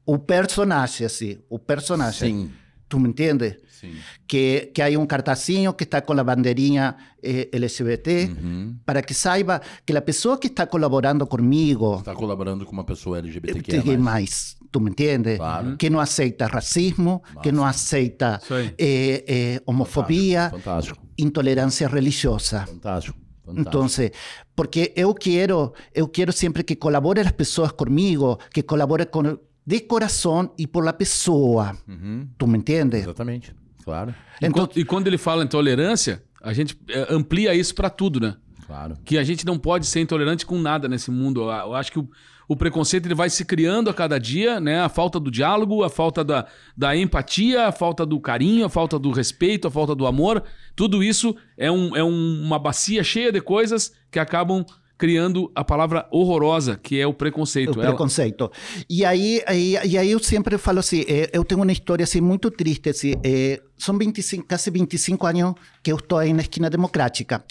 [0.05, 2.29] o personagem assim, o personagem.
[2.29, 2.51] Sim,
[2.93, 3.59] Tu me entende?
[3.81, 3.91] sim.
[4.27, 8.79] Que, que hay un cartazinho que está con la banderinha eh, LGBT Uhum.
[8.85, 13.17] para que saiba que la pessoa que está colaborando conmigo Está colaborando com uma pessoa
[13.17, 13.81] LGBTQ.
[13.81, 15.37] tem mais, tu me entende?
[15.37, 15.75] Claro.
[15.75, 18.39] Que não aceita racismo, que não aceita
[18.77, 20.99] eh, eh, homofobia, Fantástico.
[21.17, 22.67] intolerância religiosa.
[22.67, 23.17] Fantástico.
[23.43, 23.59] Fantástico.
[23.69, 24.11] Entonces,
[24.55, 29.79] porque eu quero, eu quero sempre que colaborem as pessoas comigo, que colaborem com, de
[29.79, 31.75] coração e por la pessoa.
[31.87, 32.27] Uhum.
[32.37, 32.97] Tu me entende?
[32.97, 33.53] Exatamente.
[33.83, 34.13] Claro.
[34.41, 38.19] E Então, quando- E quando ele fala intolerância, a gente é, amplia isso pra tudo,
[38.19, 38.35] né?
[38.65, 38.97] Claro.
[39.03, 41.41] Que a gente não pode ser intolerante com nada nesse mundo.
[41.41, 42.09] Eu eu acho que o,
[42.47, 44.79] o preconceito ele vai se criando a cada dia, né?
[44.81, 48.97] A falta do diálogo, a falta da, da empatia, a falta do carinho, a falta
[48.97, 50.43] do respeito, a falta do amor.
[50.75, 54.65] Tudo isso é, um, é um, uma bacia cheia de coisas que acabam
[55.03, 57.71] criando a palavra horrorosa, que é o preconceito.
[57.71, 58.49] O preconceito.
[58.89, 62.21] E aí, aí, e aí eu sempre falo assim, eh, eu tenho uma história assim
[62.21, 66.69] muito triste, assim, eh, são 25, quase 25 anos que eu estou aí na esquina
[66.69, 67.43] democrática.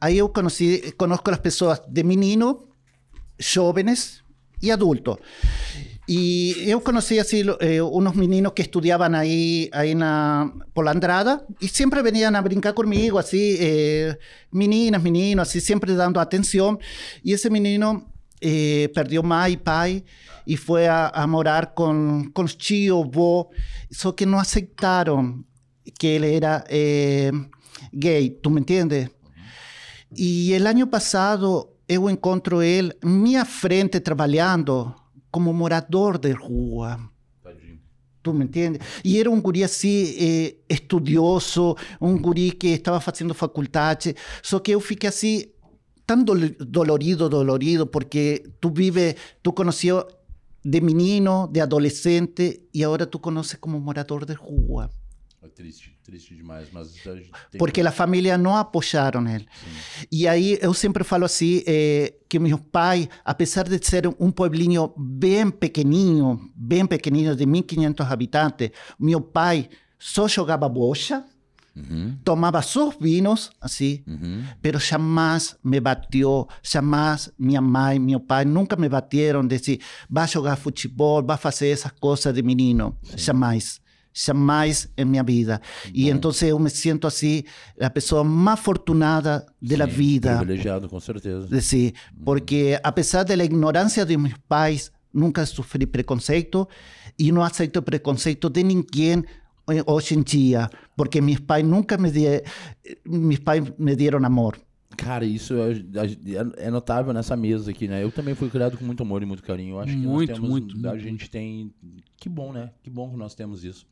[0.00, 2.68] Aí eu conheci, conozco as pessoas de menino,
[3.38, 4.24] jovens
[4.62, 5.18] e adultos.
[6.06, 11.46] Y yo conocí así eh, unos meninos que estudiaban ahí, ahí na, por la Andrada
[11.60, 14.18] y siempre venían a brincar conmigo, así, eh,
[14.50, 16.78] meninas, meninos, así, siempre dando atención.
[17.22, 20.04] Y ese menino eh, perdió mamá y pai
[20.44, 23.48] y fue a, a morar con, con tío, bo,
[23.90, 25.46] eso que no aceptaron
[25.98, 27.32] que él era eh,
[27.92, 29.10] gay, ¿tú me entiendes?
[30.14, 35.03] Y el año pasado yo encontro él, minha frente, trabajando
[35.34, 37.10] como morador de rua.
[38.22, 38.78] Tu me entende?
[39.04, 44.14] E era um guri assim, eh, estudioso, um guri que estava fazendo faculdade.
[44.40, 45.46] Só que eu fiquei assim,
[46.06, 50.06] tão dolorido, dolorido, porque tu vive, tu conheceu
[50.64, 54.88] de menino, de adolescente, e agora tu conhece como morador de rua.
[55.44, 56.94] É triste, triste demais, mas
[57.58, 59.46] porque a família não apoiaram ele.
[59.52, 60.06] Sim.
[60.10, 64.94] E aí eu sempre falo assim eh, que meu pai, apesar de ser um pueblinho
[64.96, 69.68] bem pequenininho, bem pequenininho de 1.500 habitantes, meu pai
[69.98, 71.22] só jogava bocha,
[71.76, 72.16] uhum.
[72.24, 74.44] tomava seus vinos, assim, uhum.
[74.62, 80.56] pero jamais me bateu, jamais minha mãe, meu pai nunca me bateram de vai jogar
[80.56, 83.18] futebol, vai fazer essas coisas de menino, Sim.
[83.18, 83.83] jamais
[84.14, 85.60] jamais em minha vida.
[85.92, 87.42] E então eu me sinto assim,
[87.80, 90.36] a pessoa mais afortunada da vida.
[90.36, 91.60] Privilegiado, com certeza.
[91.60, 91.92] Sim,
[92.24, 96.68] porque apesar da ignorância de meus pais, nunca sofri preconceito
[97.18, 99.24] e não aceito preconceito de ninguém
[99.68, 102.42] eh, hoje em dia, porque meus pais nunca me, de,
[103.04, 104.56] meus pais me deram amor.
[104.96, 108.04] Cara, isso é, é, notável nessa mesa aqui, né?
[108.04, 109.74] Eu também fui criado com muito amor e muito carinho.
[109.74, 111.02] Eu acho que muito, temos, muito, a muito.
[111.02, 111.74] gente tem.
[112.16, 112.70] Que bom, né?
[112.80, 113.86] Que bom que nós temos isso.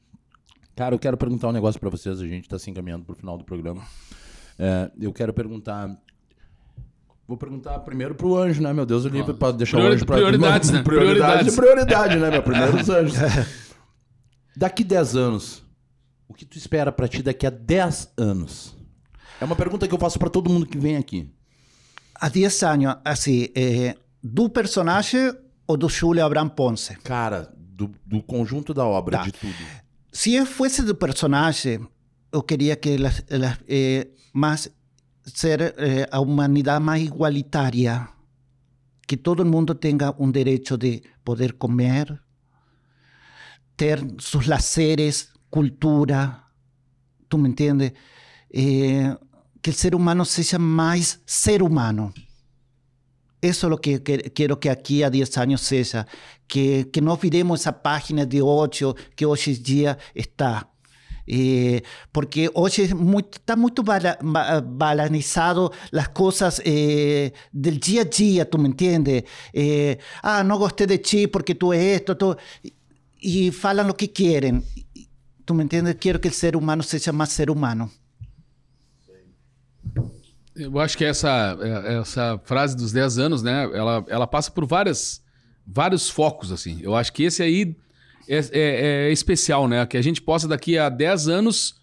[0.75, 3.17] Cara, eu quero perguntar um negócio para vocês, a gente está se encaminhando para o
[3.17, 3.83] final do programa.
[4.59, 5.91] É, eu quero perguntar.
[7.27, 10.17] Vou perguntar primeiro pro anjo, né, meu Deus, ali para deixar Priori, o anjo para
[10.17, 10.83] prioridades, né?
[10.85, 13.17] Prioridades, prioridade, né, meu primeiro os anjos.
[14.57, 15.65] Daqui 10 anos,
[16.29, 18.77] o que tu espera para ti daqui a 10 anos?
[19.41, 21.31] É uma pergunta que eu faço para todo mundo que vem aqui.
[22.15, 25.33] Há 10 anos, assim, é, do personagem
[25.67, 26.97] ou do Júlio Abraham Ponce?
[26.99, 29.25] Cara, do, do conjunto da obra, tá.
[29.25, 29.82] de tudo.
[30.13, 31.81] Si yo fuese de personaje,
[32.33, 34.71] yo quería que la, la, eh, más
[35.25, 38.15] ser eh, a humanidad más igualitaria,
[39.07, 42.23] que todo el mundo tenga un derecho de poder comer,
[43.75, 46.53] tener sus laceres, cultura,
[47.29, 47.95] ¿tú me entiendes?
[48.51, 49.17] Eh,
[49.63, 52.13] que el ser humano sea más ser humano.
[53.43, 56.07] Eso es lo que, quiero que aquí a 10 años sea,
[56.47, 60.69] que, no olvidemos esa página de 8 que hoy en día está.
[61.27, 61.83] Eh,
[62.13, 68.59] porque hoy muy, está muy bala, balanizado las cosas eh, del día a día, ¿tú
[68.59, 69.25] me entiendes?
[69.53, 72.37] Eh, ah, no gosté de ti porque tú es esto, tú,
[73.19, 74.65] y falan lo que quieren.
[75.45, 75.97] ¿Tú me entiendes?
[75.97, 77.91] Quiero que el ser humano sea más ser humano.
[80.55, 83.65] Eu acho que essa, é, essa frase dos 10 anos, né?
[83.75, 85.23] Ela, ela passa por várias,
[85.67, 86.79] vários focos, assim.
[86.83, 87.75] Eu acho que esse aí
[88.29, 89.85] é, é, é especial, né?
[89.87, 91.81] Que a gente possa, daqui a 10 anos,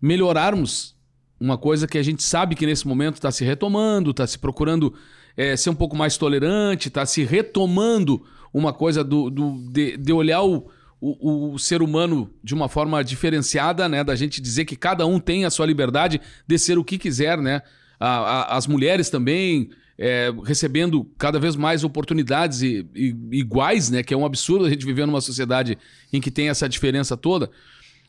[0.00, 0.96] melhorarmos
[1.38, 4.94] uma coisa que a gente sabe que nesse momento está se retomando, está se procurando
[5.36, 10.12] é, ser um pouco mais tolerante, está se retomando uma coisa do, do de, de
[10.12, 10.70] olhar o,
[11.00, 14.04] o, o, ser humano de uma forma diferenciada, né?
[14.04, 17.38] Da gente dizer que cada um tem a sua liberdade de ser o que quiser,
[17.38, 17.62] né?
[18.02, 24.02] A, a, as mulheres também é, recebendo cada vez mais oportunidades e, e, iguais, né?
[24.02, 25.78] Que é um absurdo a gente viver numa sociedade
[26.12, 27.48] em que tem essa diferença toda.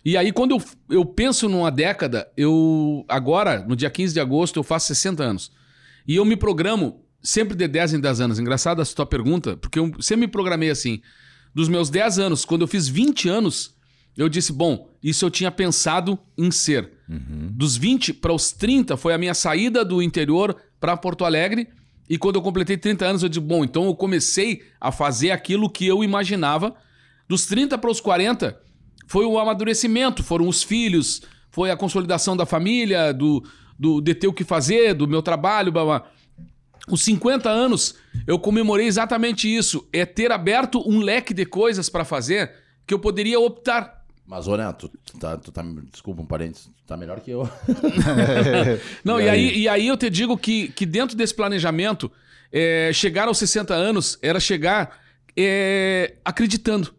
[0.03, 3.05] E aí, quando eu, eu penso numa década, eu.
[3.07, 5.51] Agora, no dia 15 de agosto, eu faço 60 anos.
[6.07, 8.39] E eu me programo sempre de 10 em 10 anos.
[8.39, 11.01] Engraçada essa tua pergunta, porque eu sempre me programei assim.
[11.53, 13.75] Dos meus 10 anos, quando eu fiz 20 anos,
[14.15, 16.91] eu disse, bom, isso eu tinha pensado em ser.
[17.09, 17.49] Uhum.
[17.51, 21.67] Dos 20 para os 30 foi a minha saída do interior para Porto Alegre.
[22.09, 25.69] E quando eu completei 30 anos, eu disse, bom, então eu comecei a fazer aquilo
[25.69, 26.75] que eu imaginava.
[27.27, 28.59] Dos 30 para os 40
[29.07, 33.43] foi o amadurecimento, foram os filhos, foi a consolidação da família, do,
[33.79, 35.71] do de ter o que fazer, do meu trabalho.
[35.71, 36.11] Blá, blá.
[36.89, 37.95] Os 50 anos,
[38.27, 39.87] eu comemorei exatamente isso.
[39.91, 42.51] É ter aberto um leque de coisas para fazer
[42.85, 44.02] que eu poderia optar.
[44.25, 47.47] Mas, ô, Neto, tu tá, tu tá, desculpa um parênteses, tu tá melhor que eu.
[49.03, 49.49] Não, E e, aí?
[49.49, 49.59] aí?
[49.59, 52.11] e aí eu te digo que, que dentro desse planejamento,
[52.51, 54.97] é, chegar aos 60 anos era chegar
[55.37, 56.93] é, acreditando.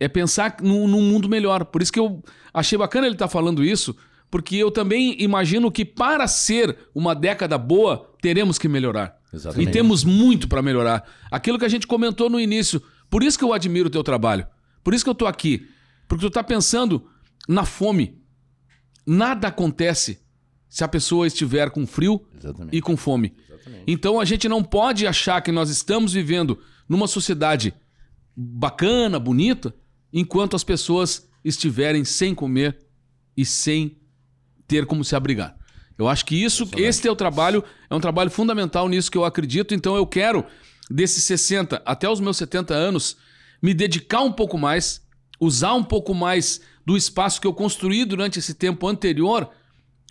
[0.00, 1.64] É pensar num, num mundo melhor.
[1.66, 2.22] Por isso que eu
[2.52, 3.94] achei bacana ele estar falando isso,
[4.30, 9.16] porque eu também imagino que para ser uma década boa, teremos que melhorar.
[9.32, 9.68] Exatamente.
[9.68, 11.04] E temos muito para melhorar.
[11.30, 12.82] Aquilo que a gente comentou no início.
[13.08, 14.46] Por isso que eu admiro o teu trabalho.
[14.82, 15.68] Por isso que eu tô aqui.
[16.12, 17.08] Porque tu tá pensando
[17.48, 18.20] na fome.
[19.06, 20.20] Nada acontece
[20.68, 22.76] se a pessoa estiver com frio Exatamente.
[22.76, 23.34] e com fome.
[23.48, 23.84] Exatamente.
[23.86, 27.72] Então a gente não pode achar que nós estamos vivendo numa sociedade
[28.36, 29.74] bacana, bonita,
[30.12, 32.78] enquanto as pessoas estiverem sem comer
[33.34, 33.96] e sem
[34.68, 35.56] ter como se abrigar.
[35.96, 39.72] Eu acho que isso, esse teu trabalho é um trabalho fundamental nisso que eu acredito.
[39.72, 40.44] Então eu quero,
[40.90, 43.16] desses 60 até os meus 70 anos,
[43.62, 45.00] me dedicar um pouco mais,
[45.44, 49.50] usar um pouco mais do espaço que eu construí durante esse tempo anterior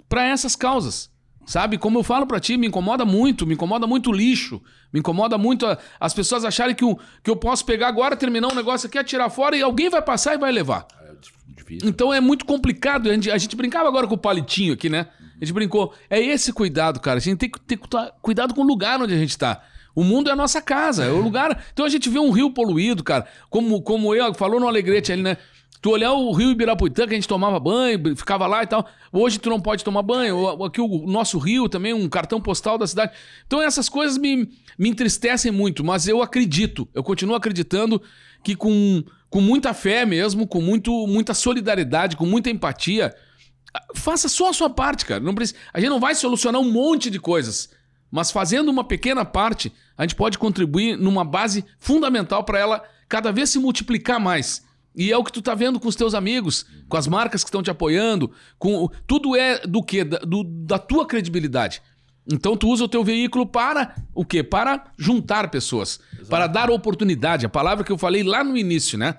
[0.09, 1.09] para essas causas.
[1.45, 1.77] Sabe?
[1.77, 4.61] Como eu falo pra ti, me incomoda muito, me incomoda muito o lixo,
[4.93, 8.51] me incomoda muito a- as pessoas acharem que, o- que eu posso pegar agora, terminar
[8.51, 10.85] um negócio aqui, atirar fora e alguém vai passar e vai levar.
[11.01, 11.89] É dif- difícil.
[11.89, 13.09] Então é muito complicado.
[13.09, 15.07] A gente, a gente brincava agora com o palitinho aqui, né?
[15.41, 15.93] A gente brincou.
[16.09, 17.17] É esse cuidado, cara.
[17.17, 19.61] A gente tem que ter cuida- cuidado com o lugar onde a gente tá.
[19.95, 21.65] O mundo é a nossa casa, é o lugar.
[21.73, 23.27] Então a gente vê um rio poluído, cara.
[23.49, 25.37] Como, como eu falou no Alegrete ali, né?
[25.81, 28.87] Tu olhar o rio Ibirapuitã, que a gente tomava banho, ficava lá e tal.
[29.11, 30.63] Hoje tu não pode tomar banho.
[30.63, 33.13] Aqui o nosso rio também, um cartão postal da cidade.
[33.47, 34.47] Então essas coisas me,
[34.77, 37.99] me entristecem muito, mas eu acredito, eu continuo acreditando
[38.43, 43.11] que com, com muita fé mesmo, com muito, muita solidariedade, com muita empatia,
[43.95, 45.19] faça só a sua parte, cara.
[45.19, 47.69] Não precisa, a gente não vai solucionar um monte de coisas,
[48.11, 53.31] mas fazendo uma pequena parte, a gente pode contribuir numa base fundamental para ela cada
[53.31, 54.63] vez se multiplicar mais.
[54.93, 57.47] E é o que tu tá vendo com os teus amigos, com as marcas que
[57.47, 58.29] estão te apoiando,
[58.59, 60.03] com tudo é do quê?
[60.03, 61.81] Da, do- da tua credibilidade.
[62.31, 64.43] Então tu usa o teu veículo para o quê?
[64.43, 67.45] Para juntar pessoas, para dar oportunidade.
[67.45, 69.15] A palavra que eu falei lá no início, né?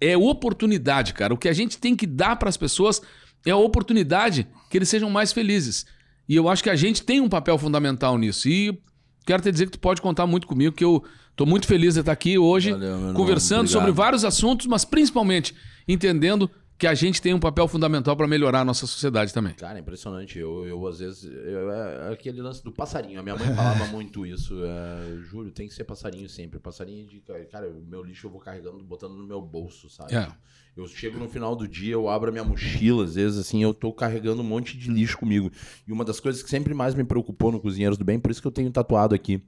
[0.00, 1.32] É oportunidade, cara.
[1.34, 3.00] O que a gente tem que dar para as pessoas
[3.46, 5.86] é a oportunidade que eles sejam mais felizes.
[6.32, 8.48] E eu acho que a gente tem um papel fundamental nisso.
[8.48, 8.80] E
[9.26, 11.04] quero te dizer que tu pode contar muito comigo, que eu
[11.36, 15.54] tô muito feliz de estar aqui hoje Valeu, conversando sobre vários assuntos, mas principalmente
[15.86, 19.52] entendendo que a gente tem um papel fundamental para melhorar a nossa sociedade também.
[19.52, 20.38] Cara, é impressionante.
[20.38, 21.24] Eu, eu às vezes.
[21.24, 23.20] eu- é é aquele lance do passarinho.
[23.20, 24.54] A minha mãe falava muito isso.
[24.64, 26.58] É, Júlio, tem que ser passarinho sempre.
[26.58, 27.22] Passarinho de.
[27.50, 30.14] Cara, o meu lixo eu vou carregando, botando no meu bolso, sabe?
[30.14, 30.28] É.
[30.74, 33.74] Eu chego no final do dia, eu abro a minha mochila, às vezes, assim, eu
[33.74, 35.50] tô carregando um monte de lixo comigo.
[35.86, 38.40] E uma das coisas que sempre mais me preocupou no Cozinheiros do Bem, por isso
[38.40, 39.42] que eu tenho tatuado aqui.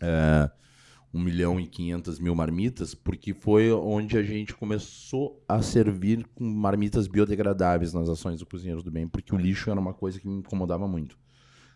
[0.00, 0.48] É,
[1.12, 6.44] 1 milhão e 500 mil marmitas, porque foi onde a gente começou a servir com
[6.44, 10.28] marmitas biodegradáveis nas ações do Cozinheiros do Bem, porque o lixo era uma coisa que
[10.28, 11.18] me incomodava muito.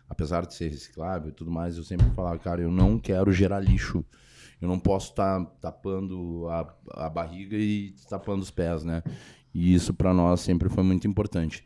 [0.09, 3.59] Apesar de ser reciclável e tudo mais, eu sempre falava, cara, eu não quero gerar
[3.59, 4.05] lixo.
[4.61, 6.73] Eu não posso estar tapando a,
[7.05, 9.03] a barriga e tapando os pés, né?
[9.53, 11.63] E isso para nós sempre foi muito importante.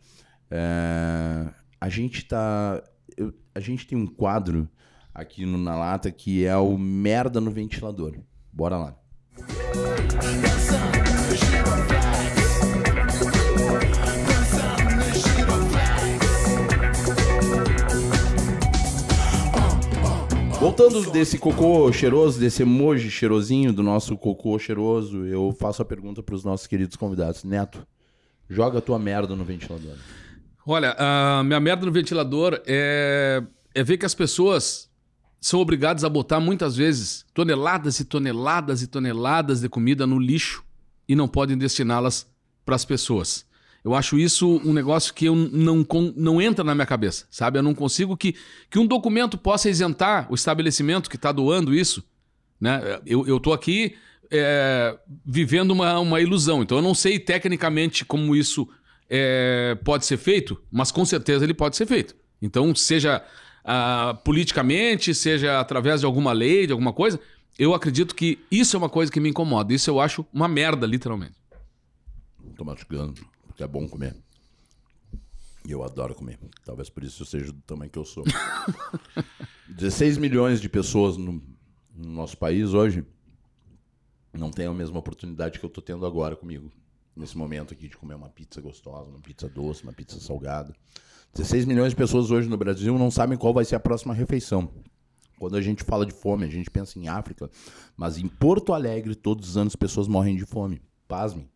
[0.49, 1.49] É,
[1.80, 2.84] a gente tá.
[3.18, 4.68] eu- a gente tem um quadro
[5.13, 8.18] aqui no Na Lata que é o Merda no Ventilador.
[8.51, 8.95] Bora lá.
[20.61, 26.21] Voltando desse cocô cheiroso, desse emoji cheirosinho do nosso cocô cheiroso, eu faço a pergunta
[26.21, 27.43] para os nossos queridos convidados.
[27.43, 27.83] Neto,
[28.47, 29.95] joga a tua merda no ventilador.
[30.63, 33.41] Olha, a minha merda no ventilador é,
[33.73, 34.88] é ver que as pessoas
[35.39, 40.63] são obrigadas a botar muitas vezes toneladas e toneladas e toneladas de comida no lixo
[41.09, 42.27] e não podem destiná-las
[42.63, 43.47] para as pessoas.
[43.83, 45.85] Eu acho isso um negócio que eu não,
[46.15, 47.57] não entra na minha cabeça, sabe?
[47.57, 48.35] Eu não consigo que,
[48.69, 52.03] que um documento possa isentar o estabelecimento que está doando isso.
[52.59, 52.99] Né?
[53.05, 53.95] Eu, tô aqui
[54.29, 54.95] é,
[55.25, 58.69] vivendo uma, uma ilusão, então eu não sei tecnicamente como isso
[59.09, 62.15] é, pode ser feito, mas com certeza ele pode ser feito.
[62.39, 63.23] Então, seja
[63.63, 67.19] ah, politicamente, seja através de alguma lei, de alguma coisa,
[67.57, 69.73] eu acredito que isso é uma coisa que me incomoda.
[69.73, 71.35] Isso eu acho uma merda, literalmente.
[72.55, 73.21] Tô mastigando,
[73.63, 74.15] é bom comer.
[75.65, 76.39] E eu adoro comer.
[76.65, 78.23] Talvez por isso eu seja do tamanho que eu sou.
[79.69, 81.41] 16 milhões de pessoas no,
[81.95, 83.05] no nosso país hoje
[84.33, 86.71] não têm a mesma oportunidade que eu tô tendo agora comigo.
[87.15, 90.73] Nesse momento aqui de comer uma pizza gostosa, uma pizza doce, uma pizza salgada.
[91.33, 94.69] 16 milhões de pessoas hoje no Brasil não sabem qual vai ser a próxima refeição.
[95.38, 97.49] Quando a gente fala de fome, a gente pensa em África,
[97.97, 100.81] mas em Porto Alegre, todos os anos, pessoas morrem de fome.
[101.07, 101.49] Pasmem.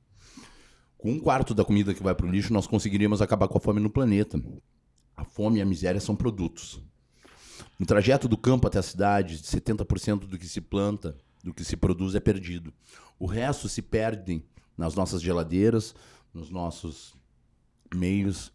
[1.05, 3.61] Com um quarto da comida que vai para o lixo, nós conseguiríamos acabar com a
[3.61, 4.41] fome no planeta.
[5.15, 6.81] A fome e a miséria são produtos.
[7.77, 11.77] No trajeto do campo até a cidade, 70% do que se planta, do que se
[11.77, 12.73] produz é perdido.
[13.19, 14.43] O resto se perde
[14.75, 15.93] nas nossas geladeiras,
[16.33, 17.15] nos nossos
[17.93, 18.51] meios,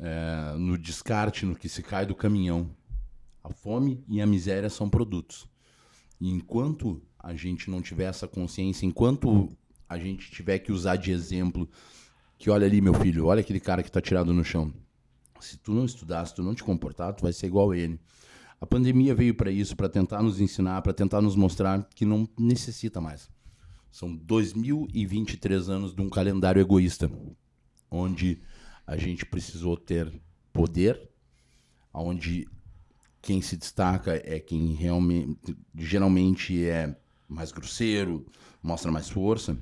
[0.00, 2.74] é, no descarte, no que se cai do caminhão.
[3.42, 5.46] A fome e a miséria são produtos.
[6.18, 9.54] E enquanto a gente não tiver essa consciência, enquanto
[9.94, 11.68] a gente tiver que usar de exemplo
[12.36, 14.74] que olha ali, meu filho, olha aquele cara que está tirado no chão.
[15.40, 18.00] Se tu não estudar, se tu não te comportar, tu vai ser igual a ele.
[18.60, 22.28] A pandemia veio para isso, para tentar nos ensinar, para tentar nos mostrar que não
[22.36, 23.30] necessita mais.
[23.92, 27.08] São 2023 anos de um calendário egoísta,
[27.88, 28.40] onde
[28.84, 30.12] a gente precisou ter
[30.52, 31.08] poder,
[31.92, 32.48] onde
[33.22, 36.96] quem se destaca é quem realmente, geralmente é
[37.28, 38.26] mais grosseiro,
[38.62, 39.56] mostra mais força.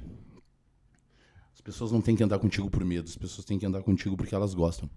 [1.62, 4.16] As pessoas não têm que andar contigo por medo, as pessoas têm que andar contigo
[4.16, 4.90] porque elas gostam.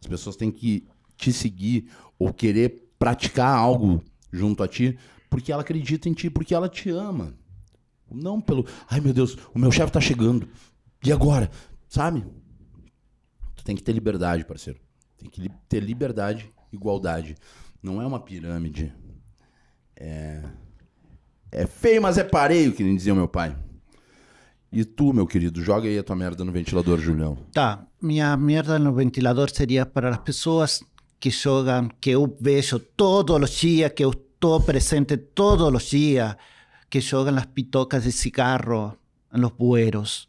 [0.00, 0.86] As pessoas têm que
[1.16, 4.02] te seguir ou querer praticar algo
[4.32, 4.98] junto a ti
[5.28, 7.34] porque ela acredita em ti, porque ela te ama.
[8.10, 10.48] Não pelo, ai meu Deus, o meu chefe tá chegando.
[11.04, 11.50] E agora?
[11.88, 12.24] Sabe?
[13.54, 14.80] Tu tem que ter liberdade, parceiro.
[15.18, 17.34] Tem que ter liberdade, igualdade.
[17.82, 18.94] Não é uma pirâmide.
[19.94, 20.42] É
[21.50, 23.56] é feio, mas é pareio, que nem dizia o meu pai.
[24.76, 27.38] E tu, meu querido, joga aí a tua merda no ventilador, Julião.
[27.50, 30.84] Tá, minha merda no ventilador seria para as pessoas
[31.18, 36.36] que jogam, que eu vejo todos os dias, que eu estou presente todos os dias,
[36.90, 38.98] que jogam as pitocas de cigarro
[39.32, 40.28] nos bueiros.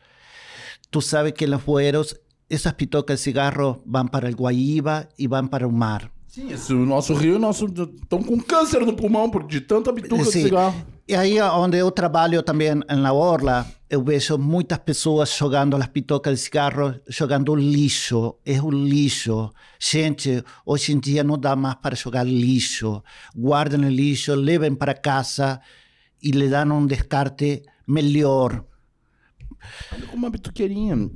[0.89, 2.15] Tu sabes que los bueiros,
[2.49, 6.09] essas pitocas de cigarro vão para o Guaíba e vão para o mar.
[6.37, 10.21] Sim, esse, o nosso rio, nosso estão com câncer no pulmão por de tanta bituca
[10.21, 10.43] de Sim.
[10.43, 10.85] cigarro.
[11.07, 16.37] E aí onde eu trabalho também na orla, eu vejo muitas pessoas jogando as pitocas
[16.37, 18.35] de cigarro, jogando lixo.
[18.45, 19.51] É um lixo.
[19.79, 23.01] Gente, hoje em dia não dá mais para jogar lixo.
[23.35, 25.59] Guardem o lixo, levem para casa
[26.21, 28.63] e lhe dão um descarte melhor.
[29.91, 31.09] Olha como uma bituqueirinha.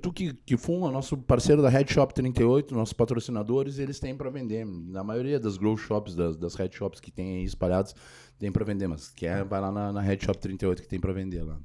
[0.00, 4.30] Tu que, que fuma, nosso parceiro da Head Shop 38, nossos patrocinadores, eles têm para
[4.30, 4.64] vender.
[4.66, 7.94] Na maioria das grow shops, das, das head shops que tem aí espalhados,
[8.38, 8.88] tem para vender.
[8.88, 11.58] Mas quer, vai lá na, na Head Shop 38 que tem para vender lá.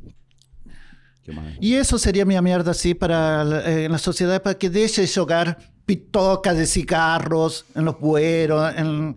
[1.62, 5.58] E isso seria minha merda assim para eh, na sociedade para que deixe de jogar
[5.86, 9.16] pitocas de cigarros nos bueiros, em-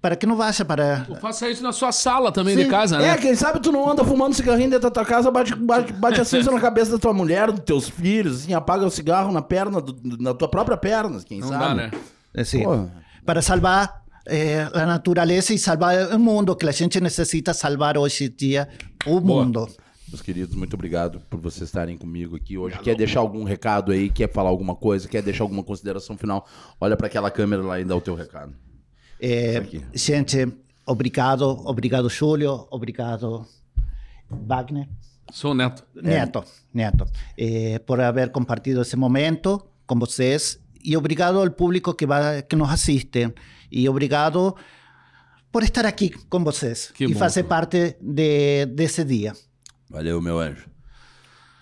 [0.00, 3.08] para que não vá para Tu faça isso na sua sala também de casa, né?
[3.08, 6.20] É, quem sabe tu não anda fumando cigarrinho dentro da tua casa, bate, bate, bate
[6.20, 9.42] a cinza na cabeça da tua mulher, dos teus filhos, assim, apaga o cigarro na
[9.42, 11.64] perna, do- na tua própria perna, quem Não sabe?
[11.64, 11.90] dá, né?
[12.36, 12.86] Assim, Pô.
[13.26, 18.24] para salvar eh, a natureza e salvar o mundo, que a gente necessita salvar hoje
[18.26, 18.68] em dia
[19.06, 19.44] o Boa.
[19.44, 19.66] mundo.
[20.08, 22.78] Meus queridos, muito obrigado por vocês estarem comigo aqui hoje.
[22.78, 24.08] Quer deixar algum recado aí?
[24.08, 25.08] Quer falar alguma coisa?
[25.08, 26.46] Quer deixar alguma consideração final?
[26.80, 28.54] Olha para aquela câmera lá e dá o teu recado.
[29.58, 29.82] Aqui.
[29.94, 30.46] gente,
[30.86, 33.44] obrigado, obrigado, Júlio, obrigado,
[34.30, 34.88] Wagner.
[35.32, 35.84] Sou neto.
[35.94, 37.04] Neto, Neto,
[37.36, 42.56] eh, por haber compartido esse momento com vocês e obrigado ao público que, vai, que
[42.56, 43.32] nos assiste
[43.70, 44.54] e obrigado
[45.52, 47.66] por estar aqui com vocês Que e bom, fazer cara.
[47.66, 49.34] parte de, desse dia.
[49.90, 50.66] Valeu, meu anjo.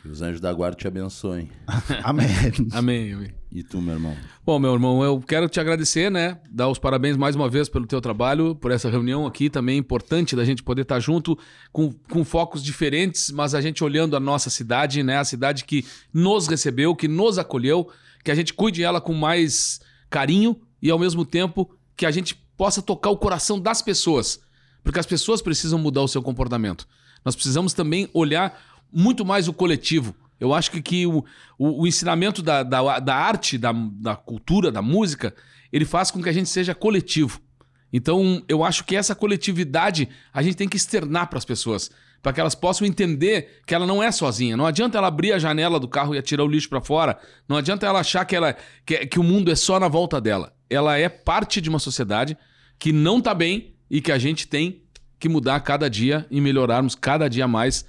[0.03, 1.51] Que os anjos da guarda te abençoem.
[2.05, 2.27] Amém.
[2.73, 3.35] Amém, amém.
[3.57, 4.15] E tu, meu irmão?
[4.45, 6.39] Bom, meu irmão, eu quero te agradecer, né?
[6.51, 10.37] Dar os parabéns mais uma vez pelo teu trabalho, por essa reunião aqui também importante
[10.37, 11.39] da gente poder estar junto
[11.73, 15.17] com, com focos diferentes, mas a gente olhando a nossa cidade, né?
[15.17, 17.89] A cidade que nos recebeu, que nos acolheu,
[18.23, 19.81] que a gente cuide ela com mais
[20.11, 24.39] carinho e ao mesmo tempo que a gente possa tocar o coração das pessoas,
[24.85, 26.87] porque as pessoas precisam mudar o seu comportamento.
[27.25, 28.61] Nós precisamos também olhar
[28.93, 30.15] muito mais o coletivo.
[30.39, 31.25] Eu acho que, que o,
[31.59, 35.35] o, o ensinamento da, da, da arte, da, da cultura, da música,
[35.73, 37.41] ele faz com que a gente seja coletivo.
[37.93, 41.91] Então, eu acho que essa coletividade a gente tem que externar para as pessoas,
[42.23, 44.57] para que elas possam entender que ela não é sozinha.
[44.57, 47.19] Não adianta ela abrir a janela do carro e atirar o lixo para fora.
[47.49, 50.53] Não adianta ela achar que, ela, que, que o mundo é só na volta dela.
[50.69, 52.37] Ela é parte de uma sociedade
[52.79, 54.83] que não está bem e que a gente tem
[55.19, 57.87] que mudar cada dia e melhorarmos cada dia mais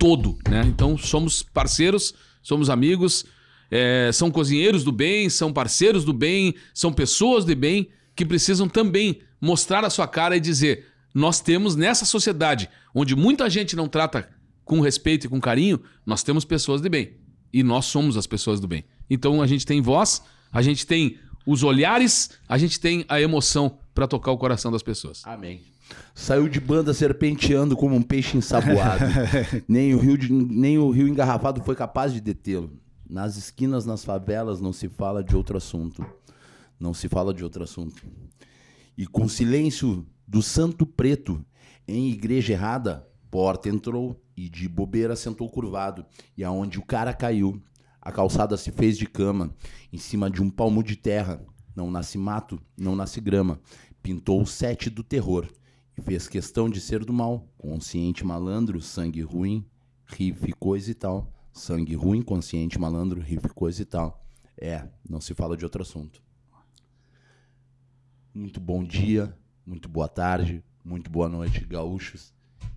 [0.00, 0.64] todo, né?
[0.66, 3.26] Então somos parceiros, somos amigos,
[3.70, 8.66] é, são cozinheiros do bem, são parceiros do bem, são pessoas de bem que precisam
[8.66, 13.86] também mostrar a sua cara e dizer: nós temos nessa sociedade onde muita gente não
[13.86, 14.26] trata
[14.64, 17.18] com respeito e com carinho, nós temos pessoas de bem
[17.52, 18.84] e nós somos as pessoas do bem.
[19.08, 23.78] Então a gente tem voz, a gente tem os olhares, a gente tem a emoção
[23.94, 25.22] para tocar o coração das pessoas.
[25.26, 25.60] Amém.
[26.14, 29.04] Saiu de banda serpenteando como um peixe ensaboado.
[29.66, 32.70] nem, o rio de- nem o rio engarrafado foi capaz de detê-lo.
[33.08, 36.04] Nas esquinas, nas favelas, não se fala de outro assunto.
[36.78, 38.02] Não se fala de outro assunto.
[38.96, 41.44] E com silêncio do santo preto,
[41.88, 46.04] em igreja errada, porta entrou e de bobeira sentou curvado.
[46.36, 47.60] E aonde o cara caiu,
[48.00, 49.54] a calçada se fez de cama,
[49.92, 51.40] em cima de um palmo de terra.
[51.74, 53.60] Não nasce mato, não nasce grama.
[54.02, 55.46] Pintou o sete do terror
[56.00, 57.48] fez questão de ser do mal.
[57.58, 59.64] Consciente malandro, sangue ruim,
[60.06, 61.32] rife coisa e tal.
[61.52, 64.24] Sangue ruim, consciente malandro, rife coisa e tal.
[64.56, 66.22] É, não se fala de outro assunto.
[68.32, 69.36] Muito bom dia,
[69.66, 72.32] muito boa tarde, muito boa noite, gaúchos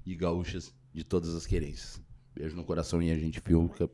[0.06, 2.02] e gaúchas de todas as querências.
[2.34, 3.90] Beijo no coração e a gente fica,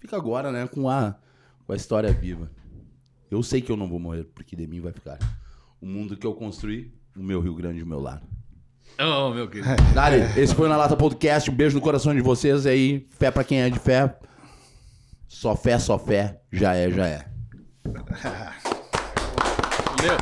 [0.00, 1.18] fica agora, né, com a,
[1.66, 2.50] com a história viva.
[3.30, 5.18] Eu sei que eu não vou morrer, porque de mim vai ficar.
[5.80, 8.22] O mundo que eu construí, o meu Rio Grande, o meu lar.
[8.98, 9.68] Oh, meu querido.
[9.94, 11.50] Dali, esse foi o Na Lata Podcast.
[11.50, 13.06] Um beijo no coração de vocês aí.
[13.18, 14.14] Fé pra quem é de fé.
[15.28, 16.40] Só fé, só fé.
[16.50, 17.26] Já é, já é.
[19.96, 20.16] Valeu.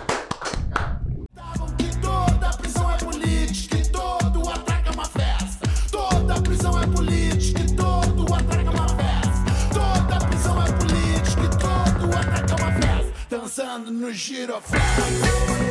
[1.79, 5.69] Que toda prisão é política, que todo ataque é uma festa.
[5.91, 9.45] Toda prisão é política, que todo ataque é uma festa.
[9.73, 13.13] Toda prisão é política, que todo ataque é uma festa.
[13.31, 15.64] Dançando no giroflex.